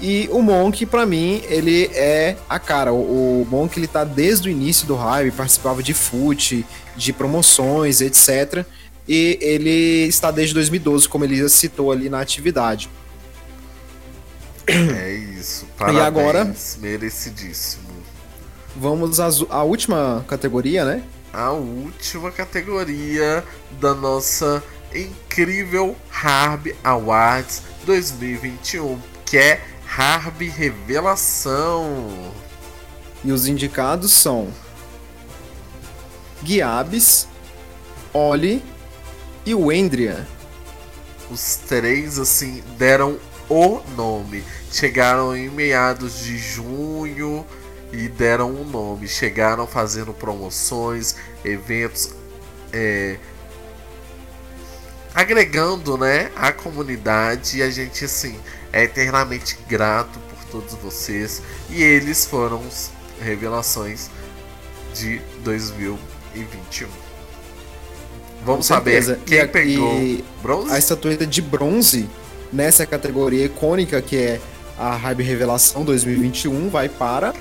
E 0.00 0.28
o 0.30 0.40
Monk, 0.40 0.86
pra 0.86 1.04
mim, 1.04 1.42
ele 1.48 1.90
é 1.92 2.36
a 2.48 2.58
cara. 2.58 2.92
O, 2.92 3.42
o 3.42 3.46
Monk, 3.50 3.78
ele 3.78 3.88
tá 3.88 4.04
desde 4.04 4.48
o 4.48 4.52
início 4.52 4.86
do 4.86 4.94
Hype, 4.94 5.32
participava 5.34 5.82
de 5.82 5.92
FUT, 5.92 6.64
de 6.96 7.12
promoções, 7.12 8.00
etc. 8.00 8.64
E 9.08 9.38
ele 9.40 10.06
está 10.06 10.30
desde 10.30 10.54
2012, 10.54 11.08
como 11.08 11.24
ele 11.24 11.48
citou 11.48 11.90
ali 11.90 12.08
na 12.08 12.20
atividade. 12.20 12.88
É 14.68 15.14
isso. 15.14 15.66
Parabéns, 15.76 16.04
agora? 16.04 16.54
Merecidíssimo. 16.78 17.88
Vamos 18.76 19.18
à 19.18 19.62
última 19.62 20.24
categoria, 20.28 20.84
né? 20.84 21.02
A 21.32 21.50
última 21.50 22.30
categoria 22.30 23.42
da 23.80 23.94
nossa 23.94 24.62
incrível 24.94 25.96
Harb 26.10 26.74
Awards 26.84 27.62
2021, 27.84 28.98
que 29.24 29.36
é 29.36 29.60
Harb 29.96 30.42
Revelação. 30.48 32.32
E 33.24 33.32
os 33.32 33.46
indicados 33.46 34.12
são 34.12 34.52
Guiabes, 36.42 37.26
Oli 38.12 38.62
e 39.44 39.54
Wendria. 39.54 40.26
Os 41.30 41.56
três, 41.56 42.18
assim, 42.18 42.62
deram 42.78 43.18
o 43.48 43.80
nome. 43.96 44.44
Chegaram 44.70 45.36
em 45.36 45.48
meados 45.48 46.20
de 46.20 46.38
junho 46.38 47.44
e 47.92 48.08
deram 48.08 48.50
um 48.50 48.64
nome. 48.64 49.08
Chegaram 49.08 49.66
fazendo 49.66 50.12
promoções, 50.12 51.16
eventos, 51.44 52.10
é, 52.72 53.18
agregando, 55.14 55.96
né, 55.96 56.30
a 56.36 56.52
comunidade. 56.52 57.58
E 57.58 57.62
a 57.62 57.70
gente, 57.70 58.04
assim, 58.04 58.36
é 58.72 58.84
eternamente 58.84 59.58
grato 59.68 60.18
por 60.18 60.44
todos 60.50 60.74
vocês. 60.74 61.42
E 61.70 61.82
eles 61.82 62.26
foram 62.26 62.62
as 62.66 62.90
revelações 63.20 64.10
de 64.94 65.20
2021. 65.42 66.88
Vamos 68.44 68.66
saber 68.66 69.18
quem 69.26 69.38
E 69.38 69.46
pegou 69.46 70.00
e 70.00 70.24
bronze? 70.42 70.72
A 70.72 70.78
estatueta 70.78 71.26
de 71.26 71.42
bronze 71.42 72.08
nessa 72.52 72.86
categoria 72.86 73.44
icônica 73.44 74.00
que 74.00 74.16
é 74.16 74.40
a 74.78 74.94
Hype 74.96 75.22
Revelação 75.22 75.84
2021 75.84 76.70
vai 76.70 76.88
para 76.88 77.34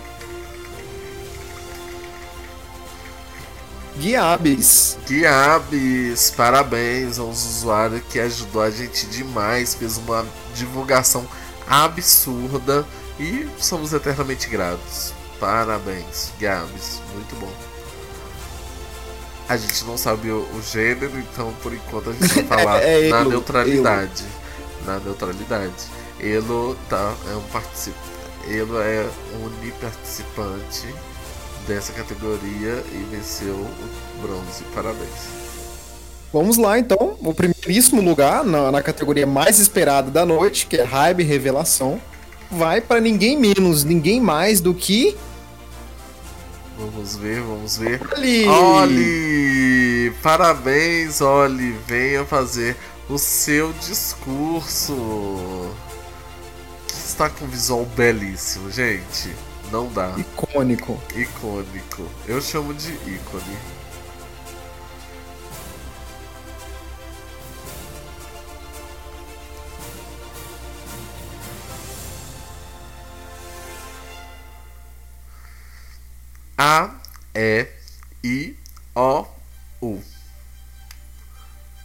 Guiabes. 3.98 4.98
Guiabes, 5.08 6.30
parabéns 6.30 7.18
aos 7.18 7.44
usuários 7.44 8.02
que 8.10 8.20
ajudou 8.20 8.62
a 8.62 8.70
gente 8.70 9.08
demais, 9.08 9.74
fez 9.74 9.98
uma 9.98 10.26
divulgação 10.54 11.28
absurda 11.68 12.86
e 13.20 13.48
somos 13.58 13.94
eternamente 13.94 14.48
gratos. 14.50 15.14
Parabéns, 15.40 16.32
Gabs, 16.40 17.02
muito 17.14 17.36
bom. 17.40 17.52
A 19.50 19.58
gente 19.58 19.84
não 19.86 19.98
sabe 19.98 20.30
o, 20.30 20.42
o 20.42 20.62
gênero, 20.62 21.18
então 21.20 21.54
por 21.64 21.74
enquanto 21.74 22.12
a 22.12 22.14
gente 22.14 22.28
vai 22.34 22.44
falar 22.58 22.84
É, 22.84 23.08
é 23.08 23.10
na 23.10 23.20
Elo, 23.20 23.30
neutralidade. 23.30 24.26
Na 24.86 25.00
neutralidade. 25.00 25.74
Elo 26.20 26.78
tá, 26.90 27.14
é 27.32 27.36
um 27.36 27.44
particip... 27.44 27.96
Elo 28.48 28.80
é 28.80 29.10
um 29.36 29.46
uniparticipante 29.46 30.94
dessa 31.68 31.92
categoria 31.94 32.84
e 32.92 33.08
venceu 33.12 33.54
o 33.54 34.22
bronze. 34.22 34.64
Parabéns. 34.74 35.48
Vamos 36.32 36.58
lá 36.58 36.78
então, 36.78 37.18
o 37.20 37.34
primeiríssimo 37.34 38.02
lugar 38.02 38.44
na, 38.44 38.72
na 38.72 38.82
categoria 38.84 39.26
mais 39.26 39.60
esperada 39.60 40.12
da 40.12 40.26
noite, 40.26 40.68
que 40.68 40.78
é 40.78 40.84
Hype 40.84 41.24
Revelação, 41.24 42.02
vai 42.52 42.82
para 42.82 43.00
ninguém 43.00 43.38
menos, 43.38 43.84
ninguém 43.84 44.20
mais 44.20 44.60
do 44.60 44.74
que 44.74 45.16
Vamos 46.78 47.16
ver, 47.16 47.42
vamos 47.42 47.78
ver. 47.78 48.00
Oli. 48.16 48.48
Oli! 48.48 50.14
Parabéns, 50.22 51.22
Oli! 51.22 51.72
Venha 51.88 52.24
fazer 52.24 52.78
o 53.10 53.18
seu 53.18 53.74
discurso. 53.74 54.94
Que 56.88 56.94
está 56.94 57.32
com 57.32 57.46
um 57.46 57.48
visual 57.48 57.84
belíssimo, 57.84 58.70
gente. 58.70 59.34
Não 59.72 59.92
dá. 59.92 60.14
Icônico. 60.18 61.00
Icônico. 61.16 62.10
Eu 62.26 62.42
chamo 62.42 62.74
de 62.74 62.94
ícone. 62.94 63.58
A, 76.58 76.90
E, 77.36 77.68
I, 78.24 78.58
O, 78.96 79.26
U. 79.82 80.02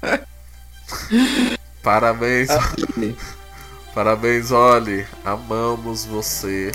Parabéns, 1.82 2.48
parabéns, 3.92 4.50
Oli. 4.50 5.06
Amamos 5.24 6.04
você. 6.06 6.72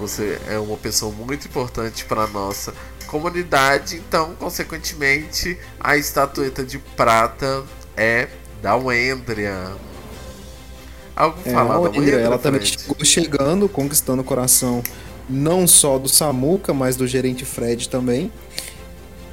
Você 0.00 0.40
é 0.48 0.58
uma 0.58 0.78
pessoa 0.78 1.12
muito 1.12 1.46
importante 1.46 2.06
para 2.06 2.26
nossa 2.26 2.72
comunidade. 3.06 3.96
Então, 3.96 4.34
consequentemente, 4.36 5.58
a 5.78 5.96
estatueta 5.96 6.64
de 6.64 6.78
prata 6.78 7.62
é 7.94 8.28
da 8.62 8.76
Wendria. 8.76 9.72
Algo 11.14 11.38
É, 11.44 11.50
falar 11.50 11.74
da 11.74 11.80
Wendria, 11.90 12.16
ela 12.16 12.38
também 12.38 12.62
chegou 12.62 13.04
chegando, 13.04 13.68
conquistando 13.68 14.22
o 14.22 14.24
coração 14.24 14.82
não 15.28 15.66
só 15.66 15.98
do 15.98 16.08
Samuca, 16.08 16.72
mas 16.72 16.96
do 16.96 17.06
gerente 17.06 17.44
Fred 17.44 17.88
também. 17.88 18.32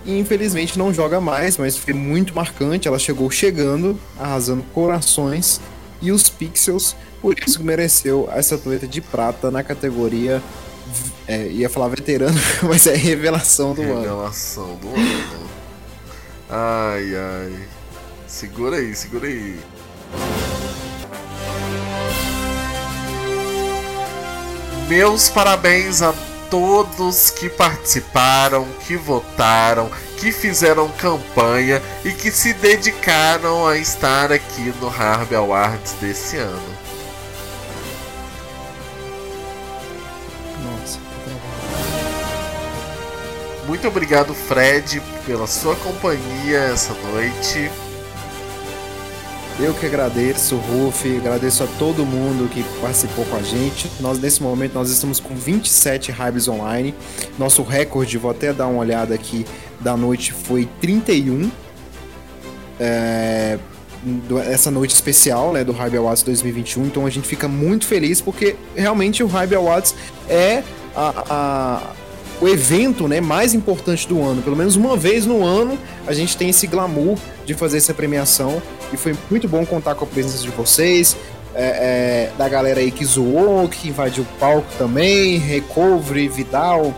E 0.05 0.19
infelizmente 0.19 0.77
não 0.77 0.93
joga 0.93 1.21
mais, 1.21 1.57
mas 1.57 1.77
foi 1.77 1.93
muito 1.93 2.35
marcante. 2.35 2.89
Ela 2.89 2.99
chegou 2.99 3.31
chegando, 3.31 3.97
arrasando 4.19 4.63
corações 4.73 5.61
e 6.01 6.11
os 6.11 6.29
pixels 6.29 6.95
Por 7.21 7.35
isso 7.39 7.59
que 7.59 7.63
mereceu 7.65 8.29
a 8.31 8.39
estatueta 8.39 8.87
de 8.87 9.01
prata 9.01 9.49
na 9.49 9.63
categoria. 9.63 10.41
é, 11.27 11.47
ia 11.47 11.69
falar 11.69 11.89
veterano, 11.89 12.39
mas 12.63 12.87
é 12.87 12.95
revelação 12.95 13.73
do 13.73 13.81
ano. 13.81 14.01
Revelação 14.01 14.75
do 14.75 14.87
ano. 14.89 15.49
Ai, 16.49 17.15
ai. 17.15 17.67
Segura 18.27 18.77
aí, 18.77 18.95
segura 18.95 19.27
aí. 19.27 19.59
Meus 24.87 25.27
parabéns 25.27 26.01
a 26.01 26.13
todos 26.49 27.29
que 27.29 27.49
participaram, 27.49 28.65
que 28.85 28.95
votaram, 28.95 29.89
que 30.17 30.31
fizeram 30.31 30.87
campanha 30.89 31.81
e 32.05 32.11
que 32.11 32.31
se 32.31 32.53
dedicaram 32.53 33.67
a 33.67 33.77
estar 33.77 34.31
aqui 34.31 34.73
no 34.79 34.87
Harvey 34.87 35.37
Awards 35.37 35.93
desse 35.99 36.37
ano. 36.37 36.76
Muito 43.67 43.87
obrigado, 43.87 44.33
Fred, 44.33 45.01
pela 45.25 45.45
sua 45.45 45.75
companhia 45.75 46.57
essa 46.73 46.93
noite. 47.11 47.69
Eu 49.59 49.73
que 49.73 49.87
agradeço, 49.87 50.55
Ruf, 50.55 51.17
agradeço 51.17 51.63
a 51.63 51.67
todo 51.79 52.05
mundo 52.05 52.47
que 52.47 52.63
participou 52.79 53.25
com 53.25 53.35
a 53.35 53.41
gente. 53.41 53.89
Nós 53.99 54.19
nesse 54.19 54.41
momento 54.41 54.73
nós 54.75 54.89
estamos 54.89 55.19
com 55.19 55.35
27 55.35 56.11
Hypes 56.11 56.47
online. 56.47 56.93
Nosso 57.39 57.63
recorde, 57.63 58.17
vou 58.17 58.31
até 58.31 58.53
dar 58.53 58.67
uma 58.67 58.79
olhada 58.79 59.15
aqui, 59.15 59.45
da 59.81 59.97
noite 59.97 60.31
foi 60.31 60.69
31. 60.79 61.49
É, 62.79 63.57
essa 64.47 64.69
noite 64.69 64.93
especial, 64.93 65.51
né, 65.51 65.63
do 65.63 65.71
Hype 65.73 65.97
Awards 65.97 66.21
2021. 66.23 66.85
Então 66.85 67.05
a 67.05 67.09
gente 67.09 67.27
fica 67.27 67.47
muito 67.47 67.85
feliz 67.87 68.21
porque 68.21 68.55
realmente 68.75 69.23
o 69.23 69.27
Hype 69.27 69.55
Awards 69.55 69.95
é 70.29 70.61
a- 70.95 71.23
a, 71.29 71.81
o 72.39 72.47
evento 72.47 73.07
né, 73.07 73.19
mais 73.19 73.53
importante 73.53 74.07
do 74.07 74.21
ano. 74.23 74.41
Pelo 74.41 74.55
menos 74.55 74.75
uma 74.75 74.95
vez 74.95 75.25
no 75.25 75.45
ano 75.45 75.77
a 76.05 76.13
gente 76.13 76.37
tem 76.37 76.49
esse 76.49 76.67
glamour 76.67 77.17
de 77.45 77.53
fazer 77.53 77.77
essa 77.77 77.93
premiação. 77.93 78.61
E 78.91 78.97
foi 78.97 79.15
muito 79.29 79.47
bom 79.47 79.65
contar 79.65 79.95
com 79.95 80.05
a 80.05 80.07
presença 80.07 80.43
de 80.43 80.49
vocês, 80.49 81.17
é, 81.53 81.65
é, 81.65 82.31
da 82.37 82.47
galera 82.47 82.79
aí 82.79 82.91
que 82.91 83.03
zoou, 83.03 83.67
que 83.67 83.89
invadiu 83.89 84.23
o 84.23 84.39
palco 84.39 84.67
também, 84.77 85.37
Recovery, 85.37 86.27
Vidal, 86.27 86.93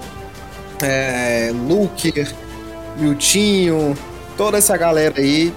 é, 0.82 1.52
Luker, 1.68 2.32
Miltinho, 2.98 3.98
toda 4.38 4.58
essa 4.58 4.76
galera 4.78 5.20
aí. 5.20 5.54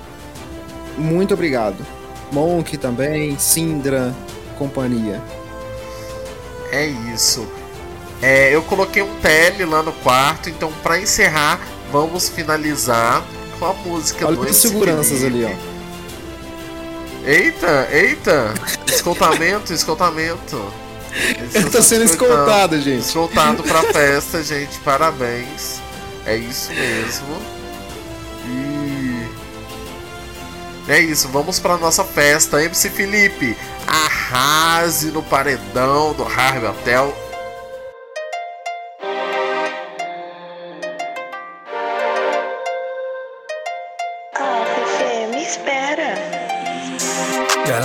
Muito 0.97 1.35
obrigado. 1.35 1.85
Monk 2.33 2.79
também, 2.79 3.39
Sindra, 3.39 4.15
companhia. 4.59 5.21
É 6.71 6.87
isso. 7.15 7.47
É, 8.23 8.55
eu 8.55 8.63
coloquei 8.63 9.03
um 9.03 9.15
tele 9.17 9.65
lá 9.65 9.83
no 9.83 9.93
quarto, 9.93 10.49
então 10.49 10.73
pra 10.83 10.99
encerrar, 11.01 11.61
vamos 11.91 12.29
finalizar 12.29 13.23
com 13.59 13.67
a 13.67 13.75
música 13.75 14.27
Olha 14.27 14.37
do 14.37 14.45
MC 14.45 14.69
seguranças 14.69 15.21
Felipe. 15.21 15.45
ali, 15.45 15.59
ó. 15.59 15.73
Eita, 17.29 17.89
eita! 17.91 18.55
Escoltamento, 18.87 19.73
escoltamento. 19.73 20.73
Ele 21.55 21.71
tá 21.71 21.83
sendo 21.83 22.05
escoltado, 22.05 22.81
gente. 22.81 23.01
Escoltado 23.01 23.63
pra 23.63 23.83
festa, 23.93 24.43
gente. 24.43 24.79
Parabéns. 24.79 25.81
É 26.25 26.37
isso 26.37 26.73
mesmo. 26.73 27.43
E. 28.47 29.27
É 30.89 31.01
isso, 31.01 31.29
vamos 31.29 31.59
pra 31.61 31.77
nossa 31.77 32.03
festa. 32.03 32.63
MC 32.63 32.91
Felipe, 32.91 33.57
arrase 33.87 35.11
no 35.11 35.23
paredão 35.23 36.13
do 36.15 36.25
Harvey 36.25 36.69
Hotel. 36.71 37.22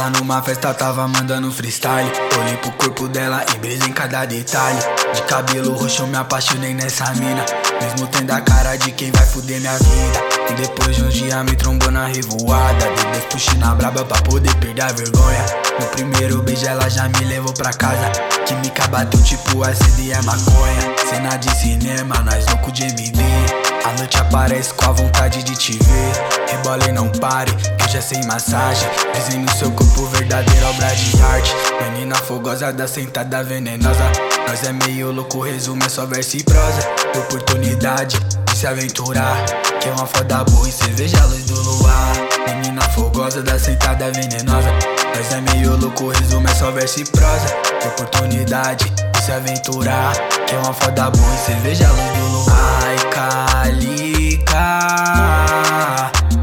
Numa 0.10 0.42
festa 0.42 0.74
tava 0.74 1.08
mandando 1.08 1.52
freestyle. 1.52 2.10
Olhei 2.40 2.58
pro 2.58 2.72
corpo 2.74 3.08
dela 3.08 3.46
e 3.54 3.58
brisei 3.58 3.90
em 3.90 3.92
cada 3.92 4.26
detalhe. 4.26 4.80
De 5.14 5.22
cabelo 5.24 5.74
roxo 5.74 6.04
eu 6.04 6.08
me 6.08 6.16
apaixonei 6.16 6.74
nessa 6.74 7.14
mina. 7.16 7.46
Mesmo 7.82 8.08
tendo 8.08 8.32
a 8.32 8.40
cara 8.40 8.78
de 8.78 8.92
quem 8.92 9.12
vai 9.12 9.26
fuder 9.26 9.60
minha 9.60 9.78
vida. 9.78 10.20
E 10.50 10.54
depois 10.54 10.96
de 10.96 11.04
uns 11.04 11.14
dias 11.14 11.44
me 11.44 11.56
trombou 11.56 11.92
na 11.92 12.06
revoada. 12.06 12.86
Depois 12.96 13.26
puxei 13.26 13.58
na 13.58 13.76
braba 13.76 14.06
pra 14.06 14.22
poder 14.22 14.56
perder 14.56 14.82
a 14.82 14.92
vergonha. 14.94 15.46
No 15.80 15.86
primeiro 15.88 16.42
beijo 16.42 16.66
ela 16.66 16.90
já 16.90 17.10
me 17.10 17.26
levou 17.26 17.54
pra 17.54 17.74
casa. 17.74 18.10
Química 18.46 18.88
bateu 18.88 19.22
tipo 19.24 19.66
SD 19.66 20.12
é 20.12 20.22
maconha. 20.22 20.96
Cena 21.10 21.36
de 21.38 21.54
cinema, 21.58 22.16
nós 22.22 22.46
louco 22.48 22.72
de 22.72 22.84
MD. 22.84 23.67
A 23.88 23.94
noite 23.94 24.18
aparece 24.18 24.74
com 24.74 24.90
a 24.90 24.92
vontade 24.92 25.42
de 25.44 25.56
te 25.56 25.72
ver. 25.72 26.52
Rebole 26.52 26.92
não 26.92 27.08
pare, 27.08 27.54
que 27.54 27.86
hoje 27.86 27.98
é 27.98 28.02
sem 28.02 28.22
massagem. 28.26 28.86
Dizem 29.14 29.40
no 29.40 29.50
seu 29.54 29.72
corpo 29.72 30.06
verdadeira 30.08 30.68
obra 30.72 30.94
de 30.94 31.22
arte. 31.22 31.56
Menina 31.82 32.14
fogosa 32.18 32.74
da 32.74 32.86
sentada 32.86 33.42
venenosa. 33.46 34.12
Nós 34.46 34.62
é 34.66 34.74
meio 34.74 35.14
louco, 35.14 35.40
resumo 35.40 35.82
é 35.86 35.88
só 35.88 36.06
verso 36.06 36.36
e 36.36 36.44
prosa. 36.44 36.86
Oportunidade 37.18 38.20
de 38.20 38.58
se 38.58 38.68
aventurar. 38.68 39.46
Que 39.80 39.88
é 39.88 39.92
uma 39.94 40.06
foda 40.06 40.44
boa 40.44 40.68
e 40.68 40.72
cê 40.72 40.88
veja 40.90 41.22
a 41.22 41.26
luz 41.26 41.46
do 41.46 41.56
luar. 41.56 42.12
Menina 42.46 42.82
fogosa 42.90 43.42
da 43.42 43.58
sentada 43.58 44.12
venenosa. 44.12 44.70
Nós 45.16 45.32
é 45.32 45.40
meio 45.54 45.78
louco, 45.78 46.10
resumo 46.10 46.46
é 46.46 46.54
só 46.56 46.72
verso 46.72 47.00
e 47.00 47.06
prosa. 47.06 47.56
Oportunidade 47.86 48.90
de 48.90 49.07
se 49.28 49.34
aventurar. 49.34 50.14
Que 50.48 50.56
é 50.56 50.58
uma 50.60 50.74
foda 50.74 51.12
boa 51.12 51.34
e 51.34 51.38
cê 51.38 51.52
veja 51.62 51.86
a 51.86 51.92
luz 51.92 52.18
do 52.18 52.28
luar. 52.28 52.80
Ai, 52.84 52.98
Calica. 53.12 54.56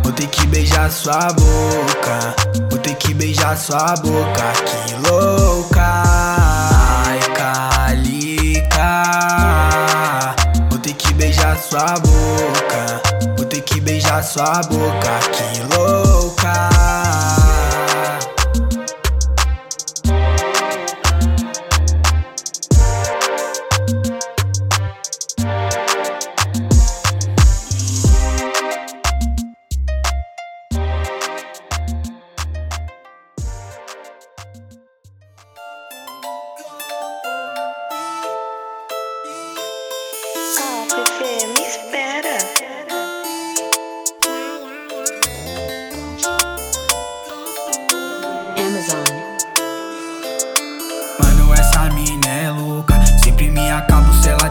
Vou 0.02 0.12
ter 0.12 0.26
que 0.26 0.46
beijar 0.46 0.90
sua 0.90 1.32
boca. 1.32 2.34
Vou 2.70 2.78
ter 2.78 2.94
que 2.96 3.14
beijar 3.14 3.56
sua 3.56 3.94
boca. 3.96 4.52
Que 4.66 5.08
louca. 5.08 6.02
Ai, 7.06 7.20
Calica. 7.34 9.02
Vou 10.68 10.78
ter 10.78 10.92
que 10.92 11.14
beijar 11.14 11.56
sua 11.56 11.94
boca. 12.00 13.00
Vou 13.34 13.46
ter 13.46 13.62
que 13.62 13.80
beijar 13.80 14.22
sua 14.22 14.60
boca. 14.68 15.20
Que 15.32 15.74
louca. 15.74 16.13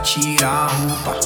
Tira 0.04 0.47
a 0.47 0.68
roupa. 0.68 1.18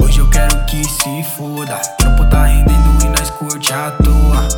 Hoje 0.00 0.20
eu 0.20 0.30
quero 0.30 0.64
que 0.66 0.84
se 0.84 1.24
foda. 1.36 1.76
Trampo 1.98 2.24
tá 2.26 2.44
rendendo 2.44 3.04
e 3.04 3.08
nós 3.08 3.28
curte 3.30 3.72
à 3.72 3.90
toa. 3.90 4.48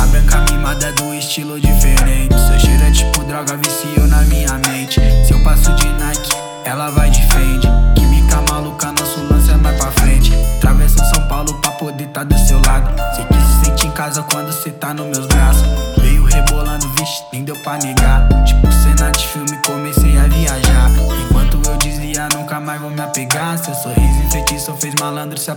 A 0.00 0.06
branca 0.06 0.44
mimada 0.50 0.92
do 0.92 1.12
estilo 1.12 1.60
diferente. 1.60 2.34
Seu 2.38 2.60
cheiro 2.60 2.84
é 2.84 2.90
tipo 2.92 3.24
droga, 3.24 3.56
viciou 3.56 4.06
na 4.06 4.22
minha 4.22 4.52
mente. 4.68 5.00
Se 5.26 5.32
eu 5.32 5.42
passo 5.42 5.74
de 5.74 5.88
Nike, 5.88 6.30
ela 6.64 6.90
vai 6.90 7.10
de. 7.10 7.22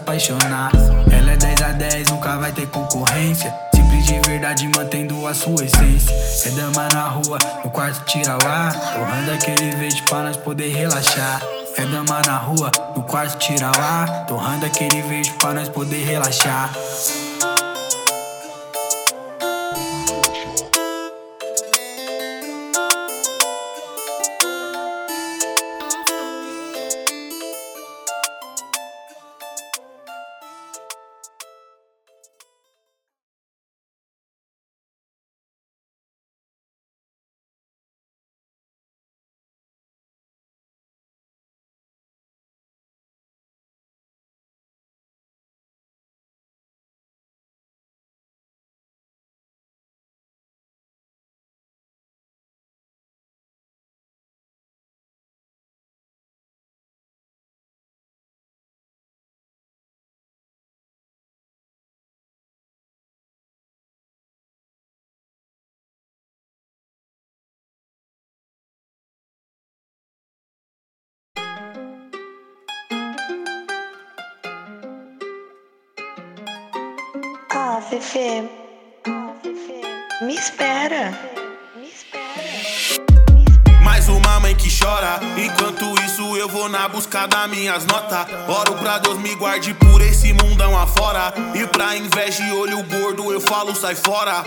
Apaixonar. 0.06 0.72
Ela 1.12 1.32
é 1.32 1.36
10 1.36 1.62
a 1.64 1.72
10, 1.72 2.10
nunca 2.12 2.38
vai 2.38 2.51
ter 2.51 2.68
concorrência. 2.68 3.51
Simples 3.74 4.06
de 4.06 4.20
verdade, 4.30 4.68
mantendo 4.68 5.26
a 5.28 5.34
sua 5.34 5.66
essência. 5.66 6.16
É 6.45 6.49
dama 6.51 6.88
na 6.93 7.08
rua, 7.08 7.39
no 7.64 7.72
quarto 7.72 8.06
tira 8.06 8.38
o 8.38 8.47
ar. 8.47 8.72
Torrando 8.72 9.32
aquele 9.32 9.76
verde 9.76 10.03
pra 10.03 10.24
nós 10.24 10.38
poder 10.38 10.72
relaxar. 10.76 11.41
É 11.76 11.86
dama 11.86 12.22
na 12.26 12.38
rua, 12.38 12.72
no 12.95 13.01
quarto 13.03 13.38
tira 13.39 13.72
o 13.72 13.82
ar. 13.82 14.26
Torrando 14.28 14.66
aquele 14.68 15.01
verde 15.01 15.32
pra 15.39 15.53
nós 15.53 15.70
poder 15.70 16.06
relaxar. 16.06 16.72
Espera. 77.91 78.49
Me 80.21 80.33
espera. 80.33 81.13
Mais 83.83 84.09
uma 84.09 84.39
mãe 84.39 84.55
que 84.55 84.69
chora. 84.75 85.19
Enquanto 85.38 85.86
isso, 86.03 86.36
eu 86.36 86.49
vou 86.49 86.67
na 86.67 86.89
busca 86.89 87.27
das 87.27 87.47
minhas 87.47 87.86
notas. 87.86 88.25
Oro 88.47 88.73
pra 88.79 88.97
Deus 88.97 89.19
me 89.19 89.36
guarde 89.36 89.75
por 89.75 90.01
esse 90.01 90.33
mundão 90.33 90.75
afora. 90.77 91.31
E 91.53 91.67
pra 91.67 91.95
inveja 91.95 92.43
e 92.43 92.51
olho 92.53 92.83
gordo, 92.83 93.31
eu 93.31 93.39
falo: 93.39 93.75
sai 93.75 93.93
fora, 93.93 94.43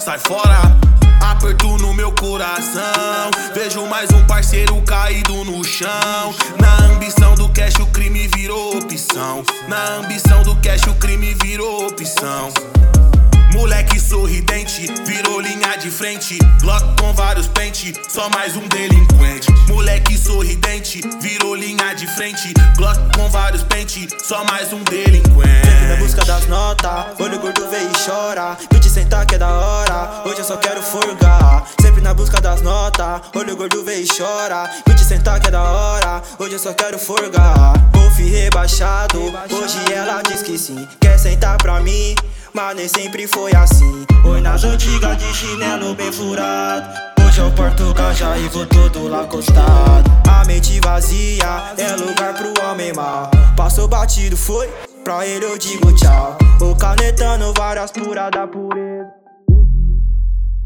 sai 0.00 0.18
fora. 0.18 0.58
Aperto 1.22 1.78
no 1.78 1.94
meu 1.94 2.12
coração. 2.12 3.30
Vejo 3.54 3.86
mais 3.86 4.10
um 4.10 4.26
parceiro 4.26 4.82
caído 4.82 5.44
no 5.44 5.62
chão. 5.62 6.34
Na 6.60 6.86
ambição 6.86 7.34
do 7.36 7.48
cash, 7.50 7.76
o 7.76 7.86
crime 7.86 8.26
virou 8.34 8.76
opção. 8.76 9.44
Na 9.68 9.98
ambição 9.98 10.42
do 10.42 10.56
cash, 10.56 10.82
o 10.88 10.94
crime 10.94 11.34
virou 11.34 11.86
opção. 11.86 12.50
Moleque 13.52 13.98
sorridente, 13.98 14.86
virou 15.04 15.40
linha 15.40 15.76
de 15.76 15.90
frente. 15.90 16.38
Glock 16.60 16.84
com 17.00 17.12
vários 17.12 17.48
pente, 17.48 17.92
só 18.08 18.28
mais 18.30 18.56
um 18.56 18.66
delinquente. 18.68 19.50
Moleque 19.68 20.16
sorridente, 20.16 21.00
virou 21.20 21.54
linha 21.54 21.92
de 21.94 22.06
frente. 22.06 22.54
Glock 22.76 22.98
com 23.16 23.28
vários 23.28 23.62
pente, 23.64 24.08
só 24.22 24.44
mais 24.44 24.72
um 24.72 24.78
Na 24.78 24.84
delinquente. 24.84 25.96
busca 25.98 26.24
das 26.24 26.46
notas, 26.46 27.18
olho 27.18 27.38
gordo 27.40 27.68
vem 27.68 27.86
e 27.86 28.04
chora. 28.04 28.56
Te 28.80 28.88
sentar 28.88 29.26
que 29.26 29.34
é 29.34 29.38
da 29.38 29.48
hora, 29.48 30.22
hoje 30.24 30.38
eu 30.38 30.44
só 30.44 30.56
quero 30.56 30.82
forgar. 30.82 31.66
Sempre 31.80 32.00
na 32.00 32.14
busca 32.14 32.40
das 32.40 32.62
notas, 32.62 33.20
olho 33.34 33.56
gordo 33.56 33.84
vem 33.84 34.02
e 34.02 34.06
chora. 34.06 34.70
Te 34.84 35.04
sentar 35.04 35.40
que 35.40 35.48
é 35.48 35.50
da 35.50 35.62
hora, 35.62 36.22
hoje 36.38 36.54
eu 36.54 36.58
só 36.58 36.72
quero 36.72 36.98
forgar. 36.98 37.74
Golf 37.92 38.18
rebaixado, 38.18 39.20
hoje 39.50 39.92
ela 39.92 40.22
diz 40.22 40.42
que 40.42 40.58
sim. 40.58 40.88
Quer 41.00 41.18
sentar 41.18 41.56
pra 41.58 41.80
mim, 41.80 42.14
mas 42.54 42.76
nem 42.76 42.88
sempre 42.88 43.26
foi 43.26 43.52
assim. 43.54 44.04
Oi 44.24 44.40
nas 44.40 44.64
antigas 44.64 45.16
de 45.16 45.34
chinelo 45.34 45.94
bem 45.94 46.12
furado. 46.12 46.88
Hoje 47.26 47.40
eu 47.40 47.50
porto 47.52 47.94
ganja 47.94 48.36
e 48.38 48.48
vou 48.48 48.66
todo 48.66 49.08
lá 49.08 49.22
acostado. 49.22 50.10
A 50.28 50.44
mente 50.44 50.80
vazia 50.80 51.74
é 51.76 51.94
lugar 51.96 52.34
pro 52.34 52.52
homem 52.64 52.92
mal. 52.92 53.30
Passou 53.56 53.86
batido, 53.86 54.36
foi? 54.36 54.68
Pra 55.04 55.26
ele 55.26 55.44
eu 55.44 55.56
digo 55.56 55.94
tchau. 55.94 56.36
O 56.60 56.76
canetando 56.76 57.52
várias 57.54 57.90
puras 57.90 58.30
da 58.30 58.46
pureza. 58.46 59.19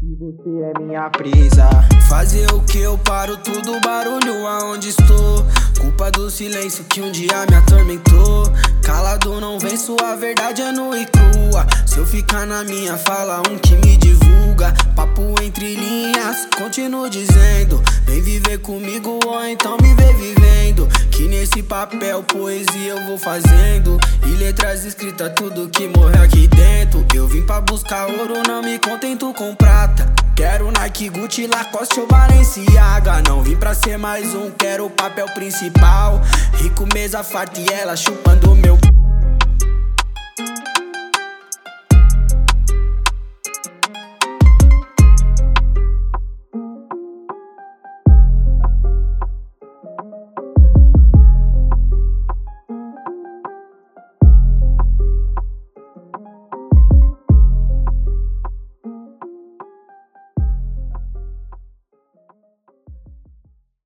Você 0.07 0.49
é 0.61 0.79
minha 0.79 1.09
presa. 1.09 1.67
Fazer 2.07 2.45
o 2.53 2.61
que? 2.61 2.77
Eu 2.77 2.95
paro 2.95 3.37
tudo 3.37 3.79
barulho 3.81 4.45
aonde 4.45 4.89
estou. 4.89 5.43
Culpa 5.81 6.11
do 6.11 6.29
silêncio 6.29 6.83
que 6.83 7.01
um 7.01 7.11
dia 7.11 7.43
me 7.49 7.55
atormentou. 7.55 8.45
Calado 8.83 9.41
não 9.41 9.57
vem 9.57 9.75
sua 9.75 10.15
verdade 10.15 10.61
é 10.61 10.71
nua 10.71 10.99
e 10.99 11.07
crua. 11.07 11.65
Se 11.87 11.97
eu 11.97 12.05
ficar 12.05 12.45
na 12.45 12.63
minha 12.63 12.95
fala 12.97 13.41
um 13.49 13.57
que 13.57 13.75
me 13.77 13.97
divulga. 13.97 14.75
Papo 14.95 15.41
entre 15.41 15.75
linhas, 15.75 16.47
continuo 16.55 17.09
dizendo. 17.09 17.81
Vem 18.05 18.21
viver 18.21 18.59
comigo 18.59 19.19
ou 19.25 19.43
então 19.45 19.75
me 19.81 19.91
vê 19.95 20.13
vivendo. 20.13 20.87
Que 21.09 21.27
nesse 21.27 21.63
papel 21.63 22.21
poesia 22.21 22.91
eu 22.91 23.05
vou 23.07 23.17
fazendo. 23.17 23.97
E 24.23 24.29
letras 24.35 24.85
escritas 24.85 25.33
tudo 25.35 25.67
que 25.67 25.87
morre 25.87 26.23
aqui 26.23 26.47
dentro. 26.47 27.03
Eu 27.15 27.27
vim 27.27 27.41
pra 27.41 27.59
buscar 27.59 28.05
ouro, 28.05 28.43
não 28.47 28.61
me 28.61 28.77
contento 28.77 29.33
com 29.33 29.55
prata 29.55 29.94
Quero 30.35 30.69
Nike, 30.69 31.07
Gucci, 31.07 31.47
Lacoste 31.47 31.97
ou 31.99 32.07
Balenciaga. 32.07 33.21
Não 33.25 33.41
vim 33.41 33.55
pra 33.55 33.73
ser 33.73 33.97
mais 33.97 34.35
um, 34.35 34.51
quero 34.51 34.85
o 34.85 34.89
papel 34.89 35.27
principal. 35.27 36.21
Rico, 36.55 36.85
mesa 36.93 37.23
farta 37.23 37.59
e 37.59 37.67
ela 37.71 37.95
chupando 37.95 38.53
meu 38.53 38.77